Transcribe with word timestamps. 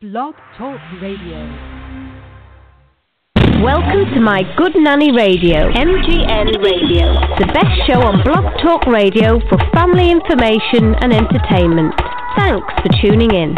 Blog 0.00 0.36
Talk 0.56 0.78
Radio. 1.02 1.38
Welcome 3.60 4.14
to 4.14 4.20
my 4.20 4.42
Good 4.56 4.74
Nanny 4.76 5.10
Radio, 5.10 5.72
MGN 5.72 6.62
Radio, 6.62 7.14
the 7.36 7.50
best 7.52 7.84
show 7.84 8.00
on 8.02 8.22
Blog 8.22 8.44
Talk 8.62 8.86
Radio 8.86 9.40
for 9.48 9.58
family 9.74 10.12
information 10.12 10.94
and 11.02 11.12
entertainment. 11.12 11.92
Thanks 12.36 12.72
for 12.80 12.90
tuning 13.02 13.34
in. 13.34 13.56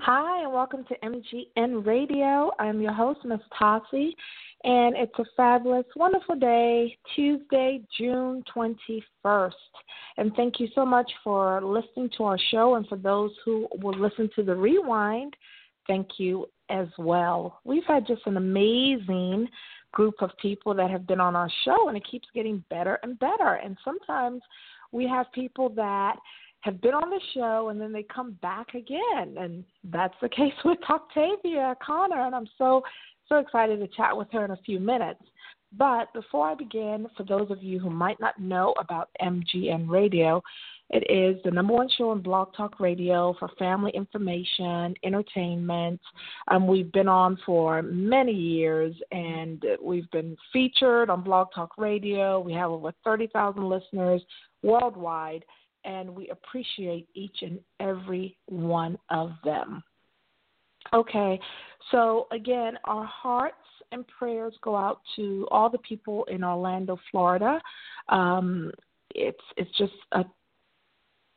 Hi, 0.00 0.42
and 0.42 0.52
welcome 0.52 0.84
to 0.88 0.96
MGN 0.98 1.86
Radio. 1.86 2.50
I'm 2.58 2.80
your 2.80 2.92
host, 2.92 3.20
Miss 3.24 3.38
Tossie, 3.56 4.16
and 4.64 4.96
it's 4.96 5.18
a 5.18 5.24
fabulous, 5.36 5.86
wonderful 5.94 6.34
day, 6.34 6.96
Tuesday, 7.14 7.80
June 7.96 8.42
21st. 8.54 9.52
And 10.16 10.32
thank 10.34 10.58
you 10.58 10.68
so 10.74 10.84
much 10.84 11.10
for 11.22 11.62
listening 11.62 12.10
to 12.16 12.24
our 12.24 12.38
show, 12.50 12.74
and 12.74 12.86
for 12.88 12.96
those 12.96 13.30
who 13.44 13.68
will 13.80 13.98
listen 13.98 14.28
to 14.34 14.42
the 14.42 14.54
rewind, 14.54 15.34
thank 15.86 16.08
you 16.18 16.46
as 16.70 16.88
well. 16.98 17.60
We've 17.64 17.84
had 17.86 18.06
just 18.06 18.22
an 18.26 18.36
amazing 18.36 19.48
group 19.92 20.16
of 20.20 20.30
people 20.42 20.74
that 20.74 20.90
have 20.90 21.06
been 21.06 21.20
on 21.20 21.36
our 21.36 21.50
show, 21.64 21.88
and 21.88 21.96
it 21.96 22.06
keeps 22.10 22.28
getting 22.34 22.64
better 22.68 22.98
and 23.02 23.18
better. 23.18 23.60
And 23.62 23.76
sometimes 23.84 24.42
we 24.92 25.06
have 25.06 25.26
people 25.32 25.68
that 25.70 26.16
have 26.60 26.80
been 26.80 26.94
on 26.94 27.10
the 27.10 27.20
show 27.34 27.68
and 27.68 27.80
then 27.80 27.92
they 27.92 28.02
come 28.02 28.32
back 28.42 28.74
again 28.74 29.36
and 29.38 29.64
that's 29.84 30.14
the 30.20 30.28
case 30.40 30.52
with 30.64 30.78
Octavia 30.90 31.76
Conner 31.80 32.26
and 32.26 32.34
I'm 32.34 32.48
so 32.58 32.82
so 33.28 33.38
excited 33.38 33.80
to 33.80 33.88
chat 33.88 34.16
with 34.16 34.28
her 34.32 34.44
in 34.44 34.50
a 34.52 34.56
few 34.64 34.80
minutes. 34.80 35.20
But 35.76 36.12
before 36.14 36.48
I 36.48 36.54
begin, 36.54 37.06
for 37.16 37.24
those 37.24 37.50
of 37.50 37.62
you 37.62 37.78
who 37.78 37.90
might 37.90 38.18
not 38.20 38.40
know 38.40 38.74
about 38.78 39.10
MGN 39.20 39.88
Radio, 39.88 40.42
it 40.90 41.04
is 41.10 41.42
the 41.44 41.50
number 41.50 41.74
one 41.74 41.88
show 41.98 42.10
on 42.10 42.22
Blog 42.22 42.54
Talk 42.56 42.80
Radio 42.80 43.36
for 43.38 43.50
family 43.58 43.92
information, 43.94 44.94
entertainment. 45.04 46.00
Um, 46.48 46.66
we've 46.66 46.90
been 46.92 47.08
on 47.08 47.38
for 47.44 47.82
many 47.82 48.32
years 48.32 48.94
and 49.12 49.62
we've 49.82 50.10
been 50.12 50.34
featured 50.50 51.10
on 51.10 51.22
Blog 51.22 51.48
Talk 51.54 51.76
Radio. 51.76 52.40
We 52.40 52.54
have 52.54 52.70
over 52.70 52.92
30,000 53.04 53.68
listeners 53.68 54.22
worldwide 54.62 55.44
and 55.84 56.08
we 56.08 56.30
appreciate 56.30 57.06
each 57.14 57.42
and 57.42 57.60
every 57.80 58.38
one 58.46 58.98
of 59.10 59.32
them. 59.44 59.82
Okay, 60.94 61.38
so 61.90 62.26
again, 62.32 62.74
our 62.84 63.04
hearts 63.04 63.56
and 63.92 64.06
prayers 64.06 64.54
go 64.62 64.76
out 64.76 65.00
to 65.16 65.46
all 65.50 65.70
the 65.70 65.78
people 65.78 66.24
in 66.24 66.44
Orlando, 66.44 66.98
Florida. 67.10 67.60
Um, 68.08 68.70
it's 69.14 69.42
it's 69.56 69.70
just 69.78 69.92
a, 70.12 70.24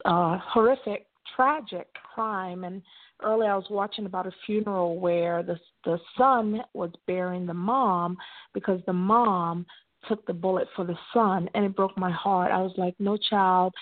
a 0.05 0.37
horrific, 0.37 1.07
tragic 1.35 1.87
crime. 2.13 2.63
And 2.63 2.81
earlier, 3.23 3.51
I 3.51 3.55
was 3.55 3.67
watching 3.69 4.05
about 4.05 4.27
a 4.27 4.31
funeral 4.45 4.99
where 4.99 5.43
the 5.43 5.57
the 5.85 5.99
son 6.17 6.61
was 6.73 6.91
burying 7.07 7.45
the 7.45 7.53
mom 7.53 8.17
because 8.53 8.81
the 8.85 8.93
mom 8.93 9.65
took 10.07 10.25
the 10.25 10.33
bullet 10.33 10.67
for 10.75 10.83
the 10.83 10.97
son, 11.13 11.49
and 11.53 11.63
it 11.63 11.75
broke 11.75 11.97
my 11.97 12.11
heart. 12.11 12.51
I 12.51 12.61
was 12.61 12.73
like, 12.75 12.95
no 12.99 13.17
child 13.17 13.73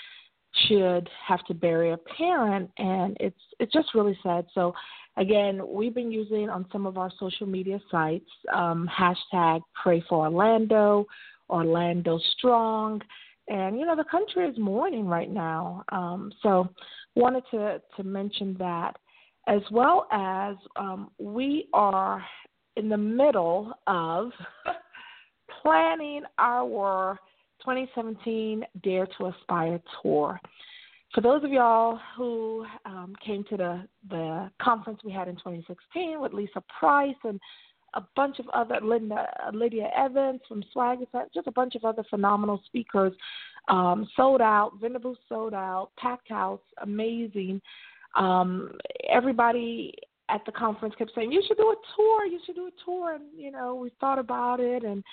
should 0.67 1.07
have 1.27 1.45
to 1.45 1.53
bury 1.53 1.91
a 1.91 1.97
parent 2.17 2.71
and 2.77 3.15
it's 3.19 3.39
it's 3.59 3.71
just 3.71 3.93
really 3.93 4.17
sad 4.23 4.45
so 4.53 4.73
again 5.19 5.61
we've 5.67 5.93
been 5.93 6.11
using 6.11 6.49
on 6.49 6.65
some 6.71 6.85
of 6.85 6.97
our 6.97 7.11
social 7.19 7.45
media 7.45 7.79
sites 7.91 8.29
um, 8.53 8.89
hashtag 8.89 9.61
pray 9.81 10.03
for 10.09 10.25
orlando 10.25 11.05
orlando 11.49 12.19
strong 12.37 13.01
and 13.47 13.79
you 13.79 13.85
know 13.85 13.95
the 13.95 14.03
country 14.05 14.45
is 14.47 14.57
mourning 14.57 15.05
right 15.05 15.29
now 15.29 15.83
um, 15.91 16.31
so 16.41 16.67
wanted 17.15 17.43
to 17.51 17.81
to 17.95 18.03
mention 18.03 18.55
that 18.57 18.95
as 19.47 19.61
well 19.71 20.07
as 20.11 20.55
um, 20.75 21.09
we 21.17 21.67
are 21.73 22.23
in 22.75 22.87
the 22.87 22.97
middle 22.97 23.73
of 23.87 24.31
planning 25.61 26.21
our 26.37 27.19
2017 27.59 28.63
Dare 28.83 29.07
to 29.17 29.25
Aspire 29.27 29.81
tour. 30.01 30.39
For 31.13 31.21
those 31.21 31.43
of 31.43 31.51
y'all 31.51 31.99
who 32.15 32.65
um, 32.85 33.15
came 33.25 33.43
to 33.45 33.57
the, 33.57 33.83
the 34.09 34.51
conference 34.61 34.99
we 35.03 35.11
had 35.11 35.27
in 35.27 35.35
2016 35.35 36.21
with 36.21 36.33
Lisa 36.33 36.63
Price 36.79 37.15
and 37.23 37.39
a 37.95 38.01
bunch 38.15 38.37
of 38.37 38.47
other 38.49 38.79
Linda 38.83 39.25
Lydia 39.51 39.89
Evans 39.97 40.41
from 40.47 40.63
Swag, 40.71 40.99
just 41.33 41.47
a 41.47 41.51
bunch 41.51 41.73
of 41.73 41.83
other 41.83 42.03
phenomenal 42.09 42.61
speakers, 42.67 43.13
um, 43.67 44.07
sold 44.15 44.41
out. 44.41 44.73
Venables 44.79 45.17
sold 45.27 45.55
out, 45.55 45.89
packed 45.97 46.29
house, 46.29 46.61
amazing. 46.83 47.59
Um, 48.15 48.73
everybody 49.09 49.95
at 50.29 50.41
the 50.45 50.51
conference 50.51 50.93
kept 50.95 51.11
saying, 51.15 51.31
"You 51.31 51.41
should 51.47 51.57
do 51.57 51.71
a 51.71 51.75
tour. 51.95 52.25
You 52.25 52.39
should 52.45 52.55
do 52.55 52.67
a 52.67 52.85
tour." 52.85 53.15
And 53.15 53.23
you 53.35 53.51
know, 53.51 53.73
we 53.73 53.89
thought 53.99 54.19
about 54.19 54.59
it, 54.59 54.83
and 54.83 55.03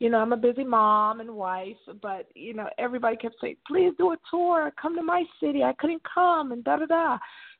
you 0.00 0.08
know, 0.08 0.18
I'm 0.18 0.32
a 0.32 0.36
busy 0.36 0.64
mom 0.64 1.20
and 1.20 1.30
wife, 1.30 1.76
but 2.02 2.26
you 2.34 2.54
know, 2.54 2.68
everybody 2.78 3.16
kept 3.16 3.36
saying, 3.40 3.58
"Please 3.66 3.92
do 3.98 4.12
a 4.12 4.16
tour. 4.30 4.72
Come 4.80 4.96
to 4.96 5.02
my 5.02 5.24
city. 5.38 5.62
I 5.62 5.74
couldn't 5.74 6.02
come," 6.02 6.52
and 6.52 6.64
da 6.64 6.78
da 6.78 6.86
da. 6.86 7.18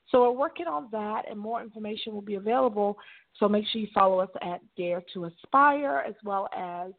So 0.09 0.23
we're 0.23 0.31
working 0.33 0.67
on 0.67 0.89
that, 0.91 1.29
and 1.31 1.39
more 1.39 1.61
information 1.63 2.15
will 2.15 2.23
be 2.23 2.37
available. 2.37 2.99
So 3.39 3.47
make 3.49 3.67
sure 3.69 3.83
you 3.83 3.89
follow 3.95 4.19
us 4.21 4.31
at 4.43 4.61
Dare 4.77 5.03
to 5.13 5.27
Aspire, 5.27 6.03
as 6.07 6.15
well 6.25 6.49
as 6.57 6.93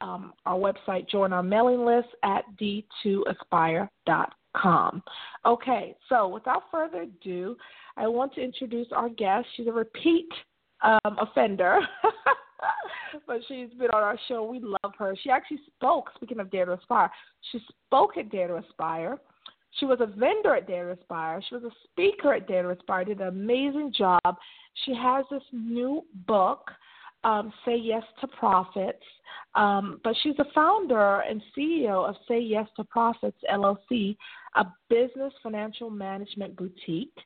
um, 0.00 0.32
our 0.46 0.58
website. 0.58 1.08
Join 1.08 1.32
our 1.32 1.42
mailing 1.42 1.84
list 1.84 2.08
at 2.22 2.44
d2aspire.com. 2.56 5.02
Okay, 5.44 5.96
so 6.08 6.28
without 6.28 6.70
further 6.70 7.02
ado, 7.02 7.56
I 7.96 8.06
want 8.06 8.32
to 8.34 8.42
introduce 8.42 8.92
our 8.92 9.08
guest. 9.08 9.48
She's 9.56 9.66
a 9.66 9.72
repeat 9.72 10.28
um, 10.82 11.16
offender. 11.20 11.80
but 13.26 13.40
she's 13.48 13.70
been 13.78 13.90
on 13.90 14.02
our 14.02 14.18
show. 14.28 14.44
We 14.44 14.60
love 14.60 14.92
her. 14.98 15.14
She 15.22 15.30
actually 15.30 15.60
spoke, 15.74 16.10
speaking 16.16 16.40
of 16.40 16.50
Dare 16.50 16.66
to 16.66 16.72
Aspire, 16.72 17.10
she 17.52 17.60
spoke 17.86 18.16
at 18.16 18.30
Dare 18.30 18.48
to 18.48 18.56
Aspire. 18.56 19.18
She 19.78 19.86
was 19.86 19.98
a 20.00 20.06
vendor 20.06 20.54
at 20.54 20.66
Dare 20.66 20.94
to 20.94 21.00
Aspire. 21.00 21.42
She 21.48 21.54
was 21.56 21.64
a 21.64 21.70
speaker 21.84 22.34
at 22.34 22.46
Dare 22.46 22.62
to 22.62 22.70
Aspire, 22.70 23.04
did 23.04 23.20
an 23.20 23.28
amazing 23.28 23.92
job. 23.96 24.36
She 24.84 24.94
has 24.94 25.24
this 25.30 25.42
new 25.52 26.02
book, 26.26 26.70
um, 27.24 27.52
Say 27.64 27.76
Yes 27.76 28.02
to 28.20 28.28
Profits. 28.28 29.02
Um, 29.54 30.00
but 30.02 30.14
she's 30.22 30.36
the 30.36 30.46
founder 30.54 31.20
and 31.20 31.40
CEO 31.56 32.08
of 32.08 32.16
Say 32.26 32.40
Yes 32.40 32.66
to 32.76 32.84
Profits 32.84 33.38
LLC, 33.52 34.16
a 34.56 34.66
business 34.88 35.32
financial 35.42 35.90
management 35.90 36.56
boutique 36.56 37.16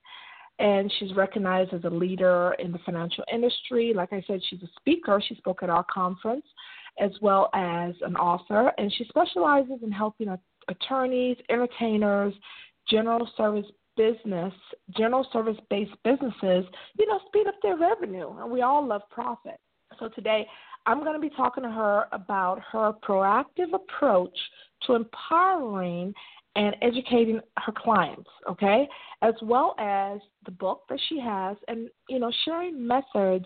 and 0.59 0.93
she's 0.99 1.15
recognized 1.15 1.73
as 1.73 1.85
a 1.85 1.91
leader 1.91 2.55
in 2.59 2.73
the 2.73 2.79
financial 2.85 3.25
industry. 3.33 3.93
Like 3.95 4.13
I 4.13 4.23
said, 4.27 4.41
she's 4.49 4.63
a 4.63 4.69
speaker. 4.77 5.23
She 5.27 5.37
spoke 5.37 5.63
at 5.63 5.71
our 5.71 5.85
conference 5.85 6.45
as 7.01 7.13
well 7.23 7.49
as 7.55 7.95
an 8.03 8.17
author, 8.17 8.73
and 8.77 8.93
she 8.93 9.05
specializes 9.05 9.79
in 9.83 9.93
helping 9.93 10.29
attorneys, 10.69 11.37
entertainers, 11.49 12.35
general 12.89 13.29
service 13.37 13.67
business, 13.97 14.53
general 14.97 15.27
service 15.33 15.57
based 15.71 15.93
businesses, 16.05 16.65
you 16.99 17.07
know, 17.07 17.21
speed 17.27 17.47
up 17.47 17.55
their 17.63 17.77
revenue. 17.77 18.31
And 18.41 18.51
we 18.51 18.63
all 18.63 18.87
love 18.87 19.03
profit. 19.11 19.59
So 19.99 20.09
today 20.09 20.47
I'm 20.87 21.01
going 21.01 21.15
to 21.15 21.21
be 21.21 21.35
talking 21.35 21.65
to 21.65 21.71
her 21.71 22.07
about 22.13 22.61
her 22.73 22.93
proactive 23.07 23.75
approach 23.75 24.37
to 24.87 24.95
empowering 24.95 26.15
and 26.59 26.75
educating 26.83 27.41
her 27.57 27.73
clients, 27.73 28.29
okay, 28.51 28.89
as 29.23 29.35
well 29.43 29.77
as 29.79 30.19
the 30.45 30.51
book 30.51 30.83
that 30.89 30.99
she 31.09 31.21
has 31.21 31.57
and, 31.69 31.89
you 32.09 32.19
know, 32.19 32.33
sharing 32.45 32.85
methods 32.85 33.45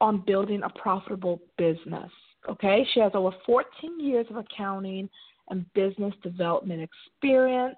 on 0.00 0.22
building 0.24 0.62
a 0.62 0.70
profitable 0.78 1.42
business, 1.58 2.10
okay? 2.48 2.86
She 2.94 3.00
has 3.00 3.10
over 3.14 3.32
14 3.44 3.98
years 3.98 4.26
of 4.30 4.36
accounting 4.36 5.10
and 5.50 5.66
business 5.74 6.14
development 6.22 6.80
experience. 6.80 7.76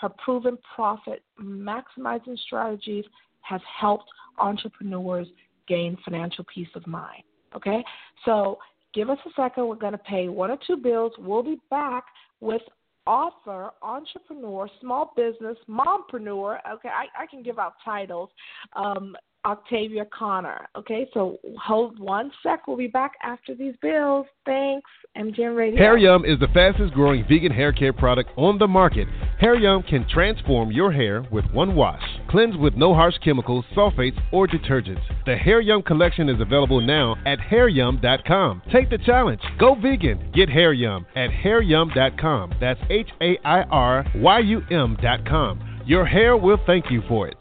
Her 0.00 0.08
proven 0.08 0.58
profit 0.74 1.22
maximizing 1.40 2.36
strategies 2.44 3.04
have 3.42 3.60
helped 3.80 4.10
entrepreneurs 4.38 5.28
gain 5.68 5.96
financial 6.04 6.44
peace 6.52 6.68
of 6.74 6.84
mind, 6.88 7.22
okay? 7.54 7.84
So 8.24 8.58
give 8.94 9.10
us 9.10 9.18
a 9.26 9.30
second. 9.36 9.68
We're 9.68 9.76
going 9.76 9.92
to 9.92 9.98
pay 9.98 10.26
one 10.26 10.50
or 10.50 10.58
two 10.66 10.76
bills. 10.76 11.12
We'll 11.18 11.44
be 11.44 11.60
back 11.70 12.02
with 12.40 12.62
author, 13.08 13.70
entrepreneur, 13.80 14.68
small 14.82 15.14
business, 15.16 15.56
mompreneur. 15.66 16.58
Okay, 16.74 16.90
I, 16.90 17.06
I 17.22 17.26
can 17.26 17.42
give 17.42 17.58
out 17.58 17.72
titles. 17.82 18.28
Um, 18.76 19.16
Octavia 19.44 20.04
Conner. 20.12 20.68
Okay, 20.76 21.08
so 21.14 21.38
hold 21.62 21.98
one 21.98 22.30
sec. 22.42 22.66
We'll 22.66 22.76
be 22.76 22.86
back 22.86 23.12
after 23.22 23.54
these 23.54 23.74
bills. 23.80 24.26
Thanks, 24.44 24.90
MGN 25.16 25.56
Radio. 25.56 25.78
Hair 25.78 25.98
Yum 25.98 26.24
is 26.24 26.38
the 26.40 26.48
fastest 26.48 26.92
growing 26.92 27.24
vegan 27.28 27.52
hair 27.52 27.72
care 27.72 27.92
product 27.92 28.30
on 28.36 28.58
the 28.58 28.66
market. 28.66 29.08
Hair 29.40 29.56
Yum 29.56 29.82
can 29.82 30.06
transform 30.08 30.70
your 30.72 30.92
hair 30.92 31.24
with 31.30 31.44
one 31.52 31.74
wash. 31.74 32.02
Cleanse 32.28 32.56
with 32.56 32.74
no 32.74 32.94
harsh 32.94 33.14
chemicals, 33.24 33.64
sulfates, 33.76 34.20
or 34.32 34.46
detergents. 34.46 35.02
The 35.24 35.36
Hair 35.36 35.60
Yum 35.60 35.82
collection 35.82 36.28
is 36.28 36.40
available 36.40 36.80
now 36.80 37.16
at 37.24 37.38
hairyum.com. 37.38 38.62
Take 38.72 38.90
the 38.90 38.98
challenge. 38.98 39.40
Go 39.58 39.74
vegan. 39.74 40.30
Get 40.34 40.48
Hair 40.48 40.72
Yum 40.74 41.06
at 41.16 41.30
hairyum.com. 41.30 42.54
That's 42.60 42.80
H 42.90 43.08
A 43.20 43.38
I 43.44 43.62
R 43.62 44.04
Y 44.16 44.38
U 44.40 44.62
M.com. 44.70 45.82
Your 45.86 46.04
hair 46.04 46.36
will 46.36 46.58
thank 46.66 46.90
you 46.90 47.02
for 47.08 47.28
it. 47.28 47.38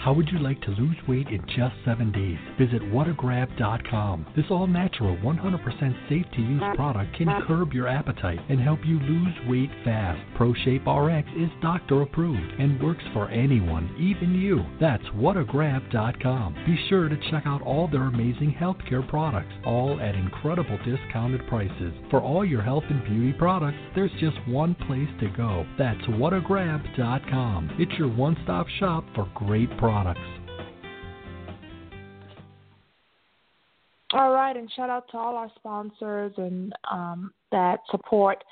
How 0.00 0.14
would 0.14 0.30
you 0.30 0.38
like 0.38 0.62
to 0.62 0.70
lose 0.70 0.96
weight 1.06 1.28
in 1.28 1.44
just 1.54 1.74
seven 1.84 2.10
days? 2.10 2.38
Visit 2.58 2.80
whatagrab.com. 2.90 4.28
This 4.34 4.46
all 4.50 4.66
natural, 4.66 5.14
100% 5.18 6.08
safe 6.08 6.24
to 6.32 6.40
use 6.40 6.62
product 6.74 7.14
can 7.18 7.28
curb 7.46 7.74
your 7.74 7.86
appetite 7.86 8.40
and 8.48 8.58
help 8.58 8.78
you 8.82 8.98
lose 8.98 9.34
weight 9.46 9.68
fast. 9.84 10.18
ProShape 10.38 10.86
RX 10.88 11.28
is 11.36 11.50
doctor 11.60 12.00
approved 12.00 12.58
and 12.58 12.82
works 12.82 13.04
for 13.12 13.28
anyone, 13.28 13.94
even 13.98 14.34
you. 14.34 14.64
That's 14.80 15.04
whatagrab.com. 15.14 16.54
Be 16.64 16.78
sure 16.88 17.10
to 17.10 17.30
check 17.30 17.42
out 17.44 17.60
all 17.60 17.86
their 17.86 18.04
amazing 18.04 18.56
healthcare 18.58 19.06
products, 19.06 19.52
all 19.66 20.00
at 20.00 20.14
incredible 20.14 20.78
discounted 20.78 21.46
prices. 21.46 21.92
For 22.10 22.22
all 22.22 22.42
your 22.42 22.62
health 22.62 22.84
and 22.88 23.04
beauty 23.04 23.34
products, 23.34 23.76
there's 23.94 24.12
just 24.18 24.38
one 24.48 24.74
place 24.86 25.10
to 25.20 25.28
go. 25.36 25.66
That's 25.76 26.00
whatagrab.com. 26.06 27.76
It's 27.78 27.98
your 27.98 28.08
one 28.08 28.38
stop 28.44 28.66
shop 28.78 29.04
for 29.14 29.30
great 29.34 29.68
products. 29.76 29.89
All 34.12 34.32
right, 34.32 34.56
and 34.56 34.70
shout 34.74 34.90
out 34.90 35.08
to 35.12 35.18
all 35.18 35.36
our 35.36 35.50
sponsors 35.56 36.32
and 36.36 36.72
um, 36.90 37.32
that 37.52 37.78
support 37.90 38.42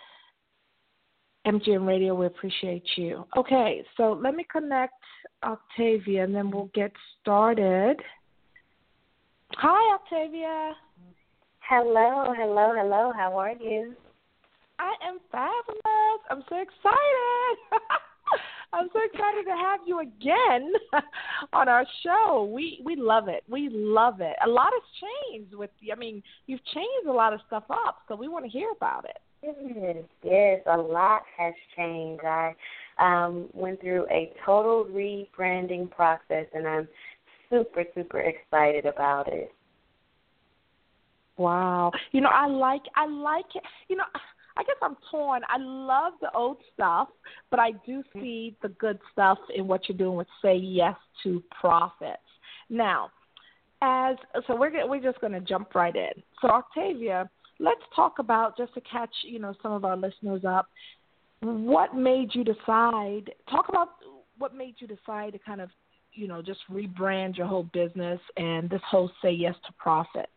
MGN 1.46 1.86
Radio. 1.86 2.14
We 2.14 2.26
appreciate 2.26 2.84
you. 2.96 3.24
Okay, 3.36 3.84
so 3.96 4.18
let 4.22 4.34
me 4.34 4.46
connect 4.50 4.94
Octavia 5.42 6.24
and 6.24 6.34
then 6.34 6.50
we'll 6.50 6.70
get 6.74 6.92
started. 7.20 7.96
Hi, 9.54 9.94
Octavia. 9.94 10.74
Hello, 11.60 12.32
hello, 12.36 12.72
hello. 12.76 13.12
How 13.16 13.36
are 13.36 13.52
you? 13.52 13.94
I 14.78 14.94
am 15.06 15.18
fabulous. 15.32 16.20
I'm 16.30 16.44
so 16.48 16.56
excited. 16.56 17.82
I'm 18.72 18.88
so 18.92 19.00
excited 19.02 19.44
to 19.44 19.56
have 19.56 19.80
you 19.86 20.00
again 20.00 20.72
on 21.52 21.68
our 21.68 21.86
show. 22.02 22.50
We 22.52 22.80
we 22.84 22.96
love 22.96 23.28
it. 23.28 23.42
We 23.48 23.68
love 23.72 24.20
it. 24.20 24.36
A 24.44 24.48
lot 24.48 24.72
has 24.72 25.08
changed 25.32 25.54
with 25.54 25.70
I 25.90 25.94
mean, 25.96 26.22
you've 26.46 26.64
changed 26.74 27.08
a 27.08 27.12
lot 27.12 27.32
of 27.32 27.40
stuff 27.46 27.64
up, 27.70 27.98
so 28.08 28.16
we 28.16 28.28
want 28.28 28.44
to 28.44 28.50
hear 28.50 28.70
about 28.76 29.06
it. 29.06 29.18
Yes, 29.42 29.96
yes, 30.22 30.60
a 30.66 30.76
lot 30.76 31.22
has 31.36 31.54
changed. 31.76 32.24
I 32.24 32.54
um 32.98 33.48
went 33.54 33.80
through 33.80 34.06
a 34.10 34.32
total 34.44 34.84
rebranding 34.84 35.90
process 35.90 36.46
and 36.52 36.66
I'm 36.66 36.88
super, 37.48 37.84
super 37.94 38.20
excited 38.20 38.84
about 38.84 39.32
it. 39.32 39.52
Wow. 41.38 41.92
You 42.12 42.20
know, 42.20 42.30
I 42.32 42.46
like 42.48 42.82
I 42.96 43.06
like 43.06 43.46
it. 43.54 43.62
You 43.88 43.96
know, 43.96 44.04
I 44.58 44.64
guess 44.64 44.76
I'm 44.82 44.96
torn. 45.10 45.42
I 45.48 45.56
love 45.58 46.14
the 46.20 46.32
old 46.34 46.58
stuff, 46.74 47.08
but 47.50 47.60
I 47.60 47.70
do 47.86 48.00
mm-hmm. 48.00 48.20
see 48.20 48.56
the 48.60 48.70
good 48.70 48.98
stuff 49.12 49.38
in 49.54 49.68
what 49.68 49.88
you're 49.88 49.96
doing 49.96 50.16
with 50.16 50.26
Say 50.42 50.56
Yes 50.56 50.96
to 51.22 51.42
Profits. 51.60 52.18
Now, 52.68 53.10
as 53.80 54.16
so 54.46 54.56
we're 54.56 54.86
we're 54.88 55.00
just 55.00 55.20
going 55.20 55.32
to 55.32 55.40
jump 55.40 55.74
right 55.76 55.94
in. 55.94 56.10
So 56.42 56.48
Octavia, 56.48 57.30
let's 57.60 57.80
talk 57.94 58.18
about 58.18 58.56
just 58.56 58.74
to 58.74 58.80
catch 58.80 59.14
you 59.22 59.38
know 59.38 59.54
some 59.62 59.72
of 59.72 59.84
our 59.84 59.96
listeners 59.96 60.42
up. 60.46 60.66
What 61.40 61.94
made 61.94 62.34
you 62.34 62.42
decide? 62.42 63.30
Talk 63.48 63.68
about 63.68 63.90
what 64.38 64.56
made 64.56 64.74
you 64.78 64.88
decide 64.88 65.34
to 65.34 65.38
kind 65.38 65.60
of 65.60 65.70
you 66.12 66.26
know 66.26 66.42
just 66.42 66.60
rebrand 66.68 67.36
your 67.36 67.46
whole 67.46 67.68
business 67.72 68.20
and 68.36 68.68
this 68.68 68.82
whole 68.90 69.10
Say 69.22 69.30
Yes 69.30 69.54
to 69.66 69.72
Profits. 69.78 70.32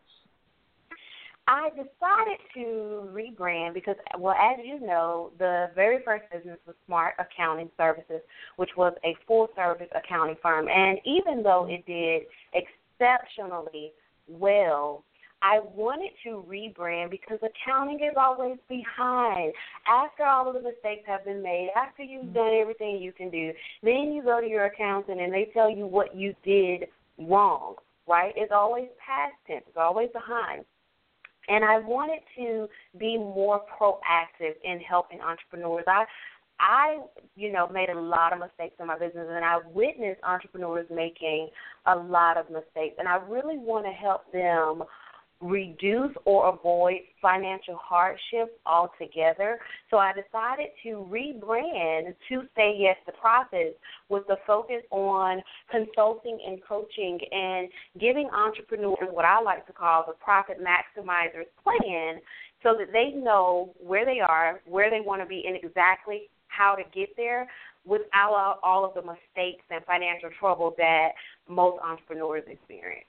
I 1.48 1.70
decided 1.70 2.38
to 2.54 3.08
rebrand 3.12 3.74
because, 3.74 3.96
well, 4.18 4.34
as 4.34 4.64
you 4.64 4.80
know, 4.80 5.30
the 5.38 5.70
very 5.74 5.98
first 6.04 6.24
business 6.30 6.58
was 6.66 6.76
Smart 6.86 7.14
Accounting 7.18 7.70
Services, 7.76 8.20
which 8.56 8.70
was 8.76 8.94
a 9.04 9.16
full 9.26 9.48
service 9.56 9.88
accounting 9.94 10.36
firm. 10.40 10.68
And 10.68 10.98
even 11.04 11.42
though 11.42 11.66
it 11.68 11.84
did 11.84 12.22
exceptionally 12.54 13.92
well, 14.28 15.02
I 15.42 15.58
wanted 15.74 16.12
to 16.22 16.44
rebrand 16.48 17.10
because 17.10 17.38
accounting 17.42 17.96
is 17.96 18.14
always 18.16 18.58
behind. 18.68 19.52
After 19.88 20.24
all 20.24 20.46
of 20.48 20.54
the 20.54 20.60
mistakes 20.60 21.02
have 21.06 21.24
been 21.24 21.42
made, 21.42 21.70
after 21.76 22.04
you've 22.04 22.26
mm-hmm. 22.26 22.34
done 22.34 22.54
everything 22.60 22.98
you 22.98 23.10
can 23.10 23.28
do, 23.28 23.52
then 23.82 24.12
you 24.12 24.22
go 24.22 24.40
to 24.40 24.46
your 24.46 24.66
accountant 24.66 25.20
and 25.20 25.32
they 25.32 25.50
tell 25.52 25.68
you 25.68 25.86
what 25.86 26.14
you 26.14 26.34
did 26.44 26.86
wrong, 27.18 27.74
right? 28.06 28.32
It's 28.36 28.52
always 28.54 28.86
past 29.04 29.34
tense, 29.48 29.64
it's 29.66 29.76
always 29.76 30.10
behind. 30.12 30.64
And 31.48 31.64
I 31.64 31.78
wanted 31.80 32.20
to 32.36 32.68
be 32.98 33.18
more 33.18 33.62
proactive 33.78 34.54
in 34.64 34.80
helping 34.80 35.20
entrepreneurs. 35.20 35.84
I 35.86 36.04
I, 36.60 37.00
you 37.34 37.50
know, 37.50 37.66
made 37.66 37.88
a 37.88 38.00
lot 38.00 38.32
of 38.32 38.38
mistakes 38.38 38.76
in 38.78 38.86
my 38.86 38.96
business 38.96 39.26
and 39.28 39.44
I 39.44 39.58
witnessed 39.72 40.20
entrepreneurs 40.22 40.86
making 40.94 41.48
a 41.86 41.96
lot 41.96 42.36
of 42.36 42.50
mistakes 42.50 42.96
and 42.98 43.08
I 43.08 43.16
really 43.16 43.58
want 43.58 43.84
to 43.84 43.90
help 43.90 44.30
them 44.32 44.84
reduce 45.42 46.12
or 46.24 46.48
avoid 46.48 47.00
financial 47.20 47.76
hardship 47.76 48.58
altogether. 48.64 49.58
So 49.90 49.98
I 49.98 50.12
decided 50.12 50.68
to 50.84 51.06
rebrand 51.10 52.14
to 52.28 52.42
Say 52.56 52.76
Yes 52.78 52.96
to 53.06 53.12
Profits 53.12 53.76
with 54.08 54.26
the 54.28 54.36
focus 54.46 54.82
on 54.90 55.42
consulting 55.70 56.38
and 56.46 56.60
coaching 56.66 57.18
and 57.32 57.68
giving 58.00 58.28
entrepreneurs 58.30 59.08
what 59.10 59.24
I 59.24 59.40
like 59.40 59.66
to 59.66 59.72
call 59.72 60.04
the 60.06 60.14
profit 60.14 60.58
maximizers 60.60 61.46
plan 61.62 62.20
so 62.62 62.76
that 62.78 62.92
they 62.92 63.10
know 63.10 63.74
where 63.84 64.04
they 64.04 64.20
are, 64.20 64.60
where 64.66 64.90
they 64.90 65.00
want 65.00 65.20
to 65.20 65.26
be, 65.26 65.44
and 65.46 65.56
exactly 65.56 66.30
how 66.46 66.76
to 66.76 66.82
get 66.94 67.08
there 67.16 67.48
without 67.84 68.60
all 68.62 68.84
of 68.84 68.94
the 68.94 69.02
mistakes 69.02 69.64
and 69.70 69.84
financial 69.84 70.30
trouble 70.38 70.72
that 70.78 71.08
most 71.48 71.80
entrepreneurs 71.82 72.44
experience. 72.46 73.06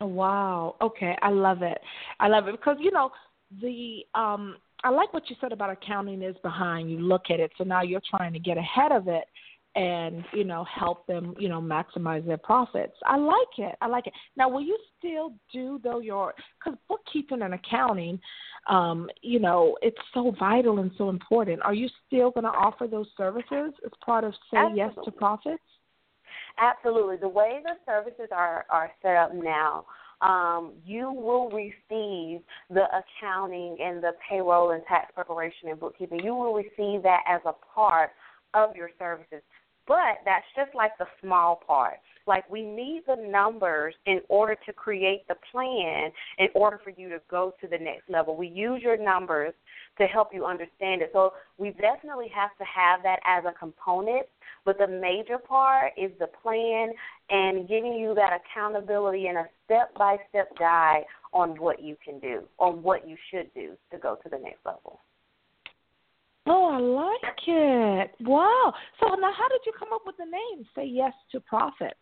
Wow. 0.00 0.76
Okay, 0.82 1.16
I 1.22 1.30
love 1.30 1.62
it. 1.62 1.78
I 2.20 2.28
love 2.28 2.48
it 2.48 2.52
because 2.52 2.76
you 2.80 2.90
know 2.90 3.10
the 3.62 4.00
um 4.14 4.56
I 4.84 4.90
like 4.90 5.12
what 5.14 5.28
you 5.30 5.36
said 5.40 5.52
about 5.52 5.70
accounting 5.70 6.22
is 6.22 6.36
behind. 6.42 6.90
You 6.90 6.98
look 6.98 7.30
at 7.30 7.40
it, 7.40 7.50
so 7.56 7.64
now 7.64 7.82
you're 7.82 8.02
trying 8.10 8.32
to 8.34 8.38
get 8.38 8.58
ahead 8.58 8.92
of 8.92 9.08
it 9.08 9.24
and 9.74 10.24
you 10.32 10.44
know 10.44 10.64
help 10.64 11.06
them 11.06 11.34
you 11.38 11.48
know 11.48 11.60
maximize 11.60 12.26
their 12.26 12.38
profits. 12.38 12.96
I 13.06 13.16
like 13.16 13.58
it. 13.58 13.74
I 13.80 13.86
like 13.86 14.06
it. 14.06 14.12
Now, 14.36 14.48
will 14.48 14.62
you 14.62 14.78
still 14.98 15.32
do 15.52 15.80
though 15.82 16.00
your 16.00 16.34
because 16.58 16.78
bookkeeping 16.88 17.42
and 17.42 17.54
accounting, 17.54 18.20
um, 18.68 19.08
you 19.22 19.38
know, 19.38 19.76
it's 19.82 19.96
so 20.12 20.34
vital 20.38 20.80
and 20.80 20.90
so 20.98 21.08
important. 21.08 21.62
Are 21.62 21.74
you 21.74 21.88
still 22.06 22.30
going 22.30 22.44
to 22.44 22.50
offer 22.50 22.86
those 22.86 23.08
services 23.16 23.72
as 23.84 23.92
part 24.04 24.24
of 24.24 24.32
Say 24.50 24.58
Absolutely. 24.58 24.76
Yes 24.78 25.04
to 25.04 25.10
Profits? 25.10 25.62
Absolutely. 26.58 27.16
The 27.16 27.28
way 27.28 27.60
the 27.62 27.74
services 27.84 28.28
are, 28.32 28.66
are 28.70 28.90
set 29.02 29.16
up 29.16 29.34
now, 29.34 29.84
um, 30.22 30.72
you 30.84 31.12
will 31.12 31.50
receive 31.50 32.40
the 32.70 32.84
accounting 32.92 33.76
and 33.80 34.02
the 34.02 34.12
payroll 34.28 34.70
and 34.70 34.82
tax 34.86 35.12
preparation 35.14 35.68
and 35.68 35.78
bookkeeping. 35.78 36.20
You 36.24 36.34
will 36.34 36.54
receive 36.54 37.02
that 37.02 37.20
as 37.28 37.40
a 37.44 37.52
part 37.74 38.10
of 38.54 38.74
your 38.74 38.90
services. 38.98 39.42
But 39.86 40.18
that's 40.24 40.46
just 40.56 40.74
like 40.74 40.98
the 40.98 41.06
small 41.22 41.60
part. 41.66 41.98
Like 42.26 42.48
we 42.50 42.62
need 42.62 43.02
the 43.06 43.14
numbers 43.14 43.94
in 44.06 44.20
order 44.28 44.56
to 44.66 44.72
create 44.72 45.28
the 45.28 45.36
plan 45.52 46.10
in 46.38 46.48
order 46.54 46.80
for 46.82 46.90
you 46.90 47.08
to 47.10 47.20
go 47.30 47.54
to 47.60 47.68
the 47.68 47.78
next 47.78 48.10
level. 48.10 48.36
We 48.36 48.48
use 48.48 48.82
your 48.82 48.96
numbers 48.96 49.54
to 49.98 50.06
help 50.06 50.34
you 50.34 50.44
understand 50.44 51.02
it. 51.02 51.10
So 51.12 51.34
we 51.56 51.70
definitely 51.70 52.28
have 52.34 52.50
to 52.58 52.64
have 52.64 53.02
that 53.04 53.20
as 53.24 53.44
a 53.44 53.56
component, 53.56 54.26
but 54.64 54.76
the 54.76 54.88
major 54.88 55.38
part 55.38 55.92
is 55.96 56.10
the 56.18 56.26
plan 56.42 56.92
and 57.30 57.68
giving 57.68 57.94
you 57.94 58.14
that 58.14 58.40
accountability 58.40 59.28
and 59.28 59.38
a 59.38 59.46
step 59.64 59.94
by 59.96 60.16
step 60.28 60.48
guide 60.58 61.04
on 61.32 61.50
what 61.60 61.80
you 61.80 61.96
can 62.04 62.18
do, 62.18 62.42
on 62.58 62.82
what 62.82 63.08
you 63.08 63.16
should 63.30 63.52
do 63.54 63.76
to 63.92 63.98
go 63.98 64.16
to 64.22 64.28
the 64.28 64.38
next 64.38 64.66
level. 64.66 65.00
Oh, 66.46 66.70
I 66.72 66.78
like 66.78 67.42
it. 67.46 68.10
Wow. 68.20 68.72
So 69.00 69.08
now 69.14 69.32
how 69.36 69.48
did 69.48 69.60
you 69.66 69.72
come 69.78 69.88
up 69.92 70.02
with 70.06 70.16
the 70.16 70.24
name 70.24 70.66
Say 70.74 70.86
Yes 70.86 71.12
to 71.32 71.40
Profits? 71.40 71.94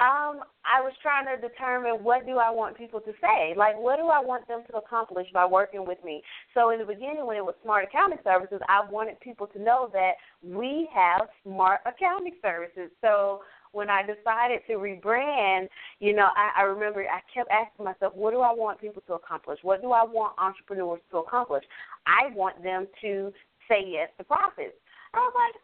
Um, 0.00 0.44
I 0.64 0.82
was 0.82 0.92
trying 1.00 1.24
to 1.24 1.40
determine 1.40 2.04
what 2.04 2.26
do 2.26 2.36
I 2.36 2.50
want 2.50 2.76
people 2.76 3.00
to 3.00 3.12
say. 3.20 3.54
Like, 3.56 3.78
what 3.78 3.96
do 3.96 4.08
I 4.08 4.20
want 4.20 4.46
them 4.46 4.62
to 4.70 4.76
accomplish 4.76 5.26
by 5.32 5.46
working 5.46 5.86
with 5.86 6.02
me? 6.04 6.22
So, 6.52 6.70
in 6.70 6.78
the 6.78 6.84
beginning, 6.84 7.24
when 7.24 7.36
it 7.36 7.44
was 7.44 7.54
Smart 7.62 7.84
Accounting 7.84 8.18
Services, 8.22 8.60
I 8.68 8.84
wanted 8.90 9.18
people 9.20 9.46
to 9.48 9.62
know 9.62 9.88
that 9.92 10.12
we 10.42 10.88
have 10.94 11.28
smart 11.44 11.80
accounting 11.86 12.34
services. 12.42 12.90
So, 13.00 13.40
when 13.72 13.90
I 13.90 14.02
decided 14.02 14.60
to 14.68 14.74
rebrand, 14.74 15.68
you 16.00 16.14
know, 16.14 16.28
I, 16.36 16.60
I 16.60 16.62
remember 16.62 17.00
I 17.00 17.20
kept 17.32 17.50
asking 17.50 17.84
myself, 17.84 18.14
what 18.14 18.32
do 18.32 18.40
I 18.40 18.52
want 18.52 18.80
people 18.80 19.02
to 19.06 19.14
accomplish? 19.14 19.58
What 19.62 19.82
do 19.82 19.92
I 19.92 20.04
want 20.04 20.34
entrepreneurs 20.38 21.00
to 21.10 21.18
accomplish? 21.18 21.64
I 22.06 22.34
want 22.34 22.62
them 22.62 22.86
to 23.02 23.32
say 23.68 23.84
yes 23.86 24.08
to 24.18 24.24
profits. 24.24 24.76
I 25.14 25.18
was 25.18 25.34
like, 25.34 25.62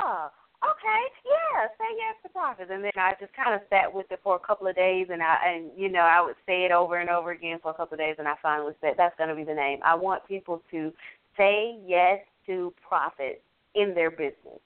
ah, 0.00 0.30
okay, 0.64 1.02
yeah, 1.24 1.66
say 1.78 1.90
yes 1.96 2.16
to 2.22 2.28
profits. 2.30 2.70
And 2.72 2.84
then 2.84 2.92
I 2.96 3.12
just 3.20 3.32
kind 3.34 3.54
of 3.54 3.60
sat 3.70 3.92
with 3.92 4.10
it 4.10 4.20
for 4.22 4.36
a 4.36 4.46
couple 4.46 4.66
of 4.66 4.76
days, 4.76 5.08
and 5.10 5.22
I 5.22 5.36
and 5.46 5.70
you 5.76 5.88
know 5.88 6.00
I 6.00 6.20
would 6.24 6.36
say 6.46 6.64
it 6.64 6.72
over 6.72 6.98
and 6.98 7.10
over 7.10 7.32
again 7.32 7.58
for 7.62 7.70
a 7.70 7.74
couple 7.74 7.94
of 7.94 8.00
days, 8.00 8.16
and 8.18 8.28
I 8.28 8.34
finally 8.42 8.74
said 8.80 8.94
that's 8.96 9.16
going 9.16 9.30
to 9.30 9.36
be 9.36 9.44
the 9.44 9.54
name. 9.54 9.80
I 9.84 9.94
want 9.94 10.26
people 10.26 10.62
to 10.70 10.92
say 11.36 11.78
yes 11.86 12.20
to 12.46 12.72
profit 12.86 13.42
in 13.74 13.94
their 13.94 14.10
business, 14.10 14.60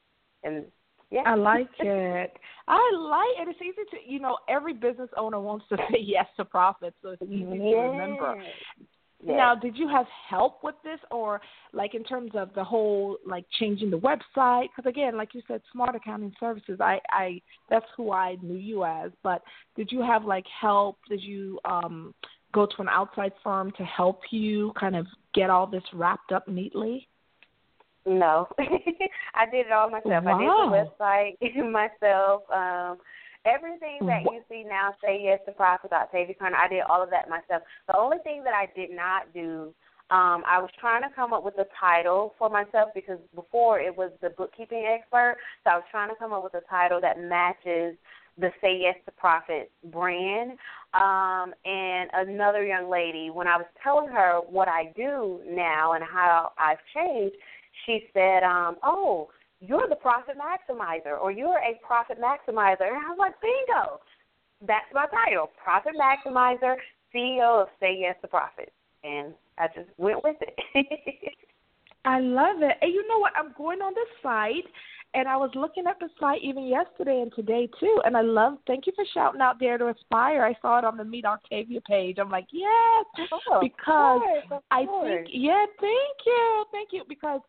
and 0.44 0.64
yeah. 1.10 1.22
I 1.24 1.34
like 1.34 1.68
it. 1.78 2.32
I 2.66 2.92
like 2.96 3.48
it. 3.48 3.50
It's 3.50 3.60
easy 3.62 3.84
to, 3.90 4.10
you 4.10 4.20
know, 4.20 4.36
every 4.48 4.74
business 4.74 5.08
owner 5.16 5.40
wants 5.40 5.64
to 5.70 5.76
say 5.90 5.98
yes 6.00 6.26
to 6.36 6.44
profit, 6.44 6.94
so 7.02 7.10
it's 7.10 7.22
easy 7.22 7.44
yes. 7.44 7.50
to 7.50 7.76
remember. 7.78 8.42
Yes. 9.20 9.36
Now, 9.36 9.54
did 9.56 9.76
you 9.76 9.88
have 9.88 10.06
help 10.28 10.62
with 10.62 10.76
this, 10.84 11.00
or 11.10 11.40
like 11.72 11.94
in 11.94 12.04
terms 12.04 12.32
of 12.34 12.54
the 12.54 12.62
whole 12.62 13.16
like 13.26 13.44
changing 13.58 13.90
the 13.90 13.98
website? 13.98 14.68
Because 14.76 14.88
again, 14.88 15.16
like 15.16 15.34
you 15.34 15.42
said, 15.48 15.60
Smart 15.72 15.96
Accounting 15.96 16.32
Services. 16.38 16.78
I, 16.80 17.00
I 17.10 17.40
that's 17.68 17.86
who 17.96 18.12
I 18.12 18.36
knew 18.42 18.56
you 18.56 18.84
as. 18.84 19.10
But 19.24 19.42
did 19.74 19.90
you 19.90 20.02
have 20.02 20.24
like 20.24 20.44
help? 20.60 20.98
Did 21.08 21.20
you 21.20 21.58
um, 21.64 22.14
go 22.52 22.66
to 22.66 22.80
an 22.80 22.88
outside 22.88 23.32
firm 23.42 23.72
to 23.78 23.84
help 23.84 24.20
you 24.30 24.72
kind 24.78 24.94
of 24.94 25.06
get 25.34 25.50
all 25.50 25.66
this 25.66 25.82
wrapped 25.92 26.30
up 26.30 26.46
neatly? 26.46 27.08
No, 28.08 28.48
I 29.34 29.44
did 29.50 29.66
it 29.66 29.72
all 29.72 29.90
myself. 29.90 30.24
Wow. 30.24 30.34
I 30.34 31.36
did 31.36 31.52
the 31.52 31.56
website 31.60 31.70
myself. 31.70 32.42
Um, 32.50 32.98
everything 33.44 34.06
that 34.06 34.22
you 34.24 34.40
see 34.48 34.64
now, 34.66 34.94
say 35.02 35.20
yes 35.22 35.40
to 35.46 35.52
profit, 35.52 35.92
Octavia 35.92 36.34
Conner, 36.34 36.56
I 36.56 36.68
did 36.68 36.82
all 36.88 37.02
of 37.02 37.10
that 37.10 37.28
myself. 37.28 37.62
The 37.86 37.96
only 37.96 38.18
thing 38.24 38.42
that 38.44 38.54
I 38.54 38.68
did 38.74 38.90
not 38.90 39.32
do, 39.34 39.74
um, 40.10 40.42
I 40.48 40.58
was 40.58 40.70
trying 40.80 41.02
to 41.02 41.14
come 41.14 41.32
up 41.32 41.44
with 41.44 41.58
a 41.58 41.66
title 41.78 42.34
for 42.38 42.48
myself 42.48 42.90
because 42.94 43.18
before 43.34 43.78
it 43.78 43.96
was 43.96 44.10
the 44.22 44.30
bookkeeping 44.30 44.86
expert. 44.88 45.36
So 45.64 45.70
I 45.70 45.74
was 45.76 45.84
trying 45.90 46.08
to 46.08 46.16
come 46.16 46.32
up 46.32 46.42
with 46.42 46.54
a 46.54 46.66
title 46.68 47.00
that 47.02 47.20
matches 47.20 47.96
the 48.38 48.50
Say 48.60 48.78
Yes 48.82 48.96
to 49.04 49.12
Profit 49.12 49.70
brand. 49.92 50.52
Um, 50.94 51.52
and 51.64 52.08
another 52.14 52.64
young 52.64 52.88
lady, 52.88 53.30
when 53.30 53.46
I 53.46 53.56
was 53.56 53.66
telling 53.82 54.08
her 54.08 54.40
what 54.48 54.68
I 54.68 54.92
do 54.96 55.40
now 55.46 55.92
and 55.92 56.04
how 56.04 56.52
I've 56.56 56.78
changed, 56.94 57.36
she 57.86 58.08
said, 58.12 58.42
um, 58.42 58.76
"Oh, 58.82 59.28
you're 59.60 59.88
the 59.88 59.96
profit 59.96 60.36
maximizer, 60.36 61.18
or 61.20 61.30
you're 61.30 61.58
a 61.58 61.78
profit 61.86 62.18
maximizer." 62.20 62.86
And 62.88 62.96
I 62.96 63.10
was 63.10 63.18
like, 63.18 63.40
"Bingo, 63.40 64.00
that's 64.66 64.92
my 64.92 65.06
title: 65.06 65.50
profit 65.62 65.94
maximizer, 65.98 66.76
CEO 67.14 67.62
of 67.62 67.68
Say 67.80 67.96
Yes 67.98 68.16
to 68.22 68.28
Profit." 68.28 68.72
And 69.04 69.34
I 69.58 69.68
just 69.68 69.88
went 69.96 70.22
with 70.24 70.36
it. 70.40 70.58
I 72.04 72.20
love 72.20 72.62
it. 72.62 72.76
And 72.80 72.92
you 72.92 73.06
know 73.08 73.18
what? 73.18 73.32
I'm 73.36 73.52
going 73.56 73.80
on 73.80 73.92
the 73.94 74.06
site, 74.22 74.64
and 75.14 75.26
I 75.28 75.36
was 75.36 75.50
looking 75.54 75.84
at 75.86 75.98
the 75.98 76.08
site 76.20 76.42
even 76.42 76.66
yesterday 76.66 77.20
and 77.22 77.32
today 77.34 77.68
too. 77.80 78.00
And 78.04 78.16
I 78.16 78.22
love. 78.22 78.58
Thank 78.66 78.86
you 78.86 78.92
for 78.94 79.04
shouting 79.14 79.40
out 79.40 79.58
Dare 79.58 79.78
to 79.78 79.88
Aspire. 79.88 80.44
I 80.44 80.54
saw 80.60 80.78
it 80.78 80.84
on 80.84 80.96
the 80.96 81.04
Meet 81.04 81.24
Octavia 81.24 81.80
page. 81.82 82.18
I'm 82.18 82.30
like, 82.30 82.46
yes, 82.52 83.04
Oh, 83.50 83.60
because 83.60 84.16
of 84.16 84.22
course, 84.22 84.44
of 84.50 84.62
I 84.70 84.84
think, 84.84 85.28
yeah, 85.32 85.64
thank 85.80 86.16
you, 86.26 86.64
thank 86.72 86.88
you, 86.92 87.02
because 87.08 87.40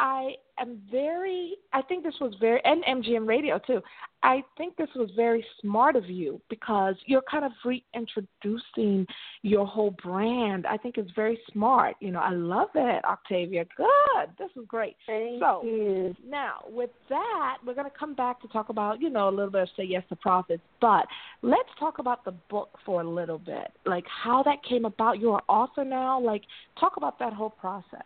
I 0.00 0.32
am 0.58 0.80
very. 0.90 1.54
I 1.72 1.82
think 1.82 2.04
this 2.04 2.14
was 2.20 2.34
very, 2.40 2.60
and 2.64 2.84
MGN 2.84 3.26
Radio 3.26 3.60
too. 3.64 3.80
I 4.24 4.42
think 4.56 4.76
this 4.76 4.88
was 4.96 5.10
very 5.14 5.44
smart 5.60 5.96
of 5.96 6.08
you 6.08 6.40
because 6.48 6.94
you're 7.04 7.22
kind 7.30 7.44
of 7.44 7.52
reintroducing 7.62 9.06
your 9.42 9.66
whole 9.66 9.94
brand. 10.02 10.66
I 10.66 10.78
think 10.78 10.96
it's 10.96 11.10
very 11.14 11.38
smart. 11.52 11.96
You 12.00 12.10
know, 12.10 12.20
I 12.20 12.30
love 12.30 12.70
it, 12.74 13.04
Octavia. 13.04 13.66
Good. 13.76 14.30
This 14.38 14.48
is 14.56 14.64
great. 14.66 14.96
Thank 15.06 15.40
So, 15.40 15.60
you. 15.62 16.16
Now, 16.26 16.64
with 16.70 16.90
that, 17.10 17.58
we're 17.66 17.74
going 17.74 17.90
to 17.90 17.98
come 17.98 18.14
back 18.14 18.40
to 18.40 18.48
talk 18.48 18.70
about, 18.70 19.00
you 19.00 19.10
know, 19.10 19.28
a 19.28 19.30
little 19.30 19.50
bit 19.50 19.62
of 19.64 19.68
Say 19.76 19.84
Yes 19.84 20.04
to 20.08 20.16
Profits, 20.16 20.62
but 20.80 21.06
let's 21.42 21.68
talk 21.78 21.98
about 21.98 22.24
the 22.24 22.32
book 22.48 22.70
for 22.86 23.02
a 23.02 23.08
little 23.08 23.38
bit. 23.38 23.72
Like 23.84 24.04
how 24.06 24.42
that 24.44 24.64
came 24.66 24.86
about. 24.86 25.20
You're 25.20 25.36
an 25.36 25.44
author 25.48 25.84
now. 25.84 26.18
Like, 26.18 26.42
talk 26.80 26.96
about 26.96 27.18
that 27.18 27.34
whole 27.34 27.50
process. 27.50 28.04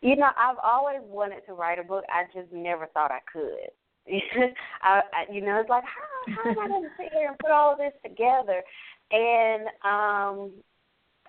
You 0.00 0.16
know, 0.16 0.28
I've 0.36 0.58
always 0.62 1.00
wanted 1.02 1.44
to 1.46 1.54
write 1.54 1.78
a 1.78 1.82
book. 1.82 2.04
I 2.08 2.24
just 2.38 2.52
never 2.52 2.86
thought 2.86 3.10
I 3.10 3.20
could. 3.30 3.70
I, 4.82 5.00
I, 5.12 5.32
you 5.32 5.40
know, 5.40 5.60
it's 5.60 5.68
like 5.68 5.84
how 5.84 6.42
how 6.42 6.50
am 6.50 6.58
I 6.58 6.68
going 6.68 6.82
to 6.84 6.88
sit 6.96 7.12
here 7.12 7.28
and 7.28 7.38
put 7.38 7.50
all 7.50 7.72
of 7.72 7.78
this 7.78 7.92
together? 8.02 8.62
And 9.10 9.66
um, 9.84 10.52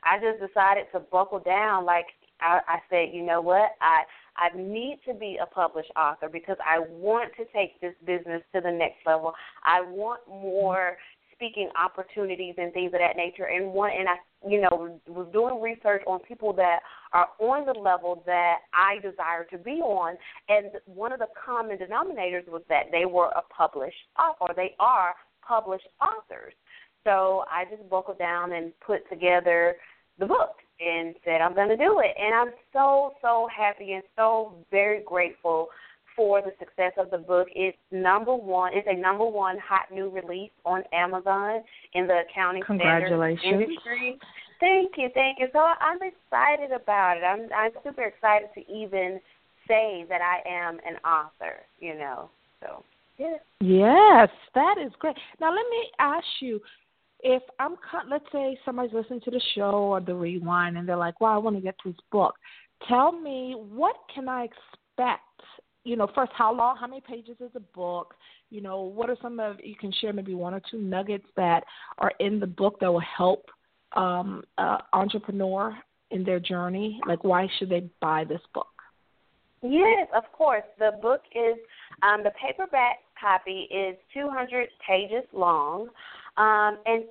I 0.04 0.18
just 0.22 0.40
decided 0.40 0.86
to 0.94 1.00
buckle 1.00 1.40
down. 1.40 1.86
Like 1.86 2.06
I, 2.42 2.60
I 2.68 2.80
said, 2.90 3.10
you 3.14 3.24
know 3.24 3.42
what? 3.42 3.72
I 3.82 4.04
I 4.38 4.56
need 4.56 5.00
to 5.08 5.14
be 5.14 5.38
a 5.42 5.46
published 5.46 5.92
author 5.98 6.30
because 6.30 6.58
I 6.66 6.80
want 6.80 7.32
to 7.38 7.46
take 7.54 7.80
this 7.82 7.94
business 8.06 8.42
to 8.56 8.62
the 8.62 8.72
next 8.72 9.00
level. 9.06 9.34
I 9.64 9.82
want 9.82 10.22
more 10.28 10.98
speaking 11.40 11.70
opportunities 11.82 12.56
and 12.58 12.74
things 12.74 12.88
of 12.94 13.00
that 13.00 13.16
nature. 13.16 13.46
And 13.46 13.72
one, 13.72 13.92
and 13.98 14.10
I, 14.10 14.16
you 14.48 14.62
know, 14.62 15.00
was 15.08 15.28
doing 15.32 15.62
research 15.62 16.04
on 16.06 16.20
people 16.20 16.52
that 16.54 16.80
are 17.14 17.28
on 17.40 17.66
the 17.66 17.80
level 17.80 18.22
that 18.26 18.58
I 18.74 18.96
desire 18.96 19.46
to 19.52 19.58
be 19.58 19.80
on. 19.82 20.18
And 20.50 20.72
one 20.86 21.14
of 21.14 21.20
the 21.20 21.28
common 21.46 21.78
denominators 21.78 22.48
was 22.48 22.62
that 22.68 22.86
they 22.92 23.06
were 23.06 23.28
a 23.28 23.42
published 23.56 23.96
or 24.42 24.50
they 24.56 24.76
are 24.80 25.14
published 25.48 25.88
authors. 26.02 26.54
So 27.06 27.46
I 27.50 27.64
just 27.74 27.90
buckled 27.90 28.20
down 28.20 28.52
and 28.52 28.74
put 28.86 29.10
together 29.10 29.76
the 30.20 30.26
book 30.26 30.58
and 30.80 31.16
said 31.24 31.42
I'm 31.42 31.56
going 31.56 31.70
to 31.70 31.78
do 31.78 32.02
it. 32.04 32.16
And 32.20 32.36
I'm 32.36 32.54
so 32.74 33.14
so 33.22 33.48
happy 33.56 33.94
and 33.94 34.04
so 34.16 34.54
very 34.70 35.02
grateful 35.06 35.68
for 36.20 36.42
the 36.42 36.52
success 36.60 36.92
of 36.98 37.10
the 37.12 37.18
book. 37.18 37.48
It's 37.56 37.78
number 37.92 38.36
one. 38.36 38.74
It's 38.74 38.88
a 38.92 39.00
number 39.00 39.26
one 39.26 39.58
hot 39.58 39.86
new 39.90 40.10
release 40.10 40.52
on 40.66 40.84
Amazon 40.92 41.62
in 41.94 42.08
the 42.08 42.24
accounting 42.30 42.62
standards 42.64 43.08
Congratulations. 43.08 43.64
industry. 43.64 44.20
Thank 44.60 44.92
you, 44.98 45.08
thank 45.14 45.40
you. 45.40 45.48
So 45.54 45.60
I'm 45.60 46.00
excited 46.04 46.76
about 46.76 47.16
it. 47.16 47.24
I'm 47.24 47.48
I'm 47.56 47.72
super 47.86 48.04
excited 48.04 48.50
to 48.56 48.62
even 48.70 49.22
say 49.66 50.06
that 50.10 50.20
I 50.20 50.42
am 50.46 50.80
an 50.86 50.98
author. 51.06 51.64
You 51.80 51.98
know, 51.98 52.30
so 52.60 52.84
yeah. 53.18 53.38
Yes, 53.62 54.30
that 54.56 54.76
is 54.86 54.92
great. 55.00 55.16
Now, 55.40 55.52
let 55.52 55.66
me 55.72 55.90
ask 56.00 56.26
you 56.42 56.60
if 57.22 57.44
I'm, 57.60 57.78
let's 58.10 58.26
say 58.34 58.60
somebody's 58.66 58.94
listening 58.94 59.22
to 59.22 59.32
the 59.32 59.42
show 59.56 59.72
or 59.72 60.02
the 60.02 60.16
rewind 60.16 60.78
and 60.78 60.88
they're 60.88 60.98
like, 60.98 61.22
well, 61.22 61.32
I 61.32 61.38
want 61.38 61.56
to 61.56 61.62
get 61.62 61.76
this 61.86 61.96
book. 62.12 62.36
Tell 62.90 63.14
me, 63.14 63.56
what 63.58 63.96
can 64.14 64.28
I 64.28 64.44
expect? 64.44 65.24
You 65.84 65.96
know, 65.96 66.08
first, 66.14 66.32
how 66.36 66.54
long, 66.54 66.78
how 66.78 66.88
many 66.88 67.02
pages 67.02 67.38
is 67.40 67.52
a 67.56 67.60
book? 67.60 68.16
You 68.50 68.62
know, 68.62 68.82
what 68.82 69.10
are 69.10 69.18
some 69.22 69.40
of, 69.40 69.58
you 69.64 69.76
can 69.76 69.92
share 70.02 70.14
maybe 70.14 70.36
one 70.36 70.54
or 70.54 70.62
two 70.70 70.80
nuggets 70.80 71.26
that 71.36 71.64
are 71.98 72.12
in 72.20 72.40
the 72.40 72.48
book 72.48 72.80
that 72.82 72.92
will 72.92 73.00
help 73.00 73.46
um, 73.94 74.44
uh, 74.58 74.80
entrepreneur 74.94 75.78
in 76.12 76.24
their 76.24 76.40
journey? 76.40 77.00
Like, 77.08 77.24
why 77.24 77.48
should 77.58 77.70
they 77.70 77.90
buy 78.02 78.26
this 78.26 78.42
book? 78.54 78.68
Yes, 79.62 80.08
of 80.16 80.24
course. 80.32 80.64
The 80.78 80.92
book 81.02 81.22
is 81.36 81.58
um, 82.02 82.24
the 82.24 82.32
paperback 82.32 83.00
copy 83.20 83.68
is 83.70 83.98
200 84.14 84.70
pages 84.88 85.24
long, 85.34 85.90
um, 86.38 86.78
and 86.86 87.04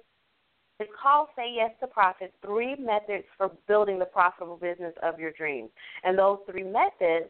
it's 0.80 0.90
called 1.00 1.28
"Say 1.36 1.52
Yes 1.56 1.72
to 1.80 1.86
Profit: 1.86 2.32
Three 2.42 2.74
Methods 2.76 3.24
for 3.36 3.50
Building 3.66 3.98
the 3.98 4.06
Profitable 4.06 4.56
Business 4.56 4.94
of 5.02 5.18
Your 5.18 5.32
Dreams." 5.32 5.68
And 6.04 6.18
those 6.18 6.38
three 6.50 6.62
methods 6.62 7.28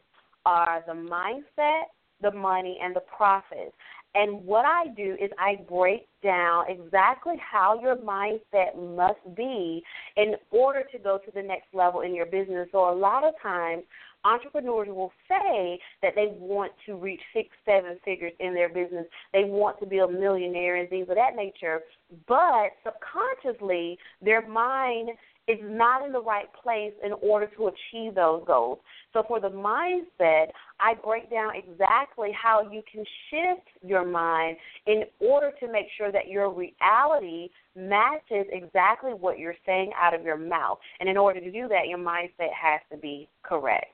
are 0.49 0.83
the 0.87 0.95
mindset, 0.95 1.83
the 2.23 2.31
money, 2.31 2.78
and 2.83 2.97
the 2.97 3.02
profit. 3.17 3.75
And 4.14 4.43
what 4.47 4.64
I 4.64 4.87
do 4.97 5.17
is 5.21 5.31
I 5.38 5.59
break 5.69 6.09
down 6.23 6.64
exactly 6.69 7.35
how 7.38 7.78
your 7.81 7.97
mindset 7.97 8.75
must 8.75 9.21
be 9.37 9.83
in 10.17 10.35
order 10.50 10.83
to 10.90 10.99
go 10.99 11.19
to 11.19 11.31
the 11.35 11.43
next 11.43 11.67
level 11.75 12.00
in 12.00 12.14
your 12.14 12.25
business. 12.25 12.69
So 12.73 12.90
a 12.90 12.97
lot 12.97 13.23
of 13.23 13.35
times 13.43 13.85
entrepreneurs 14.25 14.88
will 14.88 15.12
say 15.28 15.78
that 16.02 16.14
they 16.17 16.28
want 16.38 16.73
to 16.87 16.97
reach 16.97 17.21
six, 17.35 17.50
seven 17.67 17.99
figures 18.02 18.33
in 18.40 18.55
their 18.55 18.71
business. 18.71 19.05
They 19.35 19.45
want 19.45 19.78
to 19.81 19.87
be 19.87 19.99
a 19.99 20.09
millionaire 20.09 20.76
and 20.76 20.88
things 20.88 21.09
of 21.11 21.17
that 21.17 21.37
nature. 21.37 21.81
But 22.26 22.71
subconsciously, 22.83 23.99
their 24.23 24.49
mind 24.49 25.11
is 25.49 25.59
not 25.62 26.05
in 26.05 26.12
the 26.12 26.21
right 26.21 26.47
place 26.62 26.93
in 27.02 27.12
order 27.23 27.49
to 27.57 27.69
achieve 27.69 28.14
those 28.14 28.43
goals. 28.47 28.78
So 29.12 29.25
for 29.26 29.40
the 29.40 29.49
mindset, 29.49 30.49
I 30.78 30.95
break 31.02 31.31
down 31.31 31.52
exactly 31.57 32.31
how 32.33 32.71
you 32.71 32.83
can 32.90 33.02
shift 33.31 33.67
your 33.83 34.05
mind 34.05 34.59
in 34.87 35.05
order 35.21 35.50
to 35.61 35.73
make 35.73 35.87
sure 35.97 36.12
that 36.12 36.28
your 36.28 36.50
reality 36.50 37.49
matches 37.75 38.47
exactly 38.52 39.12
what 39.12 39.38
you're 39.38 39.57
saying 39.64 39.90
out 40.00 40.14
of 40.14 40.23
your 40.23 40.37
mouth. 40.37 40.78
And 41.00 41.09
in 41.09 41.17
order 41.17 41.40
to 41.40 41.50
do 41.50 41.67
that, 41.69 41.88
your 41.88 41.99
mindset 41.99 42.52
has 42.61 42.81
to 42.93 42.99
be 42.99 43.28
correct. 43.43 43.87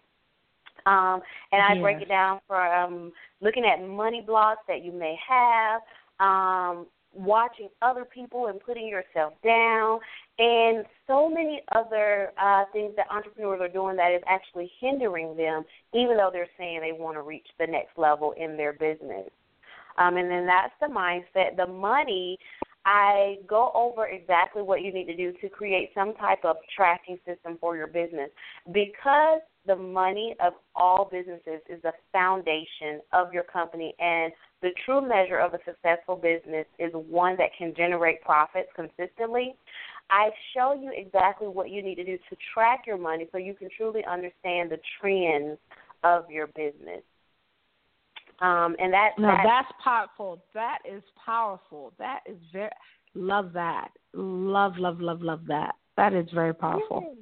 Um, 0.87 1.23
and 1.53 1.63
I 1.63 1.81
break 1.81 2.03
it 2.03 2.09
down 2.09 2.41
from 2.47 3.13
looking 3.41 3.65
at 3.65 3.87
money 3.87 4.23
blocks 4.27 4.61
that 4.69 4.85
you 4.85 4.93
may 4.93 5.17
have, 5.27 5.81
um, 6.21 6.87
watching 7.15 7.69
other 7.81 8.05
people 8.05 8.49
and 8.49 8.61
putting 8.61 8.89
yourself 8.89 9.33
down, 9.43 10.01
and 10.39 10.85
so 11.07 11.29
many 11.29 11.63
other 11.75 12.33
uh, 12.43 12.65
things 12.73 12.93
that 12.97 13.07
entrepreneurs 13.11 13.61
are 13.61 13.69
doing 13.69 13.97
that 13.97 14.13
is 14.13 14.23
actually 14.27 14.71
hindering 14.81 15.37
them, 15.37 15.65
even 15.93 16.17
though 16.17 16.31
they're 16.33 16.49
saying 16.59 16.81
they 16.81 16.93
want 16.93 17.17
to 17.17 17.23
reach 17.23 17.47
the 17.59 17.67
next 17.67 17.97
level 17.97 18.35
in 18.37 18.57
their 18.57 18.73
business. 18.73 19.29
Um, 19.97 20.17
and 20.17 20.29
then 20.29 20.47
that's 20.47 20.73
the 20.81 20.89
mindset. 20.89 21.57
The 21.57 21.67
money, 21.67 22.37
I 22.85 23.37
go 23.47 23.71
over 23.75 24.09
exactly 24.09 24.63
what 24.63 24.83
you 24.83 24.93
need 24.93 25.07
to 25.07 25.17
do 25.17 25.33
to 25.41 25.49
create 25.49 25.91
some 25.95 26.15
type 26.15 26.45
of 26.45 26.57
tracking 26.75 27.19
system 27.25 27.57
for 27.61 27.77
your 27.77 27.87
business 27.87 28.31
because 28.73 29.41
the 29.67 29.77
money 29.77 30.35
of 30.45 30.53
all 30.75 31.09
businesses 31.11 31.61
is 31.69 31.81
the 31.83 31.93
foundation 32.13 33.01
of 33.13 33.33
your 33.33 33.45
company 33.45 33.95
and 33.99 34.33
the 34.61 34.71
true 34.85 35.07
measure 35.07 35.39
of 35.39 35.55
a 35.55 35.59
successful 35.65 36.17
business 36.17 36.67
is 36.79 36.91
one 36.93 37.37
that 37.37 37.51
can 37.57 37.73
generate 37.77 38.21
profits 38.23 38.69
consistently. 38.75 39.55
I 40.11 40.31
show 40.55 40.75
you 40.75 40.93
exactly 40.95 41.49
what 41.49 41.71
you 41.71 41.83
need 41.83 41.97
to 41.97 42.05
do 42.05 42.17
to 42.17 42.37
track 42.53 42.85
your 42.87 42.99
money 42.99 43.27
so 43.33 43.39
you 43.39 43.55
can 43.55 43.69
truly 43.77 44.05
understand 44.05 44.71
the 44.71 44.79
trends 45.01 45.59
of 46.03 46.31
your 46.31 46.49
business. 46.49 47.03
Um, 48.41 48.77
and 48.79 48.93
that 48.93 49.11
no, 49.19 49.35
that's 49.45 49.69
powerful. 49.83 50.43
That 50.55 50.79
is 50.85 51.03
powerful. 51.25 51.93
That 51.99 52.21
is 52.27 52.37
very 52.53 52.71
love 53.15 53.53
that. 53.55 53.91
Love, 54.13 54.77
love, 54.77 55.01
love, 55.01 55.23
love 55.23 55.43
that. 55.47 55.77
That 55.97 56.13
is 56.13 56.27
very 56.35 56.53
powerful. 56.53 57.15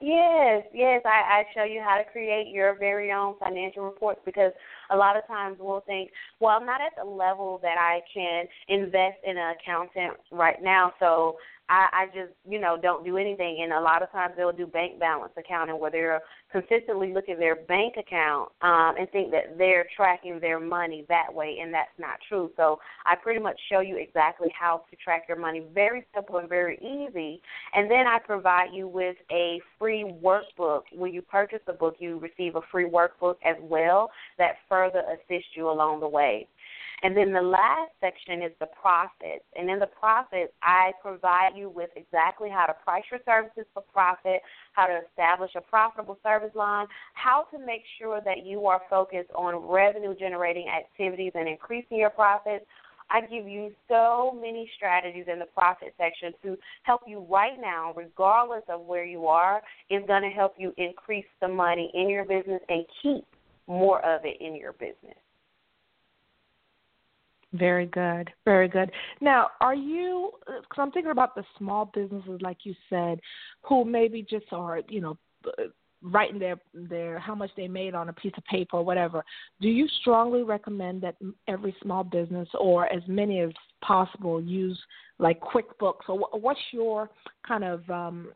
Yes, 0.00 0.64
yes. 0.74 1.02
I, 1.06 1.08
I 1.08 1.44
show 1.54 1.64
you 1.64 1.80
how 1.80 1.96
to 1.96 2.04
create 2.04 2.48
your 2.48 2.76
very 2.78 3.12
own 3.12 3.36
financial 3.38 3.84
reports 3.84 4.20
because 4.26 4.52
a 4.90 4.96
lot 4.96 5.16
of 5.16 5.26
times 5.26 5.56
we'll 5.60 5.84
think, 5.86 6.10
well, 6.40 6.58
I'm 6.58 6.66
not 6.66 6.80
at 6.80 6.92
the 7.02 7.08
level 7.08 7.58
that 7.62 7.76
I 7.78 8.00
can 8.12 8.44
invest 8.68 9.18
in 9.24 9.38
an 9.38 9.54
accountant 9.58 10.18
right 10.30 10.62
now, 10.62 10.92
so 10.98 11.36
I, 11.68 11.86
I 11.92 12.06
just, 12.06 12.32
you 12.48 12.60
know, 12.60 12.76
don't 12.80 13.04
do 13.04 13.16
anything. 13.16 13.60
And 13.62 13.72
a 13.72 13.80
lot 13.80 14.02
of 14.02 14.10
times 14.12 14.34
they'll 14.36 14.52
do 14.52 14.66
bank 14.66 14.98
balance 14.98 15.32
accounting 15.36 15.78
where 15.78 15.90
they're 15.90 16.20
consistently 16.52 17.12
looking 17.12 17.34
at 17.34 17.40
their 17.40 17.56
bank 17.56 17.94
account 17.96 18.50
um, 18.62 18.94
and 18.98 19.10
think 19.10 19.30
that 19.30 19.56
they're 19.56 19.86
tracking 19.96 20.38
their 20.40 20.60
money 20.60 21.04
that 21.08 21.32
way, 21.32 21.58
and 21.60 21.72
that's 21.72 21.90
not 21.98 22.18
true. 22.28 22.50
So 22.56 22.78
I 23.06 23.16
pretty 23.16 23.40
much 23.40 23.58
show 23.70 23.80
you 23.80 23.96
exactly 23.96 24.48
how 24.58 24.84
to 24.90 24.96
track 24.96 25.24
your 25.28 25.38
money, 25.38 25.62
very 25.74 26.04
simple 26.14 26.36
and 26.36 26.48
very 26.48 26.76
easy. 26.78 27.40
And 27.74 27.90
then 27.90 28.06
I 28.06 28.18
provide 28.18 28.68
you 28.72 28.86
with 28.86 29.16
a 29.32 29.60
free 29.78 30.04
workbook. 30.22 30.82
When 30.92 31.12
you 31.12 31.22
purchase 31.22 31.60
the 31.66 31.72
book, 31.72 31.96
you 31.98 32.18
receive 32.18 32.56
a 32.56 32.60
free 32.70 32.88
workbook 32.88 33.36
as 33.44 33.56
well 33.62 34.10
that 34.38 34.56
further 34.68 35.02
assists 35.08 35.50
you 35.56 35.70
along 35.70 36.00
the 36.00 36.08
way. 36.08 36.46
And 37.04 37.14
then 37.14 37.34
the 37.34 37.42
last 37.42 37.92
section 38.00 38.40
is 38.40 38.52
the 38.60 38.68
profits. 38.80 39.44
And 39.54 39.68
in 39.68 39.78
the 39.78 39.86
profits, 39.86 40.54
I 40.62 40.92
provide 41.02 41.50
you 41.54 41.68
with 41.68 41.90
exactly 41.96 42.48
how 42.48 42.64
to 42.64 42.72
price 42.72 43.04
your 43.10 43.20
services 43.26 43.66
for 43.74 43.82
profit, 43.92 44.40
how 44.72 44.86
to 44.86 45.00
establish 45.06 45.50
a 45.54 45.60
profitable 45.60 46.18
service 46.22 46.54
line, 46.54 46.86
how 47.12 47.44
to 47.52 47.58
make 47.58 47.82
sure 47.98 48.22
that 48.24 48.46
you 48.46 48.64
are 48.64 48.80
focused 48.88 49.30
on 49.34 49.70
revenue 49.70 50.14
generating 50.18 50.66
activities 50.68 51.32
and 51.34 51.46
increasing 51.46 51.98
your 51.98 52.08
profits. 52.08 52.64
I 53.10 53.20
give 53.20 53.46
you 53.46 53.70
so 53.86 54.34
many 54.40 54.70
strategies 54.74 55.26
in 55.30 55.38
the 55.38 55.44
profit 55.44 55.94
section 55.98 56.32
to 56.42 56.56
help 56.84 57.02
you 57.06 57.26
right 57.28 57.60
now, 57.60 57.92
regardless 57.94 58.62
of 58.70 58.80
where 58.80 59.04
you 59.04 59.26
are, 59.26 59.60
is 59.90 60.02
going 60.06 60.22
to 60.22 60.30
help 60.30 60.54
you 60.56 60.72
increase 60.78 61.26
the 61.42 61.48
money 61.48 61.90
in 61.92 62.08
your 62.08 62.24
business 62.24 62.62
and 62.70 62.86
keep 63.02 63.26
more 63.66 64.02
of 64.06 64.22
it 64.24 64.40
in 64.40 64.56
your 64.56 64.72
business. 64.72 65.18
Very 67.54 67.86
good, 67.86 68.30
very 68.44 68.68
good. 68.68 68.90
Now, 69.20 69.48
are 69.60 69.76
you? 69.76 70.32
Because 70.44 70.76
I'm 70.76 70.90
thinking 70.90 71.12
about 71.12 71.36
the 71.36 71.44
small 71.56 71.88
businesses, 71.94 72.40
like 72.40 72.58
you 72.64 72.74
said, 72.90 73.20
who 73.62 73.84
maybe 73.84 74.26
just 74.28 74.46
are, 74.50 74.80
you 74.88 75.00
know, 75.00 75.16
writing 76.02 76.40
their 76.40 76.56
their 76.74 77.18
how 77.20 77.34
much 77.34 77.50
they 77.56 77.68
made 77.68 77.94
on 77.94 78.08
a 78.08 78.12
piece 78.12 78.32
of 78.36 78.44
paper 78.44 78.78
or 78.78 78.84
whatever. 78.84 79.24
Do 79.60 79.68
you 79.68 79.86
strongly 80.00 80.42
recommend 80.42 81.02
that 81.02 81.14
every 81.46 81.74
small 81.80 82.02
business 82.02 82.48
or 82.58 82.92
as 82.92 83.02
many 83.06 83.40
as 83.40 83.50
possible 83.82 84.42
use 84.42 84.80
like 85.18 85.40
QuickBooks? 85.40 86.08
Or 86.08 86.18
what's 86.38 86.60
your 86.72 87.08
kind 87.46 87.62
of 87.62 87.88
um, 87.88 88.32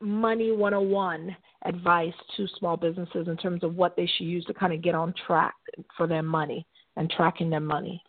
money 0.00 0.50
101 0.50 1.36
advice 1.64 2.14
to 2.36 2.48
small 2.58 2.76
businesses 2.76 3.28
in 3.28 3.36
terms 3.36 3.62
of 3.62 3.76
what 3.76 3.94
they 3.94 4.10
should 4.16 4.26
use 4.26 4.44
to 4.46 4.54
kind 4.54 4.72
of 4.72 4.82
get 4.82 4.96
on 4.96 5.14
track 5.26 5.54
for 5.96 6.08
their 6.08 6.22
money 6.22 6.66
and 6.96 7.08
tracking 7.10 7.48
their 7.48 7.60
money? 7.60 8.02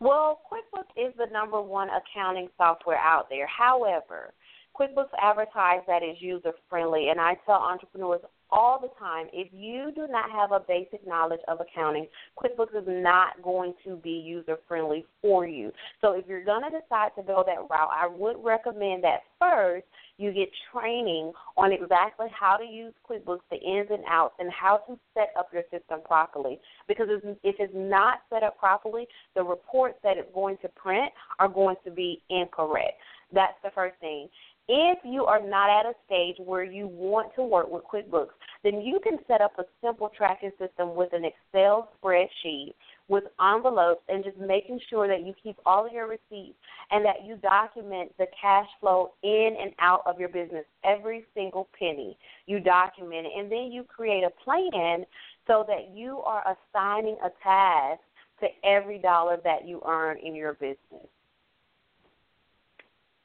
Well, 0.00 0.40
QuickBooks 0.50 1.08
is 1.08 1.12
the 1.16 1.26
number 1.32 1.60
one 1.60 1.88
accounting 1.90 2.48
software 2.56 2.98
out 2.98 3.28
there. 3.28 3.46
However, 3.46 4.32
QuickBooks 4.78 5.10
advertise 5.20 5.80
that 5.88 6.02
it's 6.02 6.22
user 6.22 6.52
friendly, 6.70 7.08
and 7.08 7.20
I 7.20 7.36
tell 7.44 7.56
entrepreneurs 7.56 8.20
all 8.50 8.80
the 8.80 8.90
time 8.98 9.26
if 9.32 9.48
you 9.52 9.90
do 9.94 10.06
not 10.08 10.30
have 10.30 10.52
a 10.52 10.60
basic 10.60 11.06
knowledge 11.06 11.40
of 11.48 11.58
accounting, 11.60 12.06
QuickBooks 12.38 12.76
is 12.76 12.86
not 12.86 13.42
going 13.42 13.74
to 13.84 13.96
be 13.96 14.10
user 14.10 14.58
friendly 14.68 15.04
for 15.20 15.46
you. 15.46 15.72
So 16.00 16.12
if 16.12 16.26
you're 16.28 16.44
going 16.44 16.62
to 16.62 16.70
decide 16.70 17.10
to 17.16 17.22
go 17.22 17.42
that 17.44 17.68
route, 17.68 17.90
I 17.92 18.06
would 18.06 18.36
recommend 18.42 19.02
that 19.04 19.22
first 19.38 19.86
you 20.18 20.32
get 20.32 20.48
training 20.72 21.32
on 21.56 21.72
exactly 21.72 22.26
how 22.38 22.56
to 22.56 22.64
use 22.64 22.92
QuickBooks, 23.08 23.40
the 23.50 23.56
ins 23.56 23.88
and 23.90 24.02
outs, 24.10 24.34
and 24.38 24.50
how 24.52 24.78
to 24.88 24.98
set 25.14 25.28
up 25.38 25.48
your 25.52 25.62
system 25.70 26.00
properly. 26.04 26.60
Because 26.88 27.08
if 27.08 27.56
it's 27.58 27.72
not 27.74 28.18
set 28.28 28.42
up 28.42 28.58
properly, 28.58 29.06
the 29.34 29.42
reports 29.42 29.96
that 30.02 30.18
it's 30.18 30.28
going 30.34 30.58
to 30.62 30.68
print 30.70 31.12
are 31.38 31.48
going 31.48 31.76
to 31.84 31.90
be 31.90 32.22
incorrect. 32.30 32.94
That's 33.32 33.56
the 33.62 33.70
first 33.74 33.94
thing. 34.00 34.28
If 34.68 34.98
you 35.02 35.24
are 35.24 35.40
not 35.40 35.70
at 35.70 35.90
a 35.90 35.94
stage 36.04 36.36
where 36.44 36.62
you 36.62 36.88
want 36.88 37.34
to 37.36 37.42
work 37.42 37.70
with 37.70 37.84
QuickBooks, 37.84 38.34
then 38.62 38.82
you 38.82 39.00
can 39.02 39.16
set 39.26 39.40
up 39.40 39.52
a 39.58 39.64
simple 39.82 40.10
tracking 40.14 40.50
system 40.58 40.94
with 40.94 41.12
an 41.14 41.24
Excel 41.24 41.88
spreadsheet 42.02 42.74
with 43.08 43.24
envelopes 43.40 44.02
and 44.10 44.22
just 44.22 44.36
making 44.36 44.78
sure 44.90 45.08
that 45.08 45.24
you 45.24 45.32
keep 45.42 45.56
all 45.64 45.86
of 45.86 45.92
your 45.92 46.06
receipts 46.06 46.58
and 46.90 47.02
that 47.02 47.24
you 47.24 47.36
document 47.36 48.12
the 48.18 48.26
cash 48.38 48.66
flow 48.78 49.12
in 49.22 49.56
and 49.58 49.72
out 49.78 50.02
of 50.04 50.20
your 50.20 50.28
business, 50.28 50.66
every 50.84 51.24
single 51.34 51.68
penny. 51.78 52.18
You 52.44 52.60
document 52.60 53.26
it 53.26 53.32
and 53.38 53.50
then 53.50 53.72
you 53.72 53.84
create 53.84 54.24
a 54.24 54.44
plan 54.44 55.06
so 55.46 55.64
that 55.66 55.96
you 55.96 56.18
are 56.18 56.44
assigning 56.44 57.16
a 57.24 57.30
task 57.42 58.00
to 58.40 58.46
every 58.64 58.98
dollar 58.98 59.38
that 59.44 59.66
you 59.66 59.80
earn 59.86 60.18
in 60.18 60.34
your 60.34 60.52
business. 60.52 61.08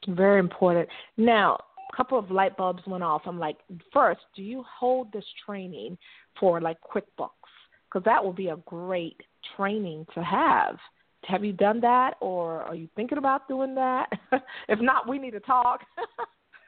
Very 0.09 0.39
important. 0.39 0.89
Now, 1.17 1.57
a 1.91 1.95
couple 1.95 2.17
of 2.17 2.31
light 2.31 2.57
bulbs 2.57 2.83
went 2.87 3.03
off. 3.03 3.23
I'm 3.25 3.39
like, 3.39 3.57
first, 3.91 4.21
do 4.35 4.41
you 4.41 4.63
hold 4.79 5.11
this 5.11 5.25
training 5.45 5.97
for 6.39 6.61
like 6.61 6.77
QuickBooks? 6.81 7.29
Because 7.91 8.03
that 8.05 8.23
will 8.23 8.33
be 8.33 8.47
a 8.47 8.57
great 8.65 9.17
training 9.55 10.05
to 10.13 10.23
have. 10.23 10.77
Have 11.25 11.45
you 11.45 11.53
done 11.53 11.79
that, 11.81 12.15
or 12.19 12.63
are 12.63 12.75
you 12.75 12.89
thinking 12.95 13.17
about 13.17 13.47
doing 13.47 13.75
that? 13.75 14.07
if 14.67 14.79
not, 14.81 15.07
we 15.07 15.19
need 15.19 15.31
to 15.31 15.39
talk. 15.39 15.81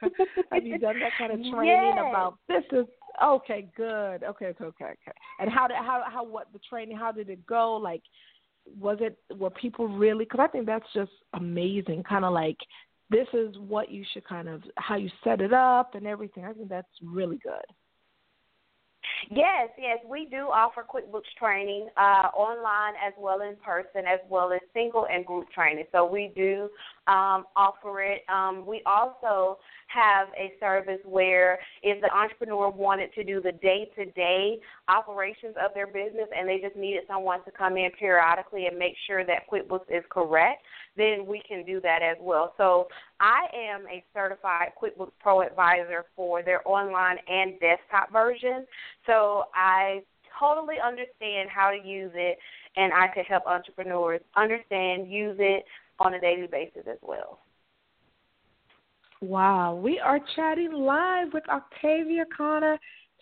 have 0.52 0.64
you 0.64 0.78
done 0.78 0.98
that 1.00 1.12
kind 1.18 1.32
of 1.32 1.38
training 1.52 1.94
yes. 1.96 2.06
about 2.08 2.38
this 2.48 2.64
is 2.72 2.86
okay? 3.22 3.68
Good. 3.76 4.22
Okay. 4.22 4.46
Okay. 4.46 4.64
Okay. 4.64 4.84
Okay. 4.84 5.12
And 5.40 5.50
how 5.50 5.66
did 5.66 5.76
how 5.76 6.04
how 6.06 6.24
what 6.24 6.52
the 6.52 6.60
training? 6.70 6.96
How 6.96 7.12
did 7.12 7.28
it 7.28 7.46
go? 7.46 7.74
Like, 7.74 8.02
was 8.78 8.98
it 9.00 9.18
were 9.36 9.50
people 9.50 9.88
really? 9.88 10.24
Because 10.24 10.40
I 10.42 10.48
think 10.48 10.66
that's 10.66 10.86
just 10.94 11.12
amazing. 11.34 12.02
Kind 12.04 12.24
of 12.24 12.32
like 12.32 12.58
this 13.10 13.26
is 13.32 13.54
what 13.58 13.90
you 13.90 14.04
should 14.12 14.26
kind 14.26 14.48
of 14.48 14.62
how 14.76 14.96
you 14.96 15.10
set 15.22 15.40
it 15.40 15.52
up 15.52 15.94
and 15.94 16.06
everything. 16.06 16.44
I 16.44 16.52
think 16.52 16.68
that's 16.68 16.88
really 17.02 17.38
good. 17.38 17.64
Yes, 19.30 19.70
yes, 19.78 19.98
we 20.08 20.26
do 20.26 20.48
offer 20.52 20.84
QuickBooks 20.88 21.22
training 21.38 21.88
uh, 21.96 22.28
online 22.34 22.94
as 23.04 23.12
well 23.18 23.40
in 23.40 23.56
person, 23.64 24.06
as 24.06 24.20
well 24.28 24.52
as 24.52 24.60
single 24.74 25.06
and 25.10 25.24
group 25.24 25.50
training. 25.50 25.84
So 25.92 26.04
we 26.04 26.32
do 26.36 26.68
um, 27.06 27.44
offer 27.54 28.02
it. 28.02 28.22
Um, 28.28 28.66
we 28.66 28.82
also 28.84 29.58
have 29.88 30.28
a 30.36 30.52
service 30.58 31.00
where 31.04 31.58
if 31.82 32.00
the 32.00 32.12
entrepreneur 32.12 32.68
wanted 32.68 33.14
to 33.14 33.24
do 33.24 33.40
the 33.40 33.52
day 33.52 33.88
to 33.96 34.06
day 34.06 34.58
operations 34.88 35.54
of 35.64 35.72
their 35.74 35.86
business 35.86 36.28
and 36.36 36.48
they 36.48 36.58
just 36.58 36.76
needed 36.76 37.02
someone 37.06 37.44
to 37.44 37.50
come 37.50 37.76
in 37.76 37.90
periodically 37.98 38.66
and 38.66 38.78
make 38.78 38.94
sure 39.06 39.24
that 39.24 39.48
QuickBooks 39.50 39.88
is 39.88 40.04
correct, 40.10 40.62
then 40.96 41.26
we 41.26 41.40
can 41.46 41.64
do 41.64 41.80
that 41.80 42.02
as 42.02 42.16
well. 42.20 42.54
So 42.56 42.88
I 43.20 43.46
am 43.54 43.86
a 43.86 44.04
certified 44.12 44.70
QuickBooks 44.80 45.12
Pro 45.20 45.42
advisor 45.42 46.04
for 46.16 46.42
their 46.42 46.66
online 46.66 47.18
and 47.28 47.58
desktop 47.60 48.12
version. 48.12 48.66
So 49.06 49.44
I 49.54 50.02
totally 50.38 50.76
understand 50.84 51.48
how 51.48 51.70
to 51.70 51.76
use 51.76 52.12
it 52.14 52.38
and 52.76 52.92
I 52.92 53.08
could 53.08 53.24
help 53.26 53.46
entrepreneurs 53.46 54.20
understand, 54.36 55.10
use 55.10 55.36
it 55.38 55.64
on 55.98 56.14
a 56.14 56.20
daily 56.20 56.46
basis 56.46 56.82
as 56.90 56.98
well. 57.02 57.40
Wow, 59.20 59.74
we 59.74 59.98
are 59.98 60.20
chatting 60.34 60.72
live 60.72 61.28
with 61.32 61.48
Octavia 61.48 62.24
Conner. 62.36 62.78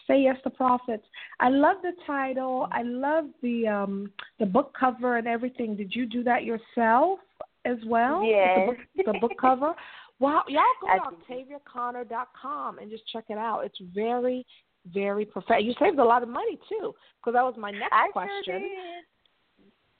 Say 0.06 0.22
yes 0.22 0.36
to 0.44 0.50
profits. 0.50 1.04
I 1.40 1.48
love 1.48 1.76
the 1.82 1.92
title. 2.06 2.68
I 2.72 2.82
love 2.82 3.26
the 3.42 3.68
um 3.68 4.10
the 4.38 4.46
book 4.46 4.74
cover 4.78 5.16
and 5.16 5.26
everything. 5.26 5.76
Did 5.76 5.94
you 5.94 6.06
do 6.06 6.22
that 6.24 6.44
yourself 6.44 7.20
as 7.64 7.78
well? 7.86 8.24
Yes. 8.24 8.58
The 8.58 8.66
book, 8.66 9.06
the 9.14 9.18
book 9.20 9.32
cover. 9.40 9.74
Wow, 10.20 10.44
y'all 10.46 10.62
go 10.80 10.86
to 10.86 11.34
octaviaconnor.com 11.34 12.78
and 12.78 12.88
just 12.88 13.02
check 13.12 13.24
it 13.28 13.36
out. 13.36 13.62
It's 13.64 13.78
very, 13.92 14.46
very 14.92 15.24
professional. 15.24 15.64
You 15.64 15.74
saved 15.80 15.98
a 15.98 16.04
lot 16.04 16.22
of 16.22 16.28
money 16.28 16.56
too, 16.68 16.94
because 17.20 17.34
that 17.34 17.42
was 17.42 17.54
my 17.58 17.72
next 17.72 17.92
I 17.92 18.10
question. 18.12 18.42
Sure 18.44 18.58
did. 18.60 19.04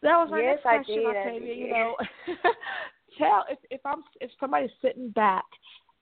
That 0.04 0.18
was 0.18 0.28
my 0.30 0.40
yes, 0.40 0.58
next 0.62 0.62
question, 0.62 1.04
I 1.08 1.12
did, 1.12 1.16
Octavia. 1.16 1.32
I 1.32 1.38
did. 1.38 1.58
You 1.58 1.70
know, 1.70 1.96
tell 3.18 3.44
if 3.50 3.58
if 3.70 3.80
I'm 3.84 4.04
if 4.20 4.30
somebody's 4.38 4.70
sitting 4.82 5.08
back 5.10 5.44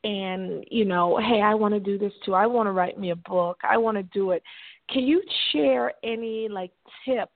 and 0.03 0.65
you 0.71 0.85
know, 0.85 1.19
hey, 1.19 1.41
I 1.41 1.55
want 1.55 1.73
to 1.73 1.81
do 1.81 1.99
this 1.99 2.13
too. 2.25 2.35
I 2.35 2.47
want 2.47 2.67
to 2.67 2.73
write 2.73 2.99
me 2.99 3.11
a 3.11 3.17
book. 3.17 3.59
I 3.63 3.79
want 3.79 3.97
to 3.97 4.03
do 4.03 4.33
it. 4.33 4.43
Can 4.91 5.05
you 5.05 5.23
share 5.53 5.93
any 6.03 6.49
like 6.51 6.73
tips 7.07 7.31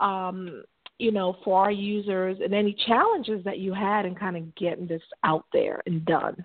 um 0.00 0.62
you 0.98 1.12
know, 1.12 1.36
for 1.44 1.62
our 1.62 1.70
users 1.70 2.38
and 2.42 2.52
any 2.52 2.76
challenges 2.86 3.42
that 3.44 3.58
you 3.58 3.72
had 3.72 4.04
in 4.04 4.14
kind 4.14 4.36
of 4.36 4.54
getting 4.56 4.86
this 4.86 5.02
out 5.22 5.46
there 5.52 5.80
and 5.86 6.04
done? 6.04 6.44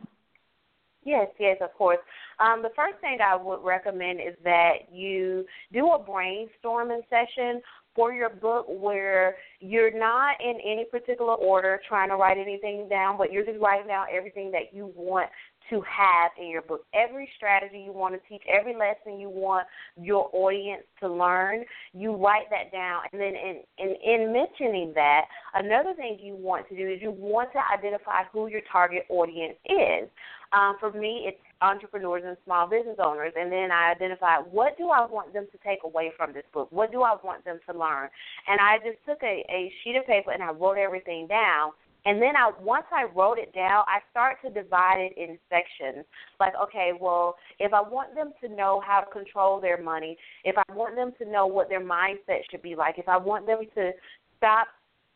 Yes, 1.06 1.28
yes, 1.40 1.58
of 1.60 1.74
course. 1.74 1.98
Um, 2.40 2.62
the 2.62 2.70
first 2.76 3.00
thing 3.02 3.18
I 3.22 3.36
would 3.36 3.64
recommend 3.64 4.20
is 4.20 4.36
that 4.44 4.92
you 4.92 5.46
do 5.74 5.88
a 5.88 6.00
brainstorming 6.00 7.02
session 7.10 7.62
for 7.96 8.12
your 8.14 8.30
book 8.30 8.66
where 8.68 9.36
you're 9.60 9.98
not 9.98 10.36
in 10.42 10.60
any 10.66 10.86
particular 10.90 11.34
order 11.36 11.80
trying 11.88 12.10
to 12.10 12.16
write 12.16 12.38
anything 12.38 12.88
down, 12.90 13.18
but 13.18 13.32
you're 13.32 13.46
just 13.46 13.60
writing 13.60 13.88
down 13.88 14.08
everything 14.12 14.52
that 14.52 14.74
you 14.74 14.92
want 14.96 15.30
to 15.70 15.82
have 15.82 16.32
in 16.40 16.50
your 16.50 16.62
book. 16.62 16.86
Every 16.94 17.30
strategy 17.38 17.84
you 17.86 17.94
want 17.94 18.16
to 18.16 18.30
teach, 18.30 18.42
every 18.48 18.74
lesson 18.74 19.20
you 19.20 19.30
want 19.30 19.68
your 19.96 20.30
audience 20.34 20.84
to 21.00 21.12
learn, 21.12 21.64
you 21.94 22.16
write 22.16 22.50
that 22.50 22.72
down. 22.72 23.02
And 23.12 23.22
then 23.22 23.34
in, 23.34 23.62
in, 23.78 23.96
in 24.04 24.34
mentioning 24.34 24.92
that, 24.96 25.26
another 25.54 25.94
thing 25.96 26.18
you 26.22 26.36
want 26.36 26.68
to 26.70 26.76
do 26.76 26.88
is 26.88 27.02
you 27.02 27.12
want 27.12 27.50
to 27.54 27.60
identify 27.72 28.24
who 28.32 28.48
your 28.48 28.62
target 28.72 29.04
audience 29.10 29.56
is. 29.66 30.10
Um, 30.52 30.76
for 30.80 30.92
me, 30.92 31.26
it's 31.28 31.40
entrepreneurs 31.64 32.24
and 32.26 32.38
small 32.44 32.68
business 32.68 32.98
owners. 33.04 33.34
And 33.36 33.52
then 33.52 33.72
I 33.72 33.92
identified 33.92 34.44
what 34.52 34.78
do 34.78 34.90
I 34.90 35.06
want 35.06 35.34
them 35.34 35.48
to 35.52 35.58
take 35.66 35.80
away 35.84 36.12
from 36.16 36.34
this 36.34 36.44
book? 36.54 36.68
What 36.72 36.92
do 36.92 37.02
I 37.02 37.16
want 37.24 37.46
them 37.46 37.60
to 37.70 37.78
learn? 37.78 38.10
And 38.48 38.60
I 38.60 38.78
just 38.84 39.00
took 39.08 39.24
a, 39.24 39.44
a 39.50 39.72
sheet 39.84 39.96
of 39.96 40.06
paper 40.06 40.32
and 40.32 40.44
I 40.44 40.52
wrote 40.52 40.78
everything 40.78 41.28
down 41.28 41.72
and 42.06 42.22
then 42.22 42.36
I 42.36 42.52
once 42.62 42.86
I 42.92 43.06
wrote 43.16 43.38
it 43.40 43.54
down, 43.54 43.86
I 43.88 44.00
start 44.12 44.38
to 44.44 44.50
divide 44.50 45.00
it 45.00 45.14
in 45.18 45.38
sections. 45.50 46.06
Like, 46.40 46.54
okay, 46.62 46.92
well, 47.00 47.36
if 47.60 47.74
I 47.74 47.82
want 47.82 48.14
them 48.14 48.34
to 48.42 48.54
know 48.54 48.82
how 48.86 49.00
to 49.00 49.12
control 49.12 49.62
their 49.62 49.82
money, 49.82 50.18
if 50.44 50.56
I 50.58 50.74
want 50.74 50.96
them 50.96 51.14
to 51.20 51.32
know 51.32 51.48
what 51.48 51.70
their 51.70 51.82
mindset 51.82 52.42
should 52.52 52.62
be 52.62 52.76
like, 52.76 52.96
if 52.98 53.08
I 53.08 53.18
want 53.18 53.48
them 53.48 53.60
to 53.76 53.92
stop 54.38 54.68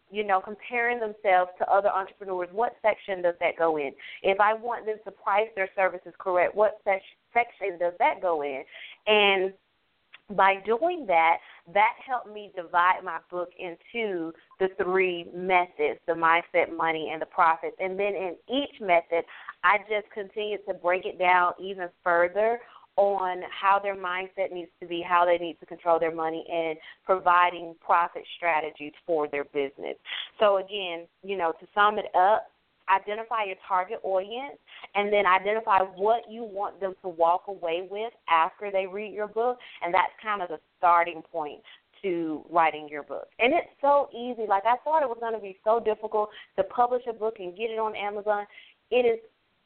you 0.10 0.24
know, 0.24 0.40
comparing 0.40 1.00
themselves 1.00 1.52
to 1.60 1.70
other 1.70 1.90
entrepreneurs, 1.90 2.50
what 2.52 2.76
section 2.82 3.22
does 3.22 3.36
that 3.40 3.58
go 3.58 3.78
in? 3.78 3.92
If 4.24 4.40
I 4.40 4.54
want 4.54 4.86
them 4.86 4.98
to 5.04 5.12
price 5.12 5.50
their 5.56 5.70
services 5.76 6.14
correct, 6.18 6.56
what 6.56 6.82
section 6.84 7.80
does 7.80 7.94
that 8.00 8.22
go 8.22 8.42
in? 8.44 8.64
And 9.06 9.54
by 10.36 10.56
doing 10.66 11.06
that, 11.08 11.38
that 11.74 11.94
helped 12.06 12.34
me 12.34 12.52
divide 12.56 13.04
my 13.04 13.20
book 13.32 13.50
into 13.58 14.34
the 14.60 14.68
three 14.82 15.26
methods 15.34 16.00
the 16.06 16.14
mindset, 16.14 16.76
money, 16.76 17.10
and 17.14 17.22
the 17.22 17.26
profits. 17.26 17.76
And 17.80 17.98
then 17.98 18.14
in 18.14 18.36
each 18.50 18.82
method, 18.82 19.24
I 19.64 19.78
just 19.90 20.12
continued 20.14 20.62
to 20.68 20.74
break 20.74 21.06
it 21.06 21.18
down 21.18 21.54
even 21.60 21.88
further 22.04 22.60
on 22.98 23.42
how 23.50 23.80
their 23.80 23.96
mindset 23.96 24.52
needs 24.52 24.72
to 24.82 24.88
be, 24.88 25.02
how 25.08 25.26
they 25.26 25.38
need 25.38 25.60
to 25.60 25.66
control 25.66 26.00
their 26.00 26.14
money, 26.14 26.46
and 26.52 26.78
providing 27.06 27.76
profit 27.80 28.24
strategies 28.36 28.94
for 29.06 29.28
their 29.28 29.46
business. 29.46 29.96
So, 30.40 30.58
again, 30.58 31.08
you 31.24 31.38
know, 31.38 31.54
to 31.60 31.68
sum 31.74 32.00
it 32.00 32.14
up, 32.16 32.48
identify 32.90 33.44
your 33.46 33.56
target 33.68 34.00
audience 34.04 34.58
and 34.96 35.12
then 35.12 35.26
identify 35.26 35.80
what 35.80 36.22
you 36.30 36.44
want 36.44 36.80
them 36.80 36.94
to 37.02 37.10
walk 37.10 37.44
away 37.48 37.88
with 37.90 38.14
after 38.30 38.72
they 38.72 38.88
read 38.88 39.14
your 39.14 39.28
book 39.28 39.58
and 39.82 39.94
that's 39.94 40.12
kind 40.22 40.42
of 40.42 40.48
the 40.48 40.60
starting 40.78 41.22
point 41.32 41.60
to 42.02 42.44
writing 42.50 42.88
your 42.90 43.04
book. 43.04 43.28
And 43.40 43.54
it's 43.54 43.68
so 43.82 44.08
easy. 44.14 44.48
Like 44.48 44.64
I 44.66 44.76
thought 44.84 45.04
it 45.04 45.10
was 45.10 45.18
going 45.20 45.34
to 45.34 45.40
be 45.40 45.58
so 45.64 45.80
difficult 45.84 46.30
to 46.56 46.64
publish 46.64 47.04
a 47.10 47.14
book 47.14 47.36
and 47.40 47.58
get 47.58 47.72
it 47.72 47.80
on 47.80 47.96
Amazon. 47.96 48.46
It 48.92 49.06
is 49.06 49.20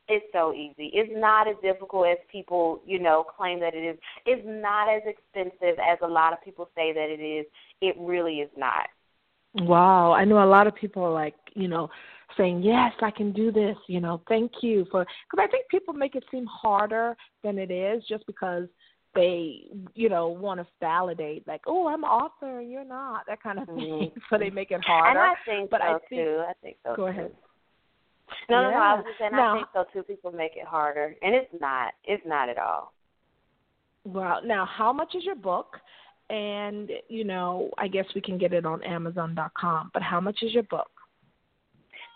it's 0.07 0.25
so 0.33 0.53
easy. 0.53 0.91
It's 0.93 1.11
not 1.13 1.47
as 1.47 1.55
difficult 1.61 2.07
as 2.07 2.17
people, 2.31 2.81
you 2.85 2.99
know, 2.99 3.23
claim 3.23 3.59
that 3.61 3.73
it 3.73 3.83
is. 3.83 3.97
It's 4.25 4.41
not 4.45 4.89
as 4.89 5.01
expensive 5.05 5.79
as 5.79 5.97
a 6.01 6.07
lot 6.07 6.33
of 6.33 6.43
people 6.43 6.69
say 6.75 6.91
that 6.93 7.09
it 7.09 7.21
is. 7.21 7.45
It 7.81 7.95
really 7.99 8.35
is 8.35 8.49
not. 8.57 8.87
Wow, 9.53 10.13
I 10.13 10.25
know 10.25 10.43
a 10.43 10.45
lot 10.45 10.67
of 10.67 10.75
people 10.75 11.03
are 11.03 11.11
like, 11.11 11.35
you 11.55 11.67
know, 11.67 11.89
saying 12.37 12.61
yes 12.61 12.91
i 13.01 13.11
can 13.11 13.31
do 13.31 13.51
this 13.51 13.75
you 13.87 13.99
know 13.99 14.21
thank 14.27 14.51
you 14.61 14.85
for 14.91 15.05
because 15.29 15.43
i 15.43 15.51
think 15.51 15.67
people 15.69 15.93
make 15.93 16.15
it 16.15 16.23
seem 16.31 16.45
harder 16.45 17.15
than 17.43 17.57
it 17.57 17.71
is 17.71 18.03
just 18.07 18.25
because 18.25 18.67
they 19.13 19.63
you 19.93 20.07
know 20.07 20.29
want 20.29 20.59
to 20.59 20.65
validate 20.79 21.45
like 21.47 21.61
oh 21.67 21.87
i'm 21.87 22.03
an 22.03 22.09
author 22.09 22.59
and 22.59 22.71
you're 22.71 22.85
not 22.85 23.23
that 23.27 23.41
kind 23.41 23.59
of 23.59 23.65
thing 23.65 23.77
mm-hmm. 23.77 24.19
so 24.29 24.37
they 24.37 24.49
make 24.49 24.71
it 24.71 24.81
harder 24.85 25.19
and 25.19 25.19
i 25.19 25.33
think 25.45 25.69
but 25.69 25.81
so 25.81 25.87
I 25.87 25.97
think, 26.09 26.21
too 26.21 26.43
i 26.47 26.53
think 26.61 26.77
so 26.85 26.95
go 26.95 27.11
too. 27.11 27.29
No 28.49 28.61
yeah. 28.61 28.67
no 28.67 28.71
no 28.71 28.77
i 28.77 28.93
was 28.95 29.05
just 29.07 29.19
saying 29.19 29.31
now, 29.31 29.53
i 29.53 29.57
think 29.57 29.67
so 29.73 29.85
too 29.93 30.03
people 30.03 30.31
make 30.31 30.53
it 30.55 30.65
harder 30.65 31.15
and 31.21 31.35
it's 31.35 31.53
not 31.59 31.93
it's 32.05 32.23
not 32.25 32.49
at 32.49 32.57
all. 32.57 32.93
Well 34.03 34.41
now 34.43 34.65
how 34.65 34.91
much 34.91 35.13
is 35.15 35.23
your 35.23 35.35
book? 35.35 35.77
And 36.29 36.89
you 37.09 37.23
know 37.23 37.71
i 37.77 37.87
guess 37.87 38.05
we 38.15 38.21
can 38.21 38.37
get 38.37 38.53
it 38.53 38.65
on 38.65 38.83
amazon.com 38.83 39.91
but 39.93 40.01
how 40.01 40.21
much 40.21 40.39
is 40.41 40.53
your 40.53 40.63
book? 40.63 40.89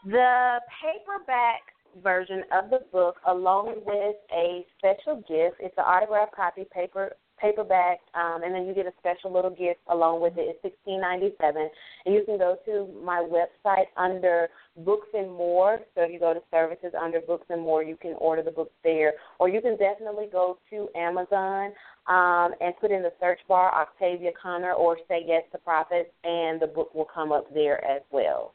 The 0.06 0.60
paperback 0.82 1.62
version 2.04 2.44
of 2.52 2.70
the 2.70 2.82
book, 2.92 3.18
along 3.28 3.76
with 3.86 4.16
a 4.32 4.66
special 4.78 5.18
gift, 5.28 5.58
it's 5.60 5.76
an 5.78 5.84
autographed 5.86 6.36
copy 6.36 6.66
paper 6.72 7.14
paperback, 7.40 8.00
um, 8.14 8.44
and 8.44 8.54
then 8.54 8.66
you 8.66 8.74
get 8.74 8.86
a 8.86 8.94
special 9.00 9.32
little 9.32 9.50
gift 9.50 9.80
along 9.90 10.22
with 10.22 10.34
it. 10.38 10.42
It's 10.42 10.62
sixteen 10.62 11.02
ninety 11.02 11.34
seven, 11.40 11.70
and 12.06 12.16
you 12.16 12.24
can 12.26 12.38
go 12.38 12.58
to 12.66 12.88
my 13.04 13.26
website 13.26 13.86
under 13.98 14.48
Books 14.78 15.08
and 15.14 15.32
More. 15.32 15.80
So 15.96 16.02
if 16.02 16.12
you 16.12 16.20
go 16.20 16.34
to 16.34 16.42
services 16.52 16.94
under 17.00 17.20
Books 17.22 17.48
and 17.50 17.62
More, 17.62 17.84
you 17.84 17.98
can 17.98 18.16
order 18.20 18.42
the 18.42 18.52
books 18.52 18.74
there, 18.84 19.14
or 19.40 19.50
you 19.50 19.62
can 19.62 19.78
definitely 19.78 20.28
go 20.32 20.58
to 20.70 20.88
Amazon 20.96 21.72
um, 22.08 22.54
and 22.62 22.74
put 22.80 22.92
in 22.92 23.02
the 23.02 23.14
search 23.20 23.40
bar 23.48 23.74
Octavia 23.74 24.32
Conner 24.42 24.74
or 24.74 24.98
Say 25.08 25.24
Yes 25.26 25.44
to 25.52 25.58
Profits, 25.58 26.10
and 26.24 26.62
the 26.62 26.68
book 26.68 26.94
will 26.94 27.08
come 27.14 27.32
up 27.32 27.54
there 27.54 27.84
as 27.86 28.02
well. 28.12 28.54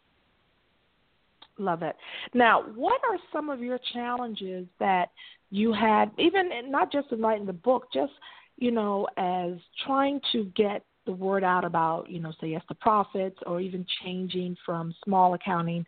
Love 1.59 1.83
it. 1.83 1.95
Now, 2.33 2.62
what 2.75 3.03
are 3.11 3.19
some 3.33 3.51
of 3.51 3.61
your 3.61 3.79
challenges 3.93 4.66
that 4.79 5.11
you 5.51 5.75
had, 5.75 6.11
even 6.16 6.49
not 6.71 6.90
just 6.90 7.12
in 7.12 7.21
writing 7.21 7.45
the 7.45 7.53
book, 7.53 7.88
just 7.93 8.12
you 8.61 8.70
know, 8.70 9.09
as 9.16 9.55
trying 9.85 10.20
to 10.33 10.44
get 10.55 10.85
the 11.07 11.12
word 11.12 11.42
out 11.42 11.64
about, 11.64 12.09
you 12.11 12.20
know, 12.20 12.33
say 12.40 12.49
yes 12.49 12.62
to 12.68 12.75
profits, 12.75 13.38
or 13.46 13.61
even 13.61 13.85
changing 14.05 14.57
from 14.64 14.94
small 15.03 15.35
accounting 15.35 15.85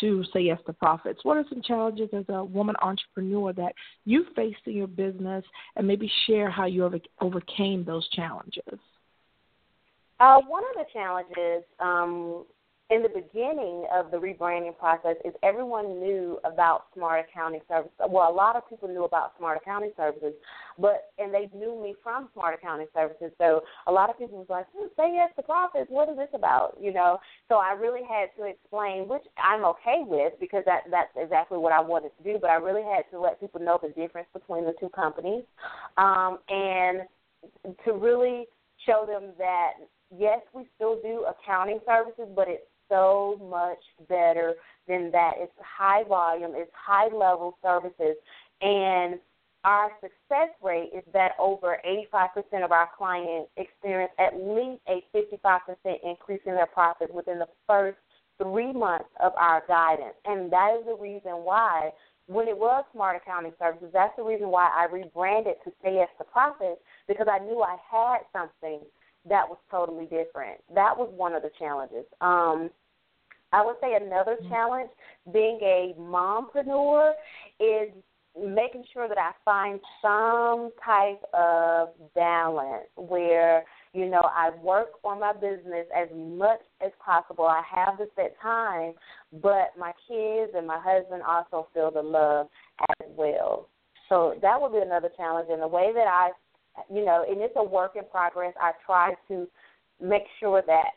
to 0.00 0.24
say 0.32 0.40
yes 0.40 0.58
to 0.66 0.72
profits? 0.72 1.20
What 1.22 1.36
are 1.36 1.44
some 1.48 1.62
challenges 1.62 2.10
as 2.12 2.24
a 2.28 2.44
woman 2.44 2.74
entrepreneur 2.82 3.52
that 3.54 3.72
you 4.04 4.26
faced 4.34 4.60
in 4.66 4.74
your 4.74 4.88
business, 4.88 5.44
and 5.76 5.86
maybe 5.86 6.10
share 6.26 6.50
how 6.50 6.66
you 6.66 6.84
over, 6.84 6.98
overcame 7.20 7.84
those 7.84 8.06
challenges? 8.08 8.78
Uh, 10.18 10.40
one 10.46 10.64
of 10.64 10.84
the 10.84 10.92
challenges 10.92 11.64
um, 11.78 12.44
in 12.88 13.02
the 13.02 13.08
beginning 13.08 13.84
of 13.92 14.12
the 14.12 14.16
rebranding 14.16 14.76
process 14.78 15.16
is 15.24 15.34
everyone 15.42 15.98
knew 15.98 16.38
about 16.44 16.84
smart 16.94 17.26
accounting 17.28 17.60
services. 17.68 17.90
Well, 18.08 18.30
a 18.30 18.32
lot 18.32 18.54
of 18.54 18.68
people 18.68 18.88
knew 18.88 19.04
about 19.04 19.32
smart 19.38 19.58
accounting 19.60 19.90
services, 19.96 20.34
but 20.78 21.10
and 21.18 21.34
they 21.34 21.50
knew 21.52 21.82
me 21.82 21.96
from 22.00 22.28
smart 22.32 22.54
accounting 22.54 22.86
services. 22.94 23.32
So 23.38 23.62
a 23.88 23.92
lot 23.92 24.08
of 24.08 24.16
people 24.16 24.38
was 24.38 24.46
like, 24.48 24.66
hmm, 24.72 24.86
"Say 24.96 25.14
yes 25.14 25.30
to 25.34 25.42
profits. 25.42 25.90
What 25.90 26.08
is 26.08 26.16
this 26.16 26.28
about?" 26.32 26.76
You 26.80 26.92
know. 26.92 27.18
So 27.48 27.56
I 27.56 27.72
really 27.72 28.04
had 28.04 28.28
to 28.36 28.44
explain, 28.48 29.08
which 29.08 29.24
I'm 29.36 29.64
okay 29.64 30.04
with 30.06 30.34
because 30.38 30.62
that 30.66 30.82
that's 30.88 31.10
exactly 31.16 31.58
what 31.58 31.72
I 31.72 31.80
wanted 31.80 32.12
to 32.18 32.22
do. 32.22 32.38
But 32.40 32.50
I 32.50 32.56
really 32.56 32.84
had 32.84 33.10
to 33.10 33.18
let 33.18 33.40
people 33.40 33.60
know 33.60 33.80
the 33.82 33.88
difference 33.88 34.28
between 34.32 34.64
the 34.64 34.74
two 34.78 34.90
companies, 34.90 35.42
um, 35.98 36.38
and 36.48 37.02
to 37.84 37.92
really 37.94 38.46
show 38.86 39.06
them 39.08 39.32
that 39.38 39.72
yes, 40.16 40.40
we 40.54 40.68
still 40.76 41.00
do 41.02 41.24
accounting 41.26 41.80
services, 41.84 42.28
but 42.34 42.46
it's 42.48 42.62
so 42.88 43.38
much 43.50 43.78
better 44.08 44.54
than 44.88 45.10
that. 45.12 45.34
It's 45.38 45.52
high 45.60 46.04
volume, 46.04 46.52
it's 46.54 46.70
high 46.74 47.08
level 47.08 47.58
services, 47.62 48.16
and 48.60 49.18
our 49.64 49.90
success 50.00 50.54
rate 50.62 50.90
is 50.94 51.02
that 51.12 51.32
over 51.40 51.78
85% 52.14 52.64
of 52.64 52.70
our 52.70 52.88
clients 52.96 53.50
experience 53.56 54.12
at 54.18 54.34
least 54.36 54.80
a 54.88 55.02
55% 55.12 55.60
increase 56.04 56.40
in 56.46 56.54
their 56.54 56.66
profits 56.66 57.12
within 57.12 57.40
the 57.40 57.48
first 57.66 57.98
three 58.40 58.72
months 58.72 59.08
of 59.20 59.32
our 59.36 59.64
guidance. 59.66 60.14
And 60.24 60.52
that 60.52 60.76
is 60.78 60.86
the 60.86 60.94
reason 60.94 61.42
why, 61.42 61.90
when 62.26 62.46
it 62.46 62.56
was 62.56 62.84
Smart 62.92 63.16
Accounting 63.16 63.54
Services, 63.58 63.88
that's 63.92 64.14
the 64.16 64.22
reason 64.22 64.50
why 64.50 64.70
I 64.72 64.92
rebranded 64.92 65.56
to 65.64 65.72
Say 65.82 65.94
Yes 65.94 66.08
to 66.18 66.24
Profit 66.24 66.80
because 67.08 67.26
I 67.28 67.40
knew 67.40 67.60
I 67.62 67.76
had 67.90 68.18
something 68.32 68.80
that 69.28 69.48
was 69.48 69.58
totally 69.70 70.04
different. 70.04 70.60
That 70.74 70.96
was 70.96 71.10
one 71.16 71.34
of 71.34 71.42
the 71.42 71.50
challenges. 71.58 72.04
Um, 72.20 72.70
I 73.52 73.64
would 73.64 73.76
say 73.80 73.94
another 73.94 74.36
mm-hmm. 74.36 74.48
challenge 74.48 74.90
being 75.32 75.58
a 75.62 75.94
mompreneur 75.98 77.12
is 77.60 77.90
making 78.38 78.84
sure 78.92 79.08
that 79.08 79.16
I 79.18 79.32
find 79.44 79.80
some 80.02 80.70
type 80.84 81.22
of 81.32 81.88
balance 82.14 82.88
where 82.96 83.64
You 83.96 84.10
know, 84.10 84.20
I 84.24 84.50
work 84.62 84.88
on 85.04 85.20
my 85.20 85.32
business 85.32 85.86
as 85.96 86.08
much 86.14 86.60
as 86.84 86.92
possible. 87.02 87.46
I 87.46 87.62
have 87.74 87.96
the 87.96 88.08
set 88.14 88.36
time, 88.42 88.92
but 89.32 89.72
my 89.78 89.92
kids 90.06 90.52
and 90.54 90.66
my 90.66 90.78
husband 90.78 91.22
also 91.22 91.68
feel 91.72 91.90
the 91.90 92.02
love 92.02 92.48
as 93.00 93.06
well. 93.16 93.70
So 94.10 94.34
that 94.42 94.60
would 94.60 94.72
be 94.72 94.80
another 94.80 95.10
challenge. 95.16 95.48
And 95.50 95.62
the 95.62 95.66
way 95.66 95.92
that 95.94 96.06
I, 96.06 96.32
you 96.92 97.04
know, 97.04 97.24
and 97.28 97.40
it's 97.40 97.54
a 97.56 97.64
work 97.64 97.92
in 97.96 98.02
progress, 98.10 98.54
I 98.60 98.72
try 98.84 99.14
to 99.28 99.46
make 100.00 100.24
sure 100.40 100.62
that 100.66 100.90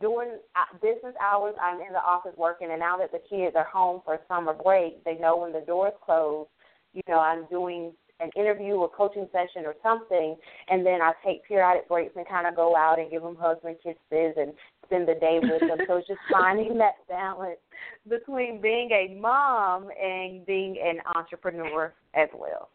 during 0.00 0.38
uh, 0.56 0.78
business 0.82 1.14
hours 1.22 1.54
I'm 1.62 1.80
in 1.80 1.92
the 1.92 2.02
office 2.02 2.34
working, 2.36 2.70
and 2.70 2.80
now 2.80 2.96
that 2.98 3.12
the 3.12 3.20
kids 3.30 3.54
are 3.56 3.64
home 3.64 4.02
for 4.04 4.18
summer 4.28 4.54
break, 4.54 5.04
they 5.04 5.16
know 5.16 5.36
when 5.36 5.52
the 5.52 5.60
doors 5.60 5.92
close. 6.04 6.46
You 6.92 7.02
know, 7.08 7.18
I'm 7.18 7.46
doing 7.46 7.92
an 8.20 8.30
interview 8.34 8.74
or 8.74 8.88
coaching 8.88 9.28
session 9.30 9.66
or 9.66 9.74
something, 9.82 10.36
and 10.68 10.84
then 10.84 11.02
I 11.02 11.12
take 11.24 11.44
periodic 11.46 11.88
breaks 11.88 12.14
and 12.16 12.26
kind 12.26 12.46
of 12.46 12.56
go 12.56 12.74
out 12.74 12.98
and 12.98 13.10
give 13.10 13.22
them 13.22 13.36
hugs 13.38 13.60
and 13.64 13.76
kisses 13.76 14.34
and 14.36 14.52
spend 14.86 15.06
the 15.06 15.14
day 15.14 15.38
with 15.42 15.60
them. 15.60 15.78
so 15.86 15.96
it's 15.96 16.08
just 16.08 16.20
finding 16.32 16.78
that 16.78 16.94
balance 17.08 17.58
between 18.08 18.60
being 18.60 18.90
a 18.90 19.14
mom 19.20 19.88
and 20.02 20.46
being 20.46 20.76
an 20.82 21.00
entrepreneur 21.14 21.92
as 22.14 22.28
well. 22.34 22.70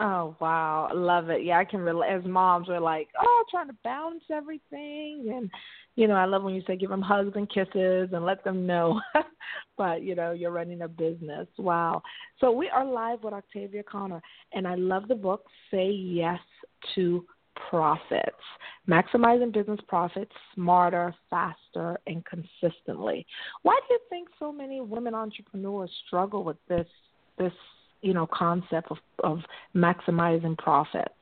Oh 0.00 0.36
wow, 0.40 0.90
love 0.94 1.28
it. 1.28 1.44
Yeah, 1.44 1.58
I 1.58 1.64
can 1.64 1.80
relate. 1.80 2.10
As 2.10 2.24
moms, 2.24 2.68
we're 2.68 2.78
like, 2.78 3.08
oh, 3.20 3.44
trying 3.50 3.66
to 3.66 3.76
balance 3.82 4.22
everything, 4.30 5.32
and 5.34 5.50
you 5.96 6.06
know, 6.06 6.14
I 6.14 6.24
love 6.24 6.44
when 6.44 6.54
you 6.54 6.62
say 6.68 6.76
give 6.76 6.90
them 6.90 7.02
hugs 7.02 7.32
and 7.34 7.50
kisses 7.50 8.10
and 8.12 8.24
let 8.24 8.44
them 8.44 8.64
know. 8.64 9.00
but 9.76 10.02
you 10.02 10.14
know, 10.14 10.30
you're 10.30 10.52
running 10.52 10.82
a 10.82 10.88
business. 10.88 11.48
Wow. 11.58 12.02
So 12.40 12.52
we 12.52 12.68
are 12.68 12.84
live 12.84 13.24
with 13.24 13.34
Octavia 13.34 13.82
Conner, 13.82 14.22
and 14.52 14.68
I 14.68 14.76
love 14.76 15.08
the 15.08 15.16
book. 15.16 15.44
Say 15.72 15.90
yes 15.90 16.38
to 16.94 17.24
profits, 17.68 18.30
maximizing 18.88 19.52
business 19.52 19.80
profits 19.88 20.30
smarter, 20.54 21.12
faster, 21.28 21.98
and 22.06 22.24
consistently. 22.24 23.26
Why 23.62 23.78
do 23.88 23.94
you 23.94 24.00
think 24.08 24.28
so 24.38 24.52
many 24.52 24.80
women 24.80 25.14
entrepreneurs 25.14 25.90
struggle 26.06 26.44
with 26.44 26.58
this 26.68 26.86
this 27.36 27.52
you 28.02 28.14
know 28.14 28.26
concept 28.26 28.90
of 28.90 28.98
of 29.22 29.40
maximizing 29.74 30.56
profits? 30.58 31.14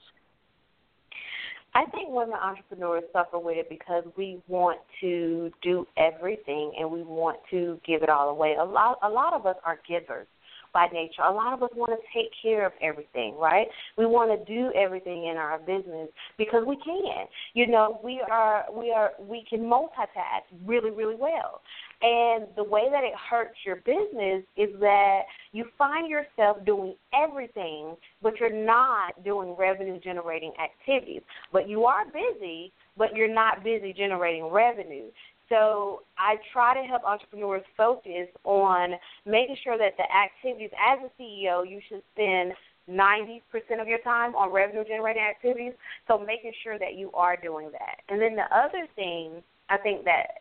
I 1.75 1.85
think 1.91 2.09
women 2.09 2.39
entrepreneurs 2.43 3.05
suffer 3.12 3.39
with 3.39 3.59
it 3.59 3.69
because 3.69 4.05
we 4.17 4.41
want 4.49 4.79
to 5.03 5.51
do 5.62 5.87
everything 5.99 6.73
and 6.79 6.91
we 6.91 7.03
want 7.03 7.39
to 7.51 7.79
give 7.87 8.03
it 8.03 8.09
all 8.09 8.31
away. 8.31 8.57
A 8.59 8.65
lot 8.65 8.99
a 9.03 9.09
lot 9.11 9.35
of 9.35 9.45
us 9.45 9.57
are 9.65 9.79
givers 9.87 10.27
by 10.72 10.87
nature. 10.92 11.22
A 11.22 11.33
lot 11.33 11.52
of 11.52 11.62
us 11.62 11.70
want 11.74 11.92
to 11.92 12.18
take 12.18 12.31
care 12.42 12.66
of 12.66 12.72
everything, 12.83 13.37
right? 13.38 13.66
We 13.96 14.07
want 14.07 14.31
to 14.31 14.52
do 14.52 14.72
everything 14.74 15.26
in 15.26 15.37
our 15.37 15.59
business 15.59 16.09
because 16.38 16.64
we 16.66 16.76
can. 16.76 17.26
You 17.55 17.66
know, 17.66 18.00
we 18.02 18.22
are 18.31 18.64
we 18.72 18.92
are 18.92 19.12
we 19.18 19.44
can 19.48 19.61
multitask 19.61 20.44
really 20.64 20.90
really 20.90 21.16
well. 21.16 21.62
And 22.02 22.46
the 22.57 22.64
way 22.64 22.88
that 22.90 23.05
it 23.05 23.14
hurts 23.31 23.57
your 23.64 23.76
business 23.76 24.44
is 24.57 24.68
that 24.81 25.20
you 25.52 25.64
find 25.79 26.11
yourself 26.11 26.59
doing 26.66 26.94
everything, 27.14 27.96
but 28.22 28.38
you're 28.38 28.52
not 28.52 29.24
doing 29.24 29.57
revenue 29.59 29.98
generating 30.00 30.52
activities. 30.62 31.22
But 31.52 31.68
you 31.68 31.85
are 31.85 32.05
busy, 32.05 32.72
but 32.98 33.14
you're 33.14 33.33
not 33.33 33.64
busy 33.64 33.94
generating 33.96 34.44
revenue. 34.50 35.07
So 35.48 36.02
I 36.18 36.37
try 36.52 36.74
to 36.74 36.87
help 36.88 37.04
entrepreneurs 37.04 37.62
focus 37.76 38.28
on 38.44 38.94
making 39.24 39.56
sure 39.62 39.78
that 39.78 39.96
the 39.96 40.04
activities 40.12 40.70
as 40.74 40.98
a 41.04 41.22
CEO, 41.22 41.68
you 41.68 41.80
should 41.88 42.02
spend 42.14 42.52
90% 42.90 43.40
of 43.80 43.88
your 43.88 43.98
time 43.98 44.35
on 44.35 44.52
revenue 44.52 44.85
generating 44.85 45.22
activities. 45.22 45.72
So 46.09 46.18
making 46.18 46.52
sure 46.62 46.78
that 46.78 46.94
you 46.94 47.11
are 47.14 47.37
doing 47.37 47.70
that. 47.72 48.00
And 48.09 48.20
then 48.20 48.37
the 48.37 48.54
other 48.54 48.87
thing 48.94 49.42
I 49.68 49.76
think 49.76 50.04
that, 50.04 50.40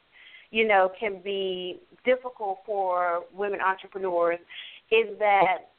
you 0.52 0.68
know, 0.68 0.92
can 1.00 1.22
be 1.24 1.80
difficult 2.04 2.60
for 2.66 3.22
women 3.34 3.60
entrepreneurs 3.62 4.40
is 4.92 5.18
that 5.20 5.70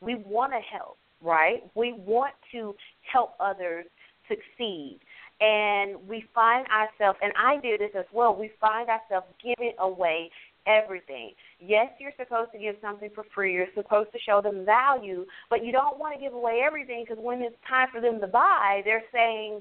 we 0.00 0.14
want 0.14 0.52
to 0.52 0.60
help, 0.60 0.96
right? 1.22 1.62
We 1.74 1.92
want 1.92 2.34
to 2.52 2.74
help 3.10 3.34
others 3.38 3.86
succeed 4.28 4.98
and 5.42 5.96
we 6.08 6.24
find 6.32 6.66
ourselves, 6.68 7.18
and 7.20 7.32
I 7.36 7.56
do 7.60 7.76
this 7.76 7.90
as 7.98 8.04
well, 8.12 8.34
we 8.34 8.52
find 8.60 8.88
ourselves 8.88 9.26
giving 9.42 9.72
away 9.80 10.30
everything. 10.68 11.32
Yes, 11.60 11.88
you're 11.98 12.12
supposed 12.16 12.52
to 12.52 12.58
give 12.58 12.76
something 12.80 13.10
for 13.12 13.24
free. 13.34 13.52
You're 13.54 13.66
supposed 13.74 14.12
to 14.12 14.18
show 14.24 14.40
them 14.40 14.64
value, 14.64 15.26
but 15.50 15.64
you 15.64 15.72
don't 15.72 15.98
want 15.98 16.14
to 16.14 16.20
give 16.20 16.32
away 16.32 16.62
everything 16.64 17.04
because 17.04 17.22
when 17.22 17.42
it's 17.42 17.56
time 17.68 17.88
for 17.92 18.00
them 18.00 18.20
to 18.20 18.28
buy, 18.28 18.82
they're 18.84 19.02
saying, 19.12 19.60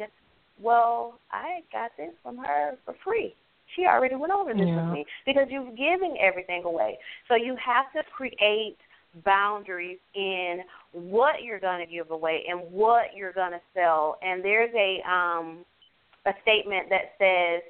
"Well, 0.62 1.20
I 1.32 1.62
got 1.72 1.90
this 1.98 2.14
from 2.22 2.38
her 2.38 2.78
for 2.86 2.94
free. 3.04 3.34
She 3.76 3.86
already 3.86 4.16
went 4.16 4.34
over 4.34 4.54
this 4.54 4.68
yeah. 4.68 4.86
with 4.86 4.94
me 4.94 5.06
because 5.26 5.48
you're 5.50 5.66
giving 5.72 6.18
everything 6.22 6.64
away." 6.64 7.00
So 7.28 7.34
you 7.34 7.56
have 7.56 7.92
to 7.94 8.04
create 8.12 8.78
boundaries 9.26 9.98
in 10.14 10.60
what 10.92 11.44
you're 11.44 11.60
going 11.60 11.86
to 11.86 11.92
give 11.92 12.12
away 12.12 12.44
and 12.48 12.72
what 12.72 13.16
you're 13.16 13.34
going 13.34 13.52
to 13.52 13.62
sell. 13.74 14.18
And 14.22 14.44
there's 14.44 14.74
a 14.76 15.02
um 15.10 15.66
a 16.26 16.34
statement 16.42 16.90
that 16.90 17.14
says, 17.18 17.62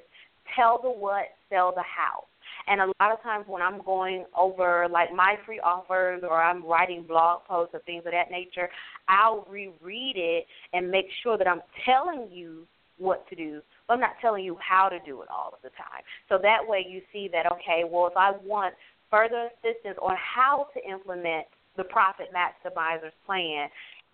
"Tell 0.54 0.80
the 0.80 0.90
what, 0.90 1.26
sell 1.48 1.72
the 1.72 1.82
how." 1.82 2.24
And 2.66 2.80
a 2.80 2.86
lot 3.00 3.12
of 3.12 3.22
times 3.22 3.46
when 3.48 3.62
I'm 3.62 3.82
going 3.82 4.24
over 4.36 4.86
like 4.88 5.12
my 5.12 5.36
free 5.44 5.60
offers 5.60 6.22
or 6.22 6.42
I'm 6.42 6.64
writing 6.64 7.02
blog 7.02 7.44
posts 7.44 7.74
or 7.74 7.80
things 7.80 8.04
of 8.06 8.12
that 8.12 8.30
nature, 8.30 8.68
I'll 9.08 9.46
reread 9.48 10.16
it 10.16 10.46
and 10.72 10.90
make 10.90 11.06
sure 11.22 11.36
that 11.38 11.48
I'm 11.48 11.62
telling 11.84 12.28
you 12.30 12.66
what 12.98 13.28
to 13.28 13.34
do. 13.34 13.60
But 13.86 13.94
I'm 13.94 14.00
not 14.00 14.14
telling 14.20 14.44
you 14.44 14.56
how 14.60 14.88
to 14.88 14.98
do 15.04 15.22
it 15.22 15.28
all 15.28 15.52
of 15.52 15.62
the 15.62 15.70
time. 15.70 16.02
So 16.28 16.38
that 16.42 16.58
way 16.66 16.86
you 16.88 17.00
see 17.12 17.28
that 17.32 17.50
okay, 17.52 17.84
well 17.88 18.06
if 18.06 18.16
I 18.16 18.32
want 18.44 18.74
further 19.10 19.48
assistance 19.52 19.98
on 20.00 20.16
how 20.16 20.68
to 20.74 20.90
implement 20.90 21.46
the 21.76 21.84
profit 21.84 22.28
maximizer's 22.34 23.12
plan, 23.26 23.68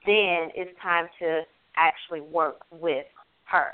then 0.06 0.50
it's 0.54 0.70
time 0.82 1.08
to 1.18 1.42
actually 1.76 2.20
work 2.20 2.60
with 2.70 3.06
her. 3.44 3.72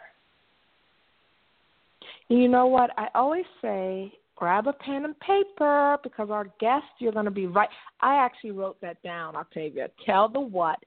You 2.28 2.48
know 2.48 2.66
what? 2.66 2.90
I 2.96 3.08
always 3.14 3.44
say 3.62 4.12
grab 4.36 4.66
a 4.66 4.72
pen 4.72 5.04
and 5.04 5.18
paper 5.20 5.98
because 6.02 6.30
our 6.30 6.46
guest, 6.60 6.84
you're 6.98 7.12
going 7.12 7.24
to 7.24 7.30
be 7.30 7.46
right. 7.46 7.68
I 8.00 8.16
actually 8.16 8.50
wrote 8.50 8.80
that 8.80 9.02
down, 9.02 9.36
Octavia. 9.36 9.88
Tell 10.04 10.28
the 10.28 10.40
what, 10.40 10.78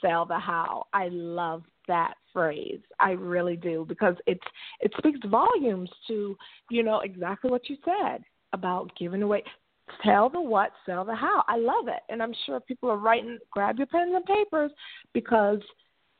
sell 0.00 0.24
the 0.24 0.38
how. 0.38 0.84
I 0.92 1.08
love 1.08 1.62
that 1.88 2.14
phrase. 2.32 2.80
I 3.00 3.12
really 3.12 3.56
do 3.56 3.84
because 3.88 4.14
it's 4.26 4.44
it 4.80 4.92
speaks 4.98 5.18
volumes 5.28 5.90
to 6.08 6.36
you 6.70 6.82
know 6.82 7.00
exactly 7.00 7.50
what 7.50 7.68
you 7.68 7.76
said 7.84 8.22
about 8.52 8.90
giving 8.98 9.22
away. 9.22 9.42
Tell 10.04 10.30
the 10.30 10.40
what, 10.40 10.70
sell 10.86 11.04
the 11.04 11.14
how. 11.14 11.42
I 11.48 11.56
love 11.56 11.88
it, 11.88 12.00
and 12.08 12.22
I'm 12.22 12.34
sure 12.46 12.60
people 12.60 12.90
are 12.90 12.96
writing. 12.96 13.38
Grab 13.50 13.78
your 13.78 13.86
pens 13.88 14.12
and 14.14 14.24
papers 14.24 14.70
because 15.12 15.60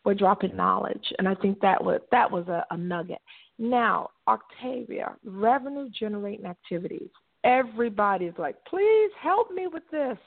we're 0.05 0.15
dropping 0.15 0.57
knowledge, 0.57 1.13
and 1.19 1.29
I 1.29 1.35
think 1.37 1.61
that 1.61 1.83
was 1.83 2.01
that 2.11 2.31
was 2.31 2.49
a, 2.49 2.67
a 2.71 2.77
nugget. 2.77 3.21
Now, 3.59 4.11
Octavia, 4.27 5.17
revenue 5.25 5.89
generating 5.91 6.47
activities. 6.47 7.11
Everybody's 7.45 8.33
like, 8.39 8.57
please 8.65 9.11
help 9.21 9.51
me 9.51 9.67
with 9.67 9.83
this. 9.91 10.19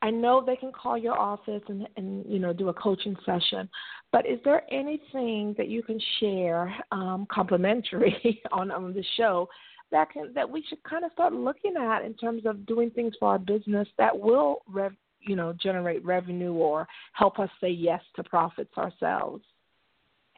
I 0.00 0.10
know 0.10 0.42
they 0.44 0.56
can 0.56 0.72
call 0.72 0.96
your 0.96 1.18
office 1.18 1.62
and, 1.68 1.88
and 1.96 2.24
you 2.26 2.38
know 2.38 2.52
do 2.52 2.68
a 2.68 2.74
coaching 2.74 3.16
session, 3.26 3.68
but 4.12 4.26
is 4.26 4.38
there 4.44 4.62
anything 4.72 5.54
that 5.58 5.68
you 5.68 5.82
can 5.82 6.00
share 6.20 6.72
um, 6.92 7.26
complimentary 7.30 8.40
on 8.52 8.70
on 8.70 8.94
the 8.94 9.04
show 9.16 9.48
that 9.90 10.10
can 10.10 10.32
that 10.34 10.48
we 10.48 10.62
should 10.68 10.82
kind 10.84 11.04
of 11.04 11.12
start 11.12 11.32
looking 11.32 11.74
at 11.76 12.04
in 12.04 12.14
terms 12.14 12.42
of 12.46 12.64
doing 12.66 12.90
things 12.90 13.14
for 13.18 13.30
our 13.30 13.38
business 13.38 13.88
that 13.98 14.16
will 14.16 14.62
rev, 14.68 14.92
you 15.20 15.34
know 15.34 15.52
generate 15.52 16.04
revenue 16.04 16.52
or 16.52 16.86
help 17.12 17.40
us 17.40 17.50
say 17.60 17.70
yes 17.70 18.00
to 18.14 18.22
profits 18.22 18.76
ourselves? 18.78 19.42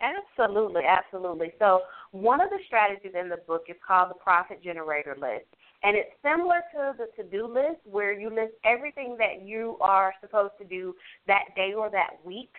Absolutely, 0.00 0.82
absolutely. 0.86 1.52
So, 1.58 1.82
one 2.12 2.40
of 2.40 2.50
the 2.50 2.58
strategies 2.66 3.12
in 3.18 3.28
the 3.28 3.36
book 3.46 3.64
is 3.68 3.76
called 3.86 4.10
the 4.10 4.14
profit 4.14 4.62
generator 4.62 5.14
list. 5.20 5.46
And 5.82 5.96
it's 5.96 6.10
similar 6.22 6.62
to 6.74 6.94
the 6.98 7.22
to 7.22 7.28
do 7.28 7.46
list 7.46 7.80
where 7.84 8.12
you 8.12 8.28
list 8.30 8.52
everything 8.64 9.16
that 9.18 9.42
you 9.46 9.76
are 9.80 10.12
supposed 10.20 10.54
to 10.58 10.64
do 10.64 10.94
that 11.26 11.54
day 11.56 11.72
or 11.76 11.90
that 11.90 12.16
week. 12.24 12.52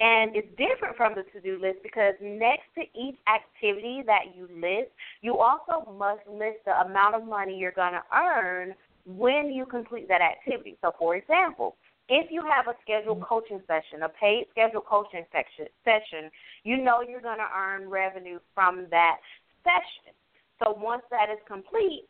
And 0.00 0.34
it's 0.34 0.48
different 0.56 0.96
from 0.96 1.14
the 1.14 1.22
to 1.32 1.40
do 1.40 1.60
list 1.60 1.78
because 1.82 2.14
next 2.20 2.64
to 2.76 2.82
each 2.98 3.16
activity 3.28 4.02
that 4.06 4.34
you 4.34 4.48
list, 4.54 4.90
you 5.20 5.36
also 5.38 5.90
must 5.92 6.26
list 6.28 6.58
the 6.64 6.72
amount 6.80 7.14
of 7.14 7.24
money 7.24 7.56
you're 7.56 7.72
going 7.72 7.92
to 7.92 8.02
earn 8.16 8.74
when 9.06 9.50
you 9.52 9.66
complete 9.66 10.08
that 10.08 10.20
activity. 10.20 10.76
So, 10.82 10.92
for 10.98 11.16
example, 11.16 11.76
if 12.08 12.30
you 12.30 12.42
have 12.42 12.68
a 12.68 12.76
scheduled 12.82 13.18
mm-hmm. 13.18 13.26
coaching 13.26 13.60
session, 13.66 14.02
a 14.02 14.08
paid 14.08 14.46
scheduled 14.50 14.86
coaching 14.86 15.24
section, 15.32 15.66
session, 15.84 16.30
you 16.64 16.76
know 16.82 17.02
you're 17.02 17.20
going 17.20 17.38
to 17.38 17.50
earn 17.56 17.88
revenue 17.88 18.38
from 18.54 18.86
that 18.90 19.18
session. 19.62 20.14
So 20.62 20.76
once 20.78 21.02
that 21.10 21.26
is 21.30 21.38
complete, 21.46 22.06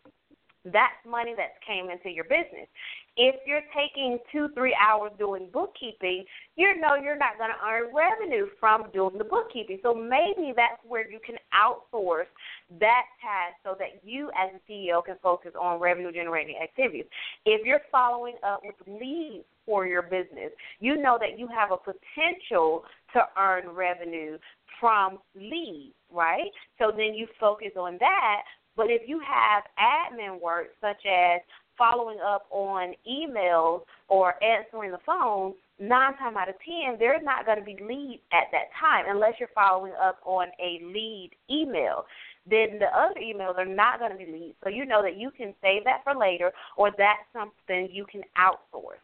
that's 0.65 0.95
money 1.09 1.35
that's 1.37 1.59
came 1.67 1.91
into 1.91 2.09
your 2.09 2.25
business. 2.25 2.71
If 3.17 3.35
you're 3.47 3.67
taking 3.75 4.19
two, 4.31 4.49
three 4.55 4.77
hours 4.81 5.11
doing 5.19 5.49
bookkeeping, 5.53 6.25
you 6.57 6.81
know 6.81 6.95
you're 6.95 7.19
not 7.19 7.37
going 7.37 7.51
to 7.51 7.67
earn 7.67 7.93
revenue 7.93 8.47
from 8.61 8.85
doing 8.93 9.19
the 9.19 9.25
bookkeeping. 9.25 9.81
So 9.83 9.93
maybe 9.93 10.53
that's 10.55 10.81
where 10.87 11.11
you 11.11 11.19
can 11.25 11.37
outsource 11.53 12.31
that 12.79 13.05
task 13.21 13.57
so 13.65 13.75
that 13.79 14.01
you, 14.05 14.31
as 14.39 14.51
a 14.55 14.71
CEO, 14.71 15.05
can 15.05 15.17
focus 15.23 15.53
on 15.61 15.81
revenue 15.81 16.13
generating 16.13 16.57
activities. 16.63 17.07
If 17.45 17.67
you're 17.67 17.83
following 17.91 18.37
up 18.45 18.63
with 18.65 18.77
leads 18.87 19.45
for 19.67 19.87
your 19.87 20.03
business, 20.03 20.51
you 20.81 20.97
know 21.01 21.19
that 21.21 21.39
you 21.39 21.49
have 21.49 21.71
a 21.71 21.77
potential 21.77 22.85
to 23.13 23.21
earn 23.39 23.69
revenue 23.71 24.39
from 24.81 25.19
leads, 25.35 25.95
right? 26.11 26.51
So 26.79 26.91
then 26.91 27.15
you 27.15 27.27
focus 27.39 27.71
on 27.77 27.97
that 28.01 28.43
but 28.77 28.87
if 28.91 29.03
you 29.07 29.21
have 29.21 29.65
admin 29.79 30.41
work 30.41 30.69
such 30.81 31.05
as 31.07 31.41
following 31.77 32.19
up 32.25 32.47
on 32.51 32.95
emails 33.09 33.83
or 34.09 34.43
answering 34.43 34.93
the 34.93 34.99
phone, 35.05 35.55
nine 35.79 36.17
times 36.17 36.37
out 36.39 36.49
of 36.49 36.55
ten, 36.65 36.97
there's 36.99 37.23
not 37.23 37.45
going 37.45 37.59
to 37.59 37.65
be 37.65 37.77
leads 37.83 38.23
at 38.33 38.49
that 38.53 38.71
time 38.81 39.05
unless 39.09 39.35
you're 39.39 39.49
following 39.55 39.93
up 40.01 40.19
on 40.25 40.49
a 40.61 40.81
lead 40.85 41.31
email. 41.51 42.05
Then 42.49 42.79
the 42.79 42.87
other 42.87 43.21
emails 43.21 43.57
are 43.59 43.67
not 43.67 43.99
going 43.99 44.13
to 44.13 44.19
be 44.19 44.31
leads. 44.31 44.57
So 44.65 44.71
you 44.71 44.85
know 44.85 45.03
that 45.03 45.17
you 45.17 45.31
can 45.31 45.55
save 45.63 45.85
that 45.85 46.03
for 46.05 46.15
later 46.15 46.51
or 46.77 46.91
that's 46.97 47.25
something 47.33 47.89
you 47.93 48.07
can 48.11 48.23
outsource. 48.39 49.03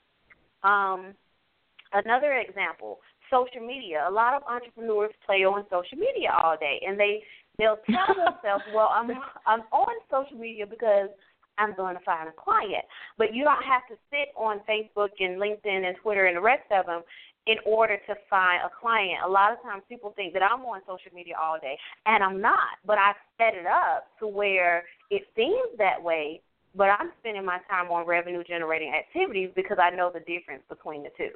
Um, 0.62 1.14
another 1.92 2.35
example, 2.35 2.99
social 3.31 3.66
media. 3.66 4.07
A 4.09 4.11
lot 4.11 4.35
of 4.35 4.42
entrepreneurs 4.49 5.12
play 5.25 5.44
on 5.44 5.64
social 5.71 5.99
media 5.99 6.31
all 6.42 6.57
day 6.59 6.81
and 6.87 6.99
they 6.99 7.23
They'll 7.59 7.79
tell 7.90 8.14
themselves, 8.14 8.64
"Well, 8.75 8.90
I'm 8.92 9.11
I'm 9.47 9.62
on 9.73 9.94
social 10.11 10.38
media 10.38 10.66
because 10.66 11.11
I'm 11.59 11.75
going 11.75 11.97
to 11.97 12.05
find 12.05 12.29
a 12.29 12.33
client." 12.33 12.85
But 13.18 13.35
you 13.35 13.44
don't 13.44 13.62
have 13.62 13.87
to 13.88 13.97
sit 14.11 14.33
on 14.37 14.61
Facebook 14.68 15.11
and 15.18 15.40
LinkedIn 15.40 15.87
and 15.87 15.97
Twitter 16.03 16.27
and 16.27 16.37
the 16.37 16.40
rest 16.40 16.71
of 16.71 16.87
them 16.87 17.03
in 17.47 17.57
order 17.66 17.97
to 18.07 18.14
find 18.31 18.62
a 18.62 18.71
client. 18.81 19.25
A 19.25 19.29
lot 19.29 19.53
of 19.53 19.62
times 19.62 19.83
people 19.88 20.12
think 20.14 20.35
that 20.35 20.42
I'm 20.42 20.61
on 20.66 20.83
social 20.87 21.12
media 21.14 21.35
all 21.42 21.59
day, 21.61 21.77
and 22.07 22.23
I'm 22.23 22.40
not. 22.40 22.79
But 22.87 22.99
I 22.99 23.12
set 23.38 23.55
it 23.55 23.66
up 23.66 24.07
to 24.21 24.29
where 24.29 24.85
it 25.11 25.23
seems 25.35 25.77
that 25.79 26.01
way, 26.01 26.40
but 26.79 26.85
I'm 26.85 27.11
spending 27.19 27.45
my 27.45 27.59
time 27.69 27.91
on 27.91 28.07
revenue 28.07 28.45
generating 28.45 28.95
activities 28.95 29.51
because 29.57 29.79
I 29.83 29.91
know 29.91 30.11
the 30.14 30.21
difference 30.21 30.62
between 30.69 31.03
the 31.03 31.11
two. 31.17 31.33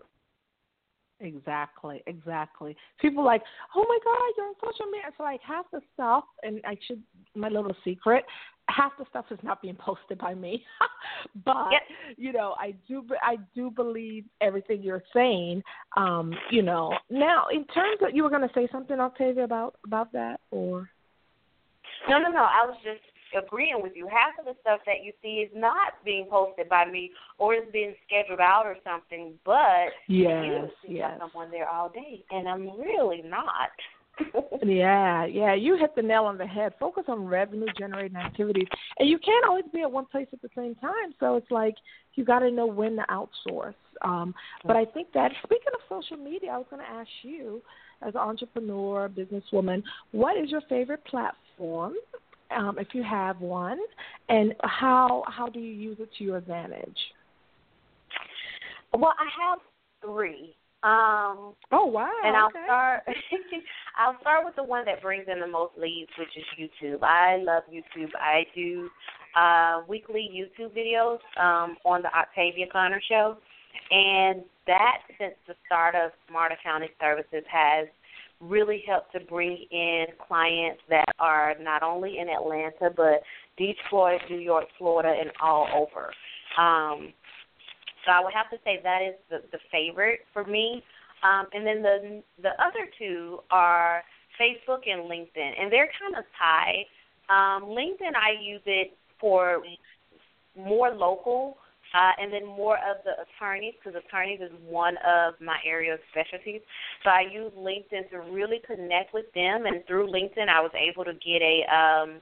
Exactly, 1.20 2.02
exactly. 2.06 2.76
People 3.00 3.24
like, 3.24 3.42
oh 3.76 3.84
my 3.88 3.98
God, 4.04 4.32
you're 4.36 4.46
on 4.46 4.54
social 4.64 4.86
media. 4.86 5.10
So 5.16 5.24
like 5.24 5.40
half 5.46 5.66
the 5.72 5.80
stuff, 5.94 6.24
and 6.42 6.60
I 6.64 6.76
should 6.86 7.02
my 7.34 7.48
little 7.48 7.74
secret, 7.84 8.24
half 8.68 8.92
the 8.98 9.04
stuff 9.10 9.26
is 9.30 9.38
not 9.42 9.62
being 9.62 9.76
posted 9.76 10.18
by 10.18 10.34
me, 10.34 10.64
but 11.44 11.70
yep. 11.70 11.82
you 12.16 12.32
know, 12.32 12.54
I 12.58 12.74
do 12.88 13.04
I 13.22 13.36
do 13.54 13.70
believe 13.70 14.24
everything 14.40 14.82
you're 14.82 15.04
saying. 15.14 15.62
Um, 15.96 16.32
you 16.50 16.62
know, 16.62 16.92
now 17.10 17.46
in 17.52 17.64
terms 17.66 17.98
of 18.02 18.14
you 18.14 18.22
were 18.22 18.30
going 18.30 18.42
to 18.48 18.54
say 18.54 18.68
something, 18.72 18.98
Octavia, 18.98 19.44
about 19.44 19.76
about 19.84 20.12
that, 20.12 20.40
or 20.50 20.88
no, 22.08 22.18
no, 22.18 22.30
no. 22.30 22.42
I 22.42 22.66
was 22.66 22.76
just 22.82 23.11
agreeing 23.36 23.82
with 23.82 23.92
you. 23.94 24.06
Half 24.06 24.38
of 24.38 24.44
the 24.44 24.58
stuff 24.60 24.80
that 24.86 25.04
you 25.04 25.12
see 25.22 25.46
is 25.46 25.50
not 25.54 25.94
being 26.04 26.26
posted 26.30 26.68
by 26.68 26.84
me 26.84 27.10
or 27.38 27.54
is 27.54 27.62
being 27.72 27.94
scheduled 28.06 28.40
out 28.40 28.66
or 28.66 28.76
something, 28.84 29.34
but 29.44 29.92
yes, 30.08 30.44
you 30.44 30.68
see 30.82 30.94
yes. 30.98 31.18
someone 31.18 31.50
there 31.50 31.68
all 31.68 31.88
day, 31.88 32.24
and 32.30 32.48
I'm 32.48 32.68
really 32.80 33.22
not. 33.22 33.70
yeah, 34.62 35.24
yeah, 35.24 35.54
you 35.54 35.76
hit 35.78 35.94
the 35.96 36.02
nail 36.02 36.24
on 36.24 36.36
the 36.36 36.46
head. 36.46 36.74
Focus 36.78 37.04
on 37.08 37.24
revenue 37.24 37.66
generating 37.78 38.16
activities, 38.16 38.68
and 38.98 39.08
you 39.08 39.18
can't 39.18 39.46
always 39.46 39.64
be 39.72 39.80
at 39.80 39.90
one 39.90 40.06
place 40.06 40.26
at 40.32 40.42
the 40.42 40.50
same 40.56 40.74
time. 40.76 41.14
So 41.18 41.36
it's 41.36 41.50
like 41.50 41.74
you 42.14 42.24
got 42.24 42.40
to 42.40 42.50
know 42.50 42.66
when 42.66 42.96
to 42.96 43.04
outsource. 43.10 43.74
Um, 44.02 44.34
but 44.64 44.76
I 44.76 44.84
think 44.84 45.08
that 45.14 45.32
speaking 45.44 45.72
of 45.72 45.80
social 45.88 46.22
media, 46.22 46.50
I 46.50 46.58
was 46.58 46.66
going 46.70 46.82
to 46.82 46.90
ask 46.90 47.08
you, 47.22 47.62
as 48.02 48.14
an 48.14 48.20
entrepreneur, 48.20 49.08
businesswoman, 49.08 49.82
what 50.10 50.36
is 50.36 50.50
your 50.50 50.62
favorite 50.68 51.04
platform 51.04 51.94
um, 52.56 52.78
if 52.78 52.88
you 52.92 53.02
have 53.02 53.40
one, 53.40 53.78
and 54.28 54.54
how 54.62 55.24
how 55.26 55.48
do 55.48 55.58
you 55.58 55.72
use 55.72 55.98
it 56.00 56.10
to 56.18 56.24
your 56.24 56.36
advantage? 56.36 56.98
Well, 58.92 59.14
I 59.18 59.48
have 59.48 59.58
three. 60.04 60.54
Um, 60.82 61.54
oh 61.70 61.86
wow! 61.86 62.10
And 62.24 62.36
I'll 62.36 62.46
okay. 62.46 62.64
start. 62.64 63.02
I'll 63.98 64.18
start 64.20 64.44
with 64.44 64.56
the 64.56 64.64
one 64.64 64.84
that 64.86 65.00
brings 65.00 65.26
in 65.32 65.40
the 65.40 65.46
most 65.46 65.72
leads, 65.78 66.10
which 66.18 66.28
is 66.36 66.44
YouTube. 66.58 67.02
I 67.02 67.36
love 67.36 67.62
YouTube. 67.72 68.10
I 68.18 68.44
do 68.54 68.90
uh, 69.36 69.82
weekly 69.88 70.28
YouTube 70.34 70.76
videos 70.76 71.18
um, 71.40 71.76
on 71.84 72.02
the 72.02 72.12
Octavia 72.16 72.66
Conner 72.72 73.00
Show, 73.08 73.36
and 73.90 74.42
that 74.66 74.98
since 75.18 75.34
the 75.46 75.54
start 75.66 75.94
of 75.94 76.10
Smart 76.28 76.52
Accounting 76.52 76.88
Services 77.00 77.44
has 77.50 77.86
really 78.42 78.82
help 78.86 79.10
to 79.12 79.20
bring 79.20 79.64
in 79.70 80.06
clients 80.26 80.80
that 80.88 81.06
are 81.18 81.54
not 81.60 81.82
only 81.82 82.18
in 82.18 82.28
Atlanta 82.28 82.90
but 82.94 83.22
Detroit, 83.56 84.20
New 84.28 84.38
York, 84.38 84.66
Florida, 84.78 85.14
and 85.18 85.30
all 85.40 85.68
over. 85.74 86.12
Um, 86.58 87.12
so 88.04 88.10
I 88.10 88.20
would 88.22 88.34
have 88.34 88.50
to 88.50 88.56
say 88.64 88.80
that 88.82 89.00
is 89.02 89.14
the, 89.30 89.42
the 89.52 89.58
favorite 89.70 90.20
for 90.32 90.44
me. 90.44 90.82
Um, 91.22 91.46
and 91.52 91.64
then 91.64 91.82
the 91.82 92.22
the 92.42 92.50
other 92.60 92.90
two 92.98 93.38
are 93.50 94.02
Facebook 94.40 94.88
and 94.90 95.02
LinkedIn, 95.02 95.52
and 95.60 95.70
they're 95.70 95.90
kind 96.00 96.16
of 96.16 96.24
tied. 96.36 96.84
Um, 97.30 97.68
LinkedIn, 97.68 98.14
I 98.16 98.42
use 98.42 98.62
it 98.66 98.96
for 99.20 99.62
more 100.56 100.90
local 100.90 101.56
uh, 101.94 102.12
and 102.20 102.32
then 102.32 102.46
more 102.46 102.76
of 102.76 102.96
the 103.04 103.12
attorneys, 103.22 103.74
because 103.82 104.00
attorneys 104.06 104.40
is 104.40 104.50
one 104.68 104.96
of 105.06 105.34
my 105.40 105.58
area 105.64 105.94
of 105.94 106.00
specialties. 106.10 106.60
So 107.04 107.10
I 107.10 107.22
use 107.30 107.52
LinkedIn 107.56 108.10
to 108.10 108.18
really 108.32 108.60
connect 108.66 109.14
with 109.14 109.26
them, 109.34 109.66
and 109.66 109.86
through 109.86 110.08
LinkedIn, 110.08 110.48
I 110.48 110.60
was 110.60 110.72
able 110.74 111.04
to 111.04 111.12
get 111.14 111.42
a 111.42 111.64
um, 111.72 112.20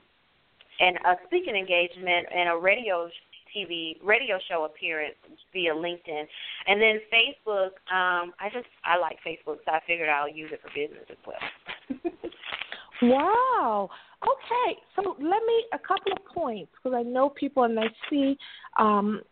and 0.80 0.96
a 1.04 1.16
speaking 1.26 1.54
engagement 1.54 2.26
and 2.35 2.48
a 2.48 2.56
radio 2.56 3.09
TV 3.54 3.96
radio 4.02 4.38
show 4.48 4.64
appearance 4.64 5.16
via 5.52 5.74
LinkedIn, 5.74 6.24
and 6.66 6.80
then 6.80 7.00
Facebook. 7.12 7.70
Um, 7.92 8.33
I 8.38 8.48
just 8.52 8.66
I 8.85 8.98
like 8.98 9.18
Facebook, 9.26 9.59
so 9.64 9.72
I 9.72 9.80
figured 9.87 10.09
I'll 10.09 10.28
use 10.28 10.50
it 10.52 10.61
for 10.62 10.68
business 10.68 11.06
as 11.11 11.16
well. 11.26 12.11
wow. 13.02 13.90
Okay, 14.22 14.78
so 14.96 15.16
let 15.18 15.42
me 15.46 15.64
a 15.72 15.78
couple 15.78 16.12
of 16.12 16.35
points 16.35 16.70
because 16.76 16.96
I 16.96 17.02
know 17.02 17.30
people 17.30 17.62
and 17.62 17.78
I 17.80 17.87
see 18.11 18.37
um, 18.78 19.22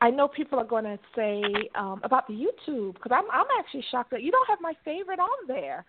I 0.00 0.10
know 0.10 0.28
people 0.28 0.58
are 0.58 0.64
going 0.64 0.84
to 0.84 0.98
say 1.16 1.42
um, 1.74 2.00
about 2.04 2.26
the 2.28 2.34
YouTube 2.34 2.94
because 2.94 3.12
I'm 3.12 3.24
I'm 3.32 3.46
actually 3.58 3.84
shocked 3.90 4.10
that 4.12 4.22
you 4.22 4.30
don't 4.30 4.48
have 4.48 4.58
my 4.60 4.74
favorite 4.84 5.18
on 5.18 5.46
there. 5.46 5.84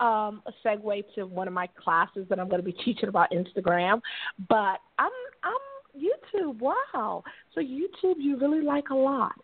Um, 0.00 0.42
a 0.46 0.52
segue 0.66 1.04
to 1.14 1.24
one 1.24 1.46
of 1.46 1.54
my 1.54 1.68
classes 1.82 2.26
that 2.28 2.40
I'm 2.40 2.48
going 2.48 2.60
to 2.60 2.66
be 2.66 2.72
teaching 2.84 3.08
about 3.08 3.30
Instagram, 3.30 4.00
but 4.48 4.80
I'm 4.98 5.12
I'm 5.42 5.54
YouTube. 5.96 6.58
Wow, 6.58 7.22
so 7.54 7.60
YouTube 7.60 8.16
you 8.18 8.36
really 8.38 8.60
like 8.60 8.90
a 8.90 8.94
lot. 8.94 9.34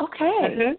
Okay. 0.00 0.76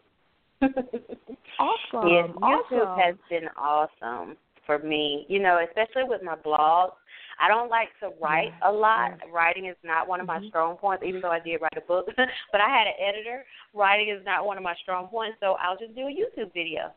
Mm-hmm. 0.61 0.65
awesome. 1.59 2.09
Yes, 2.09 2.29
YouTube 2.37 2.85
awesome. 2.85 2.99
has 2.99 3.15
been 3.29 3.47
awesome 3.57 4.37
for 4.65 4.79
me. 4.79 5.25
You 5.29 5.39
know, 5.39 5.59
especially 5.67 6.03
with 6.07 6.21
my 6.21 6.35
blog. 6.35 6.91
I 7.39 7.47
don't 7.47 7.69
like 7.69 7.89
to 7.99 8.11
write 8.21 8.53
a 8.65 8.71
lot. 8.71 9.19
Writing 9.31 9.65
is 9.65 9.75
not 9.83 10.07
one 10.07 10.19
of 10.19 10.27
my 10.27 10.37
mm-hmm. 10.37 10.47
strong 10.47 10.77
points, 10.77 11.03
even 11.05 11.21
though 11.21 11.31
I 11.31 11.39
did 11.39 11.61
write 11.61 11.77
a 11.77 11.81
book. 11.81 12.07
but 12.15 12.61
I 12.61 12.69
had 12.69 12.87
an 12.87 12.93
editor. 12.99 13.43
Writing 13.73 14.09
is 14.09 14.23
not 14.25 14.45
one 14.45 14.57
of 14.57 14.63
my 14.63 14.75
strong 14.81 15.07
points, 15.07 15.37
so 15.39 15.55
I'll 15.61 15.77
just 15.77 15.95
do 15.95 16.01
a 16.01 16.11
YouTube 16.11 16.53
video. 16.53 16.91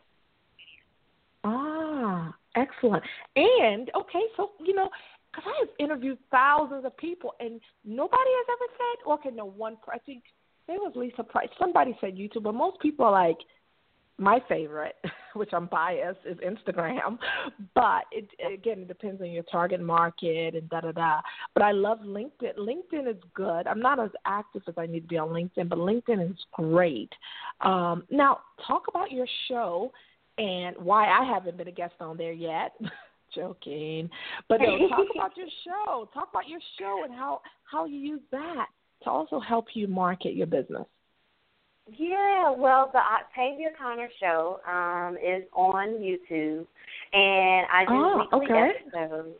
Ah, 1.44 2.34
excellent. 2.56 3.04
And 3.36 3.90
okay, 3.94 4.22
so 4.36 4.50
you 4.64 4.74
know, 4.74 4.88
because 5.30 5.44
I 5.46 5.58
have 5.60 5.68
interviewed 5.78 6.18
thousands 6.30 6.84
of 6.84 6.96
people, 6.96 7.34
and 7.40 7.60
nobody 7.84 8.30
has 8.30 8.46
ever 8.50 8.72
said, 8.76 9.12
okay, 9.12 9.36
no 9.36 9.46
one. 9.46 9.76
I 9.92 9.98
think 9.98 10.22
it 10.68 10.72
was 10.72 10.92
Lisa 10.96 11.22
Price. 11.22 11.48
Somebody 11.58 11.96
said 12.00 12.16
YouTube, 12.16 12.42
but 12.42 12.54
most 12.54 12.80
people 12.80 13.06
are 13.06 13.12
like, 13.12 13.38
my 14.18 14.40
favorite, 14.48 14.96
which 15.34 15.50
I'm 15.52 15.66
biased, 15.66 16.20
is 16.24 16.38
Instagram. 16.38 17.18
But 17.74 18.04
it 18.10 18.28
again, 18.52 18.80
it 18.80 18.88
depends 18.88 19.20
on 19.20 19.30
your 19.30 19.42
target 19.44 19.80
market 19.80 20.54
and 20.54 20.68
da 20.70 20.80
da 20.80 20.92
da. 20.92 21.20
But 21.54 21.62
I 21.62 21.72
love 21.72 21.98
LinkedIn. 22.00 22.56
LinkedIn 22.58 23.08
is 23.08 23.22
good. 23.34 23.66
I'm 23.66 23.80
not 23.80 24.00
as 24.00 24.10
active 24.24 24.62
as 24.66 24.74
I 24.78 24.86
need 24.86 25.00
to 25.00 25.06
be 25.06 25.18
on 25.18 25.28
LinkedIn, 25.28 25.68
but 25.68 25.78
LinkedIn 25.78 26.30
is 26.30 26.36
great. 26.52 27.12
Um, 27.60 28.04
now, 28.10 28.40
talk 28.66 28.84
about 28.88 29.12
your 29.12 29.26
show 29.48 29.92
and 30.38 30.74
why 30.78 31.08
I 31.08 31.24
haven't 31.24 31.56
been 31.56 31.68
a 31.68 31.72
guest 31.72 31.94
on 32.00 32.16
there 32.16 32.32
yet. 32.32 32.72
Joking, 33.34 34.08
but 34.48 34.60
no, 34.60 34.88
talk 34.88 35.06
about 35.14 35.36
your 35.36 35.48
show. 35.64 36.08
Talk 36.14 36.28
about 36.30 36.48
your 36.48 36.60
show 36.78 37.02
and 37.04 37.12
how 37.12 37.42
how 37.70 37.84
you 37.84 37.98
use 37.98 38.20
that 38.30 38.66
to 39.02 39.10
also 39.10 39.40
help 39.40 39.66
you 39.74 39.88
market 39.88 40.34
your 40.34 40.46
business. 40.46 40.86
Yeah, 41.92 42.50
well, 42.50 42.90
the 42.92 42.98
Octavia 42.98 43.68
Conner 43.78 44.08
Show 44.18 44.60
um, 44.66 45.16
is 45.16 45.44
on 45.54 46.00
YouTube, 46.00 46.66
and 47.12 47.66
I 47.72 47.84
do 47.86 47.94
oh, 47.94 48.26
weekly 48.32 48.46
okay. 48.46 48.70
episodes. 48.80 49.36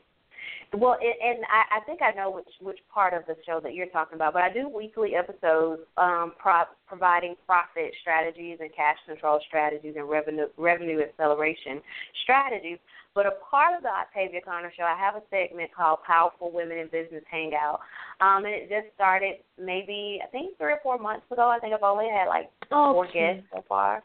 Well, 0.73 0.97
it, 1.01 1.17
and 1.23 1.45
I, 1.47 1.79
I 1.79 1.85
think 1.85 2.01
I 2.03 2.13
know 2.13 2.31
which 2.31 2.49
which 2.61 2.79
part 2.93 3.15
of 3.15 3.25
the 3.27 3.35
show 3.47 3.61
that 3.63 3.75
you're 3.75 3.87
talking 3.87 4.15
about, 4.15 4.33
but 4.33 4.43
I 4.43 4.53
do 4.53 4.69
weekly 4.69 5.15
episodes 5.15 5.83
um, 5.97 6.35
pro- 6.39 6.71
providing 6.87 7.35
profit 7.47 7.93
strategies 8.01 8.59
and 8.61 8.71
cash 8.75 8.97
control 9.07 9.41
strategies 9.47 9.95
and 9.97 10.09
revenue 10.09 10.47
revenue 10.57 11.01
acceleration 11.01 11.81
strategies. 12.23 12.79
But 13.17 13.25
a 13.25 13.33
part 13.51 13.75
of 13.75 13.83
the 13.83 13.89
Octavia 13.89 14.43
Conner 14.45 14.71
Show, 14.77 14.85
I 14.85 14.95
have 14.95 15.17
a 15.17 15.23
segment 15.33 15.73
called 15.75 16.05
Powerful 16.07 16.53
Women 16.53 16.77
in 16.77 16.89
Business 16.93 17.25
Hangout, 17.31 17.81
um, 18.21 18.45
and 18.45 18.53
it 18.53 18.69
just 18.69 18.95
started 18.95 19.37
maybe 19.57 20.21
I 20.23 20.29
think 20.29 20.59
three 20.59 20.73
or 20.77 20.81
four 20.83 20.99
months 20.99 21.25
ago. 21.33 21.49
I 21.49 21.59
think 21.59 21.73
I've 21.73 21.83
only 21.83 22.13
had 22.13 22.29
like 22.29 22.51
oh, 22.71 22.93
four 22.93 23.09
guests 23.11 23.49
so 23.51 23.65
far. 23.67 24.05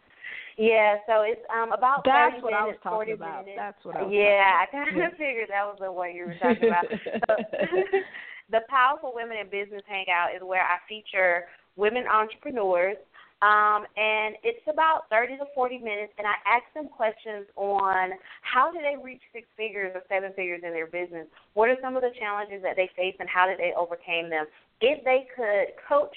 Yeah, 0.55 0.95
so 1.07 1.27
it's 1.27 1.43
um 1.51 1.73
about 1.73 2.05
That's 2.05 2.39
30 2.39 2.43
what 2.43 2.55
minutes, 2.55 2.63
I 2.63 2.67
was 2.67 2.75
talking 2.81 2.95
40 2.95 3.11
about. 3.11 3.45
minutes. 3.45 3.59
That's 3.59 3.83
what 3.83 3.95
I 3.97 4.03
was 4.03 4.13
Yeah, 4.15 4.47
I 4.47 4.65
talking 4.71 4.79
kind 4.79 4.95
about. 4.95 5.11
of 5.11 5.17
figured 5.19 5.49
that 5.51 5.67
was 5.67 5.77
the 5.83 5.91
one 5.91 6.15
you 6.15 6.31
were 6.31 6.39
talking 6.39 6.71
about. 6.71 6.87
so, 7.27 7.35
the 8.55 8.63
Powerful 8.71 9.11
Women 9.11 9.43
in 9.43 9.51
Business 9.51 9.83
Hangout 9.91 10.31
is 10.31 10.41
where 10.41 10.63
I 10.63 10.79
feature 10.87 11.51
women 11.75 12.07
entrepreneurs. 12.07 12.95
Um, 13.41 13.89
and 13.97 14.37
it's 14.45 14.61
about 14.69 15.09
30 15.09 15.37
to 15.37 15.45
40 15.55 15.79
minutes, 15.79 16.13
and 16.19 16.27
I 16.29 16.37
ask 16.45 16.61
them 16.75 16.87
questions 16.87 17.49
on 17.55 18.13
how 18.41 18.71
do 18.71 18.77
they 18.77 19.01
reach 19.01 19.21
six 19.33 19.47
figures 19.57 19.91
or 19.95 20.03
seven 20.09 20.31
figures 20.35 20.61
in 20.63 20.73
their 20.73 20.85
business? 20.85 21.25
What 21.53 21.69
are 21.69 21.77
some 21.81 21.97
of 21.97 22.03
the 22.03 22.13
challenges 22.19 22.61
that 22.61 22.77
they 22.77 22.89
face, 22.95 23.15
and 23.19 23.27
how 23.27 23.47
did 23.47 23.57
they 23.57 23.73
overcome 23.73 24.29
them? 24.29 24.45
If 24.79 25.03
they 25.03 25.25
could 25.33 25.73
coach 25.89 26.13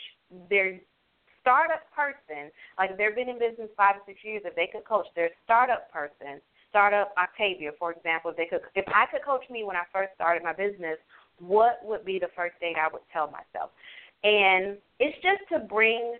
their 0.50 0.76
startup 1.40 1.88
person, 1.96 2.52
like 2.76 2.92
if 2.92 2.98
they've 3.00 3.16
been 3.16 3.32
in 3.32 3.40
business 3.40 3.72
five 3.76 3.96
or 3.96 4.04
six 4.04 4.20
years, 4.20 4.42
if 4.44 4.54
they 4.54 4.68
could 4.68 4.84
coach 4.84 5.08
their 5.16 5.30
startup 5.44 5.88
person, 5.88 6.44
startup 6.68 7.14
Octavia, 7.16 7.72
for 7.78 7.92
example, 7.92 8.32
if 8.32 8.36
they 8.36 8.48
could, 8.52 8.60
if 8.74 8.84
I 8.88 9.08
could 9.08 9.24
coach 9.24 9.48
me 9.48 9.64
when 9.64 9.76
I 9.76 9.88
first 9.92 10.12
started 10.14 10.42
my 10.44 10.52
business, 10.52 11.00
what 11.40 11.80
would 11.84 12.04
be 12.04 12.18
the 12.18 12.32
first 12.36 12.56
thing 12.60 12.74
I 12.76 12.92
would 12.92 13.04
tell 13.12 13.32
myself? 13.32 13.72
And 14.24 14.76
it's 15.00 15.16
just 15.24 15.44
to 15.52 15.60
bring 15.60 16.16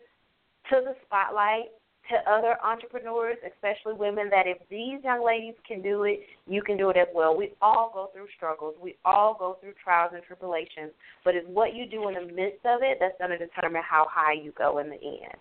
to 0.70 0.80
the 0.84 0.94
spotlight 1.04 1.70
to 2.10 2.30
other 2.30 2.56
entrepreneurs, 2.62 3.36
especially 3.46 3.94
women, 3.94 4.28
that 4.30 4.46
if 4.46 4.58
these 4.68 5.02
young 5.02 5.24
ladies 5.24 5.54
can 5.66 5.80
do 5.80 6.04
it, 6.04 6.20
you 6.46 6.62
can 6.62 6.76
do 6.76 6.90
it 6.90 6.96
as 6.96 7.08
well. 7.14 7.36
We 7.36 7.52
all 7.62 7.90
go 7.94 8.10
through 8.12 8.26
struggles. 8.36 8.74
We 8.80 8.96
all 9.04 9.36
go 9.38 9.56
through 9.60 9.72
trials 9.82 10.12
and 10.14 10.22
tribulations. 10.22 10.92
But 11.24 11.34
it's 11.34 11.46
what 11.48 11.74
you 11.74 11.86
do 11.86 12.08
in 12.08 12.14
the 12.14 12.32
midst 12.32 12.64
of 12.66 12.80
it 12.82 12.98
that's 13.00 13.16
going 13.18 13.30
to 13.30 13.38
determine 13.38 13.82
how 13.88 14.06
high 14.10 14.34
you 14.34 14.52
go 14.56 14.78
in 14.78 14.90
the 14.90 14.96
end. 14.96 15.38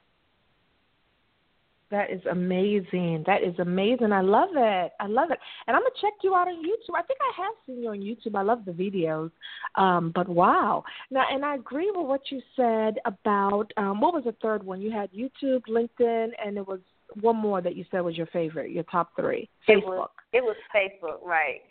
That 1.94 2.10
is 2.10 2.22
amazing. 2.32 3.24
That 3.28 3.44
is 3.44 3.54
amazing. 3.60 4.12
I 4.12 4.22
love 4.22 4.50
it. 4.56 4.92
I 5.00 5.06
love 5.06 5.30
it. 5.30 5.38
And 5.68 5.76
I'm 5.76 5.84
gonna 5.84 5.92
check 6.02 6.14
you 6.24 6.34
out 6.34 6.48
on 6.48 6.56
YouTube. 6.56 6.96
I 6.96 7.04
think 7.04 7.20
I 7.22 7.44
have 7.44 7.54
seen 7.68 7.84
you 7.84 7.90
on 7.90 8.00
YouTube. 8.00 8.36
I 8.36 8.42
love 8.42 8.66
the 8.66 8.72
videos. 8.72 9.30
Um, 9.76 10.12
but 10.16 10.28
wow. 10.28 10.84
Now, 11.12 11.26
and 11.32 11.46
I 11.46 11.54
agree 11.54 11.92
with 11.96 12.08
what 12.08 12.22
you 12.32 12.42
said 12.56 12.96
about 13.06 13.72
um, 13.78 14.02
what 14.02 14.12
was 14.12 14.24
the 14.24 14.36
third 14.42 14.64
one? 14.64 14.82
You 14.82 14.90
had 14.90 15.12
YouTube, 15.12 15.62
LinkedIn, 15.70 16.30
and 16.44 16.58
it 16.58 16.68
was 16.68 16.80
one 17.22 17.36
more 17.36 17.62
that 17.62 17.76
you 17.76 17.86
said 17.92 18.00
was 18.00 18.18
your 18.18 18.26
favorite, 18.26 18.72
your 18.72 18.86
top 18.86 19.12
three. 19.16 19.48
It 19.68 19.78
Facebook. 19.78 19.86
was, 19.86 20.10
it 20.34 20.44
was 20.44 20.56
Facebook, 20.76 21.24
right? 21.24 21.62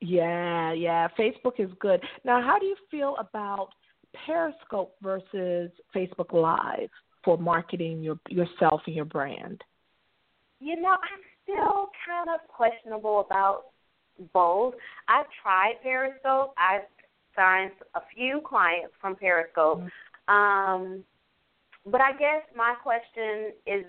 Yeah, 0.00 0.72
yeah. 0.72 1.06
Facebook 1.18 1.58
is 1.60 1.70
good. 1.80 2.00
Now, 2.24 2.40
how 2.40 2.58
do 2.58 2.64
you 2.64 2.76
feel 2.90 3.14
about 3.18 3.68
Periscope 4.24 4.94
versus 5.02 5.70
Facebook 5.94 6.32
Live 6.32 6.88
for 7.26 7.36
marketing 7.36 8.02
your 8.02 8.18
yourself 8.30 8.80
and 8.86 8.96
your 8.96 9.04
brand? 9.04 9.62
You 10.60 10.80
know, 10.80 10.92
I'm 10.92 11.22
still 11.42 11.90
kind 12.06 12.30
of 12.32 12.48
questionable 12.48 13.20
about 13.20 13.64
both. 14.32 14.74
I've 15.08 15.26
tried 15.42 15.74
Periscope. 15.82 16.54
I've 16.56 16.86
signed 17.34 17.72
a 17.94 18.00
few 18.14 18.40
clients 18.42 18.94
from 19.00 19.16
Periscope. 19.16 19.82
Um, 20.28 21.04
but 21.84 22.00
I 22.00 22.12
guess 22.12 22.42
my 22.56 22.74
question 22.82 23.52
is 23.66 23.84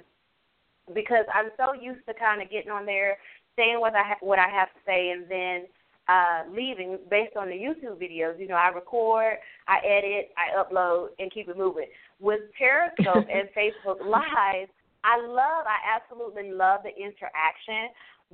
because 0.93 1.25
I'm 1.33 1.49
so 1.57 1.73
used 1.73 2.05
to 2.07 2.13
kind 2.13 2.41
of 2.41 2.49
getting 2.49 2.71
on 2.71 2.85
there, 2.85 3.17
saying 3.55 3.79
what 3.79 3.95
I 3.95 4.03
ha- 4.03 4.19
what 4.25 4.39
I 4.39 4.49
have 4.49 4.67
to 4.69 4.79
say, 4.85 5.11
and 5.11 5.29
then 5.29 5.67
uh, 6.09 6.43
leaving 6.53 6.97
based 7.09 7.35
on 7.37 7.49
the 7.49 7.55
YouTube 7.55 8.01
videos. 8.01 8.39
You 8.39 8.47
know, 8.47 8.55
I 8.55 8.69
record, 8.69 9.35
I 9.67 9.77
edit, 9.85 10.31
I 10.37 10.61
upload, 10.61 11.09
and 11.19 11.31
keep 11.31 11.47
it 11.47 11.57
moving. 11.57 11.87
With 12.19 12.41
Periscope 12.57 13.27
and 13.31 13.47
Facebook 13.55 14.01
Live, 14.05 14.69
I 15.03 15.21
love, 15.21 15.65
I 15.65 15.77
absolutely 15.95 16.51
love 16.51 16.81
the 16.83 16.89
interaction. 16.89 17.93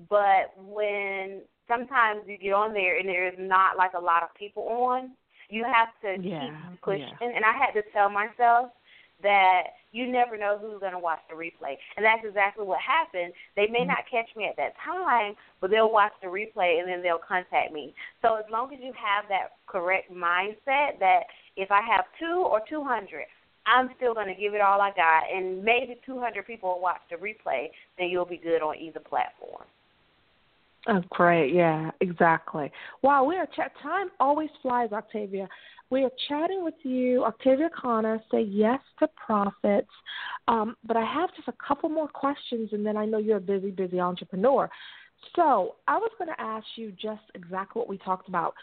But 0.10 0.54
when 0.58 1.42
sometimes 1.68 2.22
you 2.28 2.38
get 2.38 2.54
on 2.54 2.74
there 2.74 2.98
and 2.98 3.08
there's 3.08 3.36
not 3.38 3.78
like 3.78 3.92
a 3.98 4.02
lot 4.02 4.24
of 4.24 4.30
people 4.36 4.64
on, 4.64 5.12
you 5.50 5.64
have 5.66 5.90
to 6.02 6.22
Yeah, 6.22 6.48
keep 6.48 6.82
pushing. 6.82 7.08
yeah. 7.22 7.28
And 7.36 7.46
I 7.46 7.54
had 7.54 7.74
to 7.74 7.84
tell 7.94 8.10
myself 8.10 8.72
that 9.22 9.64
you 9.92 10.08
never 10.08 10.38
know 10.38 10.58
who's 10.60 10.80
going 10.80 10.92
to 10.92 11.00
watch 11.00 11.20
the 11.30 11.36
replay. 11.36 11.78
And 11.96 12.04
that's 12.04 12.26
exactly 12.26 12.66
what 12.66 12.80
happened. 12.82 13.34
They 13.56 13.68
may 13.68 13.80
mm-hmm. 13.80 13.90
not 13.90 14.10
catch 14.10 14.28
me 14.36 14.46
at 14.46 14.58
that 14.58 14.74
time, 14.84 15.36
but 15.62 15.70
they'll 15.70 15.92
watch 15.92 16.12
the 16.22 16.28
replay 16.28 16.80
and 16.80 16.90
then 16.90 17.02
they'll 17.02 17.22
contact 17.26 17.72
me. 17.72 17.94
So 18.22 18.36
as 18.36 18.46
long 18.52 18.74
as 18.74 18.80
you 18.82 18.92
have 18.98 19.26
that 19.30 19.54
correct 19.68 20.12
mindset 20.12 21.00
that 21.00 21.24
if 21.56 21.72
I 21.72 21.82
have 21.82 22.06
two 22.20 22.44
or 22.50 22.62
200, 22.68 23.24
I'm 23.66 23.89
still 23.97 24.14
going 24.14 24.28
to 24.28 24.39
give 24.39 24.53
it 24.53 24.61
all 24.61 24.82
I 24.82 24.91
got, 24.91 25.24
and 25.34 25.64
maybe 25.64 25.97
200 26.05 26.45
people 26.45 26.70
will 26.70 26.82
watch 26.82 27.01
the 27.09 27.16
replay, 27.16 27.68
then 27.97 28.09
you'll 28.09 28.26
be 28.26 28.38
good 28.38 28.61
on 28.61 28.78
either 28.78 28.99
platform. 28.99 29.64
Oh, 30.88 31.01
great. 31.09 31.53
Yeah, 31.53 31.91
exactly. 32.01 32.70
Wow, 33.03 33.24
we 33.24 33.38
are 33.38 33.47
chat. 33.55 33.72
Time 33.82 34.07
always 34.20 34.49
flies, 34.61 34.91
Octavia. 34.91 35.47
We 35.89 36.03
are 36.03 36.11
chatting 36.28 36.64
with 36.64 36.74
you, 36.84 37.24
Octavia 37.24 37.70
Conner. 37.74 38.22
Say 38.32 38.41
yes 38.41 38.80
to 38.99 39.07
profits. 39.16 39.91
Um, 40.47 40.76
but 40.86 40.97
I 40.97 41.05
have 41.05 41.34
just 41.36 41.47
a 41.47 41.53
couple 41.66 41.88
more 41.88 42.09
questions, 42.09 42.70
and 42.74 42.86
then 42.86 42.97
I 42.97 43.05
know 43.05 43.18
you're 43.18 43.38
a 43.38 43.41
busy, 43.41 43.72
busy 43.72 43.99
entrepreneur. 43.99 44.70
So 45.36 45.76
I 45.88 45.97
was 45.97 46.11
going 46.18 46.30
to 46.30 46.41
ask 46.41 46.66
you 46.76 46.91
just 46.91 47.22
exactly 47.34 47.80
what 47.80 47.88
we 47.88 47.97
talked 47.99 48.28
about. 48.28 48.55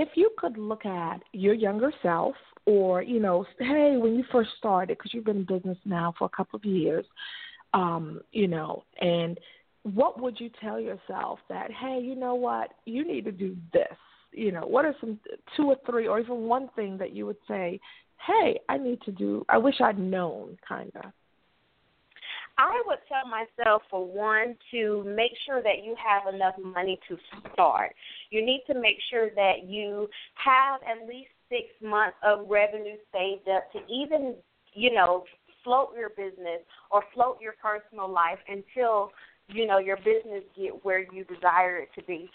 If 0.00 0.10
you 0.14 0.30
could 0.38 0.56
look 0.56 0.86
at 0.86 1.22
your 1.32 1.54
younger 1.54 1.92
self, 2.02 2.36
or 2.66 3.02
you 3.02 3.18
know, 3.18 3.44
hey, 3.58 3.96
when 3.96 4.14
you 4.14 4.24
first 4.30 4.50
started, 4.56 4.96
because 4.96 5.12
you've 5.12 5.24
been 5.24 5.38
in 5.38 5.44
business 5.44 5.78
now 5.84 6.14
for 6.16 6.26
a 6.26 6.36
couple 6.36 6.56
of 6.56 6.64
years, 6.64 7.04
um, 7.74 8.20
you 8.30 8.46
know, 8.46 8.84
and 9.00 9.40
what 9.82 10.20
would 10.20 10.38
you 10.38 10.50
tell 10.60 10.78
yourself 10.78 11.40
that 11.48 11.70
hey 11.72 12.00
you 12.00 12.14
know 12.14 12.34
what 12.34 12.74
you 12.84 13.04
need 13.04 13.24
to 13.24 13.32
do 13.32 13.56
this? 13.72 13.96
You 14.32 14.52
know 14.52 14.66
what 14.66 14.84
are 14.84 14.94
some 15.00 15.18
two 15.56 15.64
or 15.64 15.76
three 15.84 16.06
or 16.06 16.20
even 16.20 16.42
one 16.42 16.68
thing 16.76 16.96
that 16.98 17.12
you 17.12 17.26
would 17.26 17.42
say 17.48 17.80
hey 18.26 18.58
i 18.68 18.76
need 18.76 19.00
to 19.02 19.12
do 19.12 19.44
i 19.48 19.56
wish 19.56 19.80
i'd 19.80 19.98
known 19.98 20.56
kind 20.68 20.90
of 20.96 21.12
I 22.58 22.82
would 22.86 22.98
tell 23.08 23.30
myself, 23.30 23.82
for 23.88 24.04
one, 24.04 24.56
to 24.72 25.04
make 25.04 25.30
sure 25.46 25.62
that 25.62 25.84
you 25.84 25.94
have 25.96 26.32
enough 26.32 26.54
money 26.58 26.98
to 27.08 27.16
start. 27.52 27.94
You 28.30 28.44
need 28.44 28.62
to 28.66 28.74
make 28.74 28.96
sure 29.10 29.30
that 29.36 29.64
you 29.64 30.08
have 30.34 30.80
at 30.82 31.06
least 31.08 31.30
six 31.48 31.66
months 31.80 32.16
of 32.24 32.48
revenue 32.48 32.96
saved 33.12 33.48
up 33.48 33.70
to 33.72 33.78
even, 33.88 34.34
you 34.74 34.92
know, 34.92 35.24
float 35.62 35.90
your 35.96 36.10
business 36.10 36.60
or 36.90 37.04
float 37.14 37.38
your 37.40 37.54
personal 37.62 38.10
life 38.10 38.38
until, 38.48 39.12
you 39.48 39.66
know, 39.66 39.78
your 39.78 39.96
business 39.98 40.42
get 40.56 40.84
where 40.84 41.00
you 41.12 41.24
desire 41.24 41.78
it 41.78 41.88
to 41.94 42.02
be. 42.04 42.28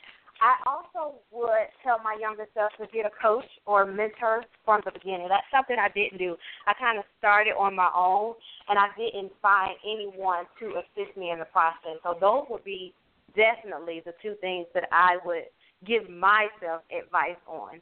I 0.44 0.60
also 0.68 1.16
would 1.32 1.72
tell 1.84 2.00
my 2.04 2.18
younger 2.20 2.46
self 2.54 2.74
to 2.78 2.86
get 2.94 3.06
a 3.06 3.12
coach 3.22 3.48
or 3.66 3.86
mentor 3.86 4.44
from 4.66 4.82
the 4.84 4.92
beginning. 4.92 5.30
That's 5.30 5.48
something 5.50 5.78
I 5.80 5.88
didn't 5.88 6.20
do. 6.20 6.36
I 6.68 6.74
kind 6.74 7.00
of 7.00 7.06
started 7.18 7.54
on 7.58 7.74
my 7.74 7.90
own, 7.96 8.36
and 8.68 8.78
I 8.78 8.88
didn't 8.98 9.32
find 9.42 9.72
anyone 9.88 10.44
to 10.60 10.82
assist 10.84 11.16
me 11.16 11.32
in 11.32 11.40
the 11.40 11.46
process. 11.46 11.96
So 12.04 12.18
those 12.20 12.44
would 12.50 12.66
be 12.66 12.94
definitely 13.36 14.02
the 14.06 14.14
two 14.22 14.36
things 14.42 14.68
that 14.74 14.84
I 14.92 15.18
would 15.26 15.46
give 15.88 16.10
myself 16.10 16.84
advice 16.92 17.40
on. 17.48 17.82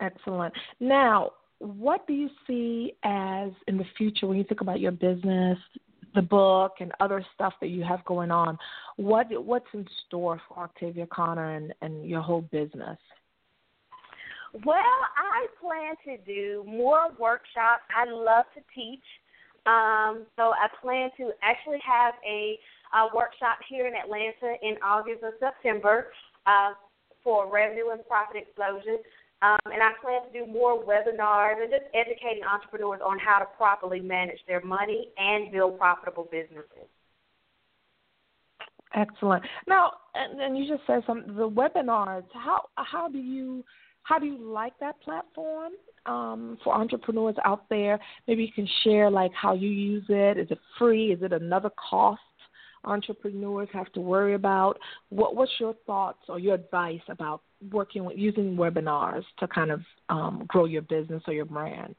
excellent 0.00 0.52
now 0.80 1.30
what 1.58 2.06
do 2.06 2.12
you 2.12 2.28
see 2.46 2.94
as 3.04 3.50
in 3.68 3.78
the 3.78 3.84
future 3.96 4.26
when 4.26 4.36
you 4.36 4.44
think 4.44 4.60
about 4.60 4.80
your 4.80 4.92
business 4.92 5.58
the 6.14 6.22
book 6.22 6.74
and 6.80 6.92
other 7.00 7.24
stuff 7.34 7.54
that 7.60 7.68
you 7.68 7.82
have 7.82 8.04
going 8.04 8.30
on 8.30 8.58
what 8.96 9.26
what's 9.44 9.66
in 9.74 9.86
store 10.06 10.40
for 10.48 10.58
octavia 10.58 11.06
conner 11.06 11.54
and 11.54 11.72
and 11.82 12.08
your 12.08 12.20
whole 12.20 12.42
business 12.42 12.98
Well, 14.64 14.78
I 14.78 15.46
plan 15.60 15.96
to 16.06 16.22
do 16.24 16.64
more 16.64 17.10
workshops. 17.18 17.82
I 17.90 18.08
love 18.08 18.44
to 18.54 18.62
teach. 18.72 19.02
Um, 19.66 20.26
so 20.36 20.52
I 20.52 20.68
plan 20.80 21.10
to 21.16 21.32
actually 21.42 21.80
have 21.84 22.14
a, 22.24 22.58
a 22.94 23.08
workshop 23.14 23.58
here 23.68 23.88
in 23.88 23.94
Atlanta 23.94 24.54
in 24.62 24.76
August 24.82 25.22
or 25.22 25.32
September 25.40 26.12
uh, 26.46 26.74
for 27.24 27.50
revenue 27.50 27.90
and 27.90 28.06
profit 28.06 28.36
explosion. 28.36 28.98
Um, 29.44 29.58
and 29.66 29.82
I 29.82 29.90
plan 30.00 30.22
to 30.24 30.32
do 30.32 30.50
more 30.50 30.82
webinars 30.82 31.60
and 31.60 31.70
just 31.70 31.84
educating 31.92 32.44
entrepreneurs 32.44 33.00
on 33.04 33.18
how 33.18 33.38
to 33.38 33.44
properly 33.58 34.00
manage 34.00 34.38
their 34.48 34.62
money 34.62 35.08
and 35.18 35.52
build 35.52 35.78
profitable 35.78 36.26
businesses. 36.32 36.88
Excellent. 38.94 39.42
Now, 39.66 39.92
and, 40.14 40.40
and 40.40 40.56
you 40.56 40.66
just 40.66 40.86
said 40.86 41.02
some 41.06 41.26
the 41.36 41.48
webinars. 41.48 42.24
How 42.32 42.62
how 42.76 43.08
do 43.08 43.18
you 43.18 43.64
how 44.04 44.18
do 44.18 44.26
you 44.26 44.38
like 44.38 44.72
that 44.80 44.98
platform 45.02 45.72
um, 46.06 46.56
for 46.64 46.72
entrepreneurs 46.72 47.34
out 47.44 47.68
there? 47.68 47.98
Maybe 48.26 48.44
you 48.44 48.52
can 48.52 48.68
share 48.82 49.10
like 49.10 49.32
how 49.34 49.52
you 49.52 49.68
use 49.68 50.04
it. 50.08 50.38
Is 50.38 50.46
it 50.50 50.58
free? 50.78 51.12
Is 51.12 51.22
it 51.22 51.32
another 51.32 51.70
cost 51.90 52.20
entrepreneurs 52.84 53.68
have 53.72 53.92
to 53.92 54.00
worry 54.00 54.34
about? 54.34 54.78
What 55.08 55.34
What's 55.34 55.52
your 55.58 55.74
thoughts 55.86 56.20
or 56.28 56.38
your 56.38 56.54
advice 56.54 57.00
about 57.08 57.42
working 57.70 58.04
with 58.04 58.16
using 58.16 58.56
webinars 58.56 59.24
to 59.38 59.48
kind 59.48 59.70
of 59.70 59.80
um, 60.08 60.44
grow 60.48 60.64
your 60.64 60.82
business 60.82 61.22
or 61.26 61.34
your 61.34 61.44
brand? 61.44 61.94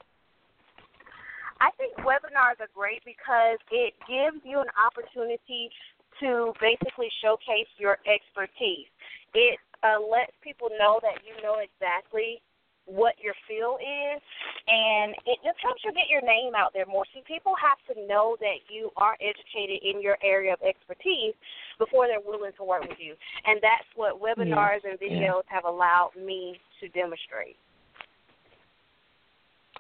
I 1.62 1.72
think 1.78 1.96
webinars 1.98 2.60
are 2.60 2.70
great 2.76 3.02
because 3.06 3.60
it 3.72 3.94
gives 4.08 4.44
you 4.44 4.60
an 4.60 4.68
opportunity 4.76 5.70
to 6.20 6.54
basically 6.60 7.08
showcase 7.22 7.68
your 7.78 7.98
expertise. 8.08 8.88
It 9.34 9.60
uh, 9.84 10.00
lets 10.00 10.32
people 10.42 10.70
know 10.80 11.00
that 11.02 11.24
you 11.24 11.42
know 11.44 11.60
exactly 11.60 12.42
what 12.86 13.16
your 13.22 13.34
field 13.48 13.82
is, 13.82 14.22
and 14.68 15.14
it 15.26 15.40
just 15.44 15.58
helps 15.62 15.82
you 15.84 15.92
get 15.92 16.10
your 16.10 16.22
name 16.22 16.54
out 16.56 16.72
there 16.74 16.86
more. 16.86 17.04
See, 17.14 17.22
people 17.28 17.54
have 17.58 17.82
to 17.90 18.08
know 18.08 18.38
that 18.40 18.62
you 18.70 18.92
are 18.98 19.18
educated 19.22 19.82
in 19.82 20.02
your 20.02 20.18
area 20.24 20.54
of 20.54 20.62
expertise 20.62 21.34
before 21.78 22.08
they're 22.08 22.24
willing 22.24 22.54
to 22.58 22.64
work 22.64 22.84
with 22.88 23.00
you, 23.00 23.16
and 23.46 23.60
that's 23.62 23.90
what 23.96 24.22
webinars 24.22 24.86
and 24.86 25.00
videos 25.00 25.42
yeah. 25.46 25.54
have 25.54 25.66
allowed 25.66 26.12
me 26.16 26.60
to 26.80 26.88
demonstrate. 26.90 27.58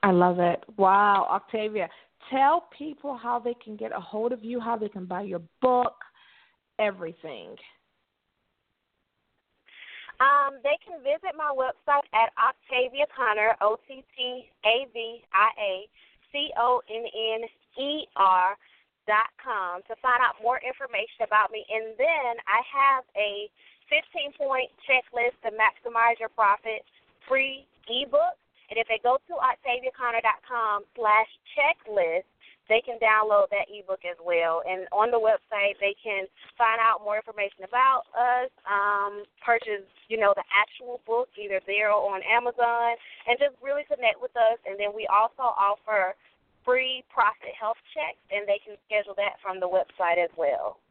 I 0.03 0.11
love 0.11 0.39
it. 0.39 0.63
Wow, 0.77 1.27
Octavia, 1.29 1.89
tell 2.29 2.67
people 2.77 3.17
how 3.17 3.39
they 3.39 3.55
can 3.63 3.75
get 3.75 3.91
a 3.91 3.99
hold 3.99 4.31
of 4.31 4.43
you, 4.43 4.59
how 4.59 4.77
they 4.77 4.89
can 4.89 5.05
buy 5.05 5.21
your 5.21 5.41
book, 5.61 5.95
everything. 6.79 7.55
Um, 10.19 10.63
they 10.63 10.79
can 10.79 11.03
visit 11.03 11.35
my 11.35 11.51
website 11.51 12.07
at 12.15 12.31
Octavia 12.39 13.05
Conner, 13.11 13.55
O 13.59 13.77
C 13.87 14.03
T 14.15 14.47
A 14.63 14.87
V 14.93 15.21
I 15.33 15.49
A 15.59 15.73
C 16.31 16.51
O 16.57 16.81
N 16.87 17.03
N 17.03 17.41
E 17.75 18.07
R 18.15 18.55
dot 19.07 19.29
com 19.37 19.81
to 19.85 19.93
find 20.01 20.19
out 20.23 20.39
more 20.41 20.59
information 20.63 21.27
about 21.27 21.51
me. 21.51 21.65
And 21.69 21.93
then 21.97 22.39
I 22.47 22.63
have 22.65 23.03
a 23.15 23.49
15 23.91 24.33
point 24.39 24.71
checklist 24.87 25.37
to 25.45 25.53
maximize 25.53 26.17
your 26.19 26.31
profit 26.33 26.81
free 27.27 27.67
ebook. 27.87 28.39
And 28.69 28.79
if 28.79 28.87
they 28.87 28.99
go 29.03 29.21
to 29.29 29.33
octaviaconner.com 29.37 30.83
slash 30.97 31.29
checklist, 31.53 32.25
they 32.67 32.81
can 32.81 32.97
download 32.97 33.49
that 33.53 33.69
ebook 33.69 34.01
as 34.09 34.17
well. 34.17 34.61
And 34.65 34.87
on 34.91 35.11
the 35.11 35.21
website, 35.21 35.77
they 35.79 35.95
can 36.01 36.25
find 36.57 36.81
out 36.81 37.05
more 37.05 37.17
information 37.17 37.61
about 37.63 38.09
us, 38.17 38.49
um, 38.65 39.23
purchase, 39.45 39.85
you 40.09 40.17
know, 40.17 40.33
the 40.35 40.45
actual 40.49 41.01
book 41.05 41.29
either 41.37 41.61
there 41.67 41.91
or 41.91 42.15
on 42.15 42.21
Amazon, 42.25 42.97
and 43.27 43.37
just 43.37 43.53
really 43.61 43.85
connect 43.85 44.21
with 44.21 44.33
us. 44.35 44.57
And 44.65 44.79
then 44.79 44.89
we 44.95 45.07
also 45.07 45.53
offer 45.53 46.15
free 46.65 47.03
profit 47.13 47.53
health 47.53 47.77
checks, 47.93 48.21
and 48.33 48.47
they 48.49 48.59
can 48.65 48.75
schedule 48.89 49.13
that 49.17 49.37
from 49.41 49.59
the 49.59 49.69
website 49.69 50.17
as 50.17 50.33
well. 50.35 50.81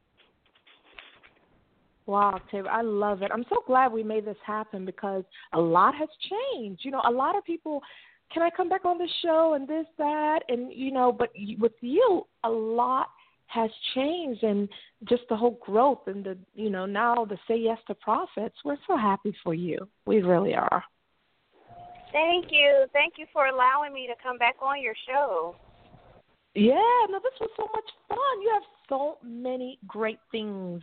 Wow, 2.07 2.39
Taylor, 2.51 2.71
I 2.71 2.83
love 2.83 3.23
it. 3.23 3.31
I'm 3.33 3.47
so 3.49 3.65
glad 3.67 3.91
we 3.91 4.03
made 4.03 4.27
this 4.27 4.37
happen 4.47 4.85
because 4.85 5.25
a 5.55 5.61
lot 5.61 5.95
has 5.95 6.09
changed. 6.31 6.85
You 6.85 6.91
know, 6.91 7.03
a 7.09 7.11
lot 7.11 7.37
of 7.37 7.45
people 7.45 7.81
can 8.35 8.43
I 8.43 8.51
come 8.51 8.69
back 8.69 8.85
on 8.85 8.99
the 8.99 9.09
show 9.23 9.55
and 9.55 9.67
this 9.67 9.87
that 9.97 10.41
and 10.49 10.73
you 10.73 10.91
know, 10.91 11.13
but 11.13 11.31
with 11.59 11.73
you, 11.81 12.27
a 12.43 12.51
lot 12.51 13.07
has 13.47 13.71
changed 13.95 14.43
and 14.43 14.69
just 15.09 15.23
the 15.29 15.37
whole 15.37 15.59
growth 15.65 16.01
and 16.09 16.25
the 16.25 16.37
you 16.55 16.69
know 16.69 16.85
now 16.85 17.25
the 17.25 17.39
say 17.47 17.57
yes 17.57 17.79
to 17.87 17.95
profits. 17.95 18.57
We're 18.65 18.77
so 18.87 18.97
happy 18.97 19.35
for 19.45 19.55
you. 19.55 19.89
We 20.05 20.21
really 20.21 20.55
are. 20.55 20.83
Thank 22.13 22.47
you. 22.51 22.87
Thank 22.93 23.15
you 23.17 23.27
for 23.33 23.47
allowing 23.47 23.95
me 23.95 24.07
to 24.09 24.15
come 24.23 24.39
back 24.39 24.57
on 24.61 24.83
your 24.83 24.95
show. 25.07 25.57
Yeah, 26.55 27.07
no, 27.11 27.19
this 27.19 27.35
was 27.41 27.51
so 27.57 27.69
much 27.75 27.91
fun. 28.09 28.43
You 28.43 28.51
have 28.55 28.63
so 28.89 29.19
many 29.23 29.79
great 29.87 30.19
things, 30.31 30.83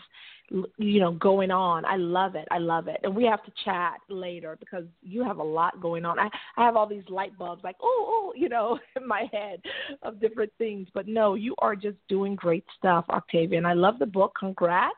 you 0.50 1.00
know, 1.00 1.12
going 1.14 1.52
on. 1.52 1.86
I 1.86 1.96
love 1.96 2.36
it. 2.36 2.48
I 2.52 2.58
love 2.58 2.88
it. 2.88 3.00
And 3.04 3.16
we 3.16 3.26
have 3.26 3.44
to 3.46 3.52
chat 3.64 4.00
later 4.10 4.58
because 4.60 4.86
you 5.02 5.24
have 5.24 5.38
a 5.38 5.44
lot 5.44 5.82
going 5.82 6.06
on. 6.06 6.20
I 6.20 6.30
I 6.58 6.66
have 6.66 6.76
all 6.76 6.88
these 6.88 7.08
light 7.10 7.38
bulbs 7.38 7.64
like, 7.64 7.78
oh, 7.82 8.06
oh, 8.08 8.34
you 8.38 8.50
know, 8.50 8.80
in 8.96 9.08
my 9.08 9.30
head 9.32 9.62
of 10.02 10.20
different 10.20 10.52
things. 10.58 10.88
But 10.94 11.08
no, 11.08 11.36
you 11.36 11.56
are 11.60 11.76
just 11.76 11.98
doing 12.08 12.36
great 12.36 12.66
stuff, 12.78 13.06
Octavia. 13.10 13.58
And 13.58 13.68
I 13.68 13.74
love 13.74 14.00
the 14.00 14.06
book. 14.06 14.34
Congrats 14.40 14.96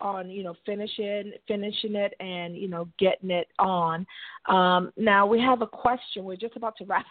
on 0.00 0.28
you 0.28 0.42
know 0.42 0.54
finishing 0.66 1.32
finishing 1.46 1.94
it 1.94 2.12
and 2.20 2.56
you 2.56 2.68
know 2.68 2.88
getting 2.98 3.30
it 3.30 3.48
on. 3.58 4.06
Um, 4.48 4.92
now 4.96 5.26
we 5.26 5.40
have 5.40 5.62
a 5.62 5.66
question. 5.66 6.24
We're 6.24 6.36
just 6.36 6.56
about 6.56 6.76
to 6.78 6.84
wrap 6.84 7.06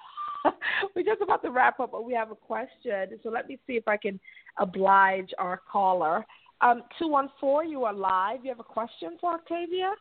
we're 0.96 1.04
just 1.04 1.22
about 1.22 1.42
to 1.44 1.52
wrap 1.52 1.80
up, 1.80 1.92
but 1.92 2.06
we 2.06 2.14
have 2.14 2.32
a 2.32 2.36
question. 2.36 3.20
So 3.24 3.30
let 3.30 3.48
me 3.48 3.60
see 3.68 3.74
if 3.74 3.88
I 3.88 3.98
can 3.98 4.20
oblige 4.58 5.30
our 5.38 5.62
caller. 5.72 6.26
Um, 6.62 6.84
214, 7.00 7.72
you 7.72 7.84
are 7.86 7.94
live. 7.94 8.40
You 8.44 8.50
have 8.50 8.60
a 8.60 8.64
question 8.64 9.18
for 9.20 9.34
Octavia? 9.34 9.94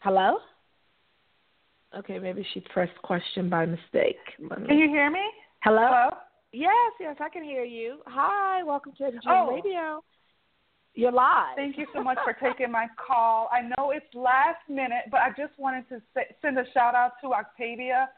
Hello? 0.00 0.38
Okay, 1.96 2.18
maybe 2.18 2.44
she 2.52 2.60
pressed 2.60 2.96
question 3.02 3.48
by 3.48 3.66
mistake. 3.66 4.16
Can 4.66 4.78
you 4.78 4.88
hear 4.88 5.10
me? 5.10 5.20
Hello? 5.62 5.86
Hello? 5.88 6.10
Yes, 6.52 6.92
yes, 7.00 7.16
I 7.20 7.28
can 7.28 7.44
hear 7.44 7.64
you. 7.64 7.98
Hi, 8.06 8.62
welcome 8.62 8.92
to 8.98 9.04
MG 9.04 9.20
oh. 9.26 9.54
Radio. 9.54 10.02
You're 10.94 11.12
live. 11.12 11.56
Thank 11.56 11.78
you 11.78 11.86
so 11.94 12.02
much 12.02 12.18
for 12.22 12.34
taking 12.34 12.70
my 12.70 12.86
call. 12.98 13.48
I 13.50 13.62
know 13.62 13.92
it's 13.92 14.06
last 14.14 14.60
minute, 14.68 15.04
but 15.10 15.20
I 15.20 15.30
just 15.30 15.58
wanted 15.58 15.88
to 15.88 16.02
say, 16.14 16.26
send 16.42 16.58
a 16.58 16.64
shout 16.74 16.94
out 16.94 17.12
to 17.22 17.32
Octavia. 17.32 18.10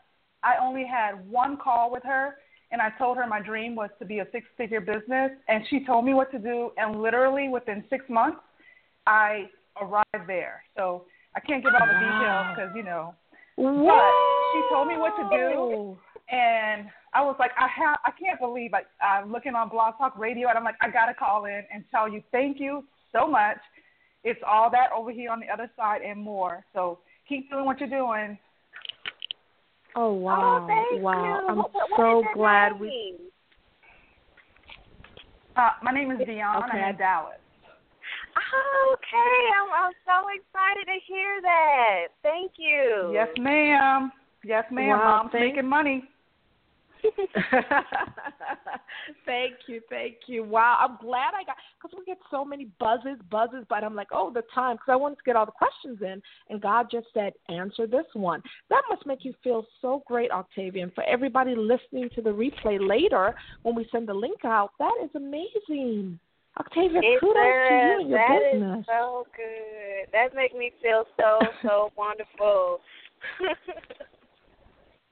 I 0.43 0.55
only 0.61 0.85
had 0.85 1.29
one 1.31 1.57
call 1.57 1.93
with 1.93 2.03
her, 2.03 2.37
and 2.73 2.83
I 2.83 2.91
told 2.99 3.17
her 3.17 3.27
my 3.29 3.41
dream 3.41 3.77
was 3.77 3.91
to 4.01 4.05
be 4.05 4.19
a 4.19 4.27
six 4.33 4.47
figure 4.57 4.81
business, 4.81 5.31
and 5.49 5.65
she 5.71 5.85
told 5.87 6.05
me 6.05 6.15
what 6.15 6.33
to 6.33 6.39
do, 6.39 6.73
and 6.77 7.01
literally 7.01 7.49
within 7.49 7.85
six 7.89 8.05
months, 8.09 8.39
I 9.07 9.49
arrived 9.81 10.27
there. 10.27 10.65
So 10.77 11.05
I 11.37 11.41
can't 11.41 11.63
give 11.63 11.73
all 11.81 11.87
the 11.87 11.95
details 11.95 12.47
because, 12.57 12.73
you 12.75 12.83
know, 12.83 13.15
but 13.57 14.11
she 14.53 14.63
told 14.73 14.89
me 14.89 14.97
what 14.97 15.15
to 15.17 15.29
do, 15.31 15.97
and 16.31 16.87
I 17.13 17.23
was 17.23 17.37
like, 17.39 17.53
I 17.59 17.69
have, 17.69 17.99
I 18.05 18.11
can't 18.19 18.41
believe 18.41 18.73
like 18.73 18.87
I'm 19.03 19.31
looking 19.31 19.55
on 19.55 19.69
Blog 19.69 19.99
Talk 19.99 20.19
Radio, 20.19 20.49
and 20.49 20.59
I'm 20.59 20.65
like, 20.65 20.77
I 20.81 20.91
gotta 20.91 21.15
call 21.15 21.45
in 21.45 21.63
and 21.73 21.85
tell 21.91 22.09
you 22.09 22.23
thank 22.33 22.59
you 22.61 22.85
so 23.13 23.27
much. 23.27 23.59
It's 24.25 24.41
all 24.47 24.71
that 24.71 24.89
over 24.97 25.13
here 25.13 25.31
on 25.31 25.41
the 25.41 25.49
other 25.53 25.71
side 25.77 26.01
and 26.03 26.21
more. 26.21 26.65
So 26.73 26.99
keep 27.29 27.51
doing 27.51 27.67
what 27.67 27.79
you're 27.79 27.89
doing. 27.89 28.39
Oh 29.97 30.13
wow! 30.13 30.67
Oh, 30.69 30.97
wow! 30.99 31.41
You. 31.41 31.49
I'm 31.49 31.57
what, 31.59 31.73
what 31.73 31.91
so 31.97 32.23
glad 32.35 32.73
name? 32.73 32.81
we. 32.81 33.15
Uh, 35.57 35.71
my 35.85 35.93
name 35.93 36.11
is 36.11 36.19
Dion. 36.27 36.65
Okay. 36.65 36.79
I'm 36.79 36.91
in 36.91 36.99
Dallas. 36.99 37.39
Okay, 38.35 39.51
I'm, 39.55 39.87
I'm 39.87 39.93
so 40.05 40.27
excited 40.35 40.87
to 40.87 40.99
hear 41.07 41.41
that. 41.43 42.07
Thank 42.23 42.53
you. 42.57 43.13
Yes, 43.13 43.29
ma'am. 43.39 44.11
Yes, 44.45 44.65
ma'am. 44.73 44.89
Wow, 44.89 45.19
Mom's 45.23 45.33
thank- 45.33 45.55
making 45.55 45.69
money. 45.69 46.05
thank 49.27 49.55
you, 49.67 49.81
thank 49.91 50.17
you. 50.27 50.45
Wow, 50.45 50.77
I'm 50.81 50.97
glad 51.01 51.33
I 51.35 51.45
got 51.45 51.57
because 51.81 51.97
we 51.99 52.05
get 52.05 52.19
so 52.31 52.45
many 52.45 52.67
buzzes, 52.79 53.19
buzzes, 53.31 53.65
but 53.69 53.85
I'm 53.85 53.95
like, 53.95 54.09
oh, 54.13 54.31
the 54.33 54.43
time 54.55 54.77
because 54.77 54.93
I 54.93 54.97
wanted 54.97 55.17
to 55.17 55.23
get 55.25 55.37
all 55.37 55.47
the 55.47 55.53
questions 55.53 55.99
in, 56.03 56.23
and 56.51 56.61
God 56.61 56.87
just 56.91 57.07
said, 57.15 57.33
answer 57.49 57.87
this 57.87 58.07
one. 58.15 58.43
That 58.71 58.83
must 58.91 59.07
make 59.07 59.25
you 59.25 59.35
feel 59.43 59.67
so 59.81 60.03
great, 60.07 60.31
Octavian. 60.31 60.91
For 60.95 61.05
everybody 61.05 61.55
listening 61.57 62.09
to 62.15 62.23
the 62.23 62.31
replay 62.31 62.79
later 62.87 63.35
when 63.63 63.75
we 63.75 63.87
send 63.93 64.09
the 64.09 64.15
link 64.15 64.45
out, 64.45 64.71
that 64.79 64.95
is 65.03 65.11
amazing. 65.15 66.19
Octavia, 66.59 67.01
It 67.03 67.21
kudos 67.21 67.35
to 67.35 67.75
you 67.75 68.01
and 68.01 68.09
your 68.09 68.19
That 68.19 68.37
is 68.37 68.53
business. 68.63 68.87
so 68.87 69.27
good. 69.37 70.13
That 70.13 70.35
makes 70.37 70.55
me 70.55 70.71
feel 70.81 71.05
so 71.19 71.41
so 71.63 71.91
wonderful. 71.97 72.81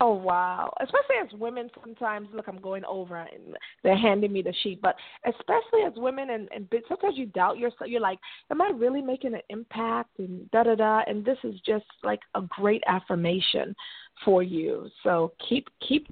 Oh 0.04 0.14
wow! 0.14 0.74
Especially 0.80 1.14
as 1.22 1.32
women, 1.38 1.70
sometimes 1.80 2.26
look, 2.34 2.48
I'm 2.48 2.60
going 2.60 2.84
over 2.86 3.18
and 3.18 3.56
they're 3.84 3.96
handing 3.96 4.32
me 4.32 4.42
the 4.42 4.52
sheet, 4.64 4.82
but 4.82 4.96
especially 5.24 5.82
as 5.86 5.92
women, 5.94 6.30
and, 6.30 6.48
and 6.52 6.66
sometimes 6.88 7.16
you 7.16 7.26
doubt 7.26 7.58
yourself. 7.58 7.88
You're 7.88 8.00
like, 8.00 8.18
"Am 8.50 8.60
I 8.60 8.72
really 8.74 9.00
making 9.00 9.34
an 9.34 9.42
impact?" 9.48 10.18
And 10.18 10.50
da 10.50 10.64
da 10.64 10.74
da. 10.74 11.02
And 11.06 11.24
this 11.24 11.38
is 11.44 11.54
just 11.64 11.84
like 12.02 12.18
a 12.34 12.42
great 12.48 12.82
affirmation 12.88 13.76
for 14.24 14.42
you. 14.42 14.88
So 15.04 15.34
keep 15.48 15.68
keep 15.86 16.08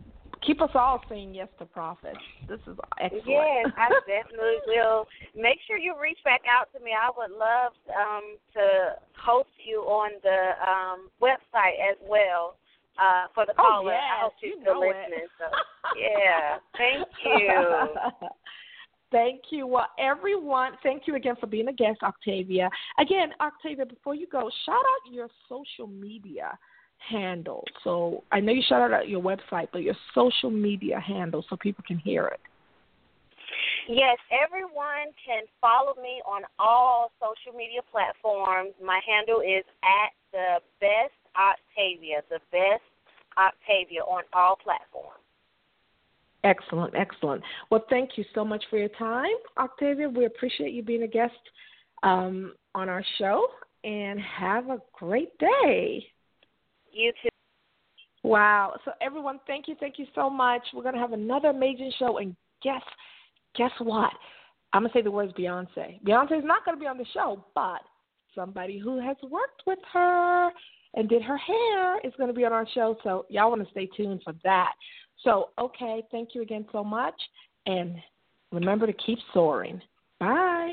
keep 0.47 0.63
us 0.63 0.71
all 0.77 1.01
saying 1.09 1.35
yes 1.35 1.49
to 1.59 1.65
profit. 1.65 2.17
This 2.49 2.61
is 2.69 2.79
excellent. 3.01 3.27
Yes, 3.27 3.67
I 3.77 3.89
definitely 4.07 4.59
will. 4.69 5.05
Make 5.35 5.59
sure 5.67 5.79
you 5.79 5.95
reach 6.01 6.21
back 6.25 6.43
out 6.49 6.69
to 6.79 6.85
me. 6.85 6.93
I 6.93 7.11
would 7.17 7.37
love 7.37 7.73
um, 7.91 8.37
to 8.55 8.95
host 9.21 9.51
you 9.67 9.81
on 9.81 10.13
the 10.23 10.51
um, 10.65 11.11
website 11.21 11.75
as 11.91 11.97
well 12.09 12.55
uh, 12.99 13.27
for 13.35 13.47
the 13.47 13.53
Oh, 13.59 13.83
caller. 13.83 13.93
yes, 13.93 14.03
I 14.03 14.23
hope 14.23 14.33
she's 14.41 14.55
you 14.57 14.61
still 14.63 14.81
listening. 14.81 15.27
So, 15.39 15.47
yeah, 15.99 16.59
thank 16.77 17.09
you. 17.25 18.29
Thank 19.13 19.41
you. 19.51 19.67
Well, 19.67 19.89
everyone, 19.99 20.75
thank 20.85 21.09
you 21.09 21.17
again 21.17 21.35
for 21.41 21.49
being 21.49 21.67
a 21.67 21.73
guest, 21.73 21.99
Octavia. 22.03 22.71
Again, 23.01 23.31
Octavia, 23.41 23.85
before 23.85 24.15
you 24.15 24.29
go, 24.29 24.49
shout 24.65 24.77
out 24.77 25.13
your 25.13 25.29
social 25.49 25.89
media 25.89 26.57
handle. 26.99 27.65
So 27.83 28.23
I 28.31 28.39
know 28.39 28.53
you 28.53 28.63
shout 28.69 28.93
out 28.93 29.09
your 29.09 29.21
website, 29.21 29.69
but 29.73 29.83
your 29.83 29.97
social 30.15 30.51
media 30.51 31.01
handle 31.01 31.45
so 31.51 31.57
people 31.57 31.83
can 31.87 31.99
hear 31.99 32.27
it. 32.29 32.41
Yes, 33.89 34.19
everyone 34.31 35.11
can 35.27 35.43
follow 35.61 35.95
me 36.01 36.23
on 36.25 36.43
all 36.61 37.11
social 37.19 37.57
media 37.57 37.81
platforms. 37.91 38.71
My 38.85 39.01
handle 39.05 39.41
is 39.41 39.65
at 39.83 40.13
the 40.31 40.59
best 40.81 41.19
Octavia, 41.37 42.23
the 42.29 42.41
best 42.51 42.83
Octavia 43.39 44.01
on 44.03 44.23
all 44.33 44.57
platforms. 44.57 45.21
Excellent, 46.43 46.95
excellent. 46.95 47.43
Well, 47.71 47.85
thank 47.91 48.11
you 48.17 48.25
so 48.35 48.45
much 48.45 48.65
for 48.71 48.79
your 48.79 48.89
time, 48.91 49.27
Octavia. 49.59 50.09
We 50.09 50.25
appreciate 50.25 50.73
you 50.73 50.83
being 50.83 51.03
a 51.03 51.09
guest 51.09 51.35
um, 52.03 52.55
on 52.75 52.89
our 52.89 53.05
show, 53.19 53.47
and 53.85 54.19
have 54.21 54.71
a 54.71 54.79
great 54.93 55.37
day. 55.39 56.05
You 56.93 57.13
too. 57.23 57.29
Wow. 58.23 58.79
So, 58.85 58.93
everyone, 59.01 59.41
thank 59.47 59.69
you, 59.69 59.75
thank 59.81 59.99
you 59.99 60.07
so 60.15 60.31
much. 60.31 60.63
We're 60.75 60.83
going 60.83 60.95
to 60.95 61.01
have 61.01 61.13
another 61.13 61.49
amazing 61.49 61.93
show, 61.99 62.19
and 62.19 62.35
guess, 62.63 62.83
guess 63.55 63.73
what? 63.79 64.13
I'm 64.73 64.83
going 64.83 64.93
to 64.93 64.99
say 64.99 65.03
the 65.03 65.11
words 65.11 65.33
Beyonce. 65.39 66.03
Beyonce 66.03 66.39
is 66.39 66.45
not 66.45 66.65
going 66.65 66.77
to 66.77 66.81
be 66.81 66.87
on 66.87 66.99
the 66.99 67.07
show, 67.13 67.45
but 67.55 67.81
somebody 68.35 68.79
who 68.79 68.99
has 69.01 69.17
worked 69.23 69.63
with 69.67 69.79
her 69.93 70.51
and 70.95 71.09
did 71.09 71.23
her 71.23 71.37
hair 71.37 72.01
is 72.01 72.13
going 72.17 72.29
to 72.29 72.35
be 72.35 72.45
on 72.45 72.53
our 72.53 72.67
show. 72.75 72.97
So, 73.03 73.27
y'all 73.29 73.51
want 73.51 73.65
to 73.65 73.71
stay 73.71 73.89
tuned 73.97 74.23
for 74.25 74.35
that. 74.45 74.73
So, 75.23 75.51
okay, 75.59 76.03
thank 76.11 76.31
you 76.35 76.43
again 76.43 76.67
so 76.73 76.83
much. 76.83 77.15
And 77.67 77.97
remember 78.53 78.87
to 78.87 78.93
keep 78.93 79.19
soaring. 79.33 79.81
Bye. 80.19 80.73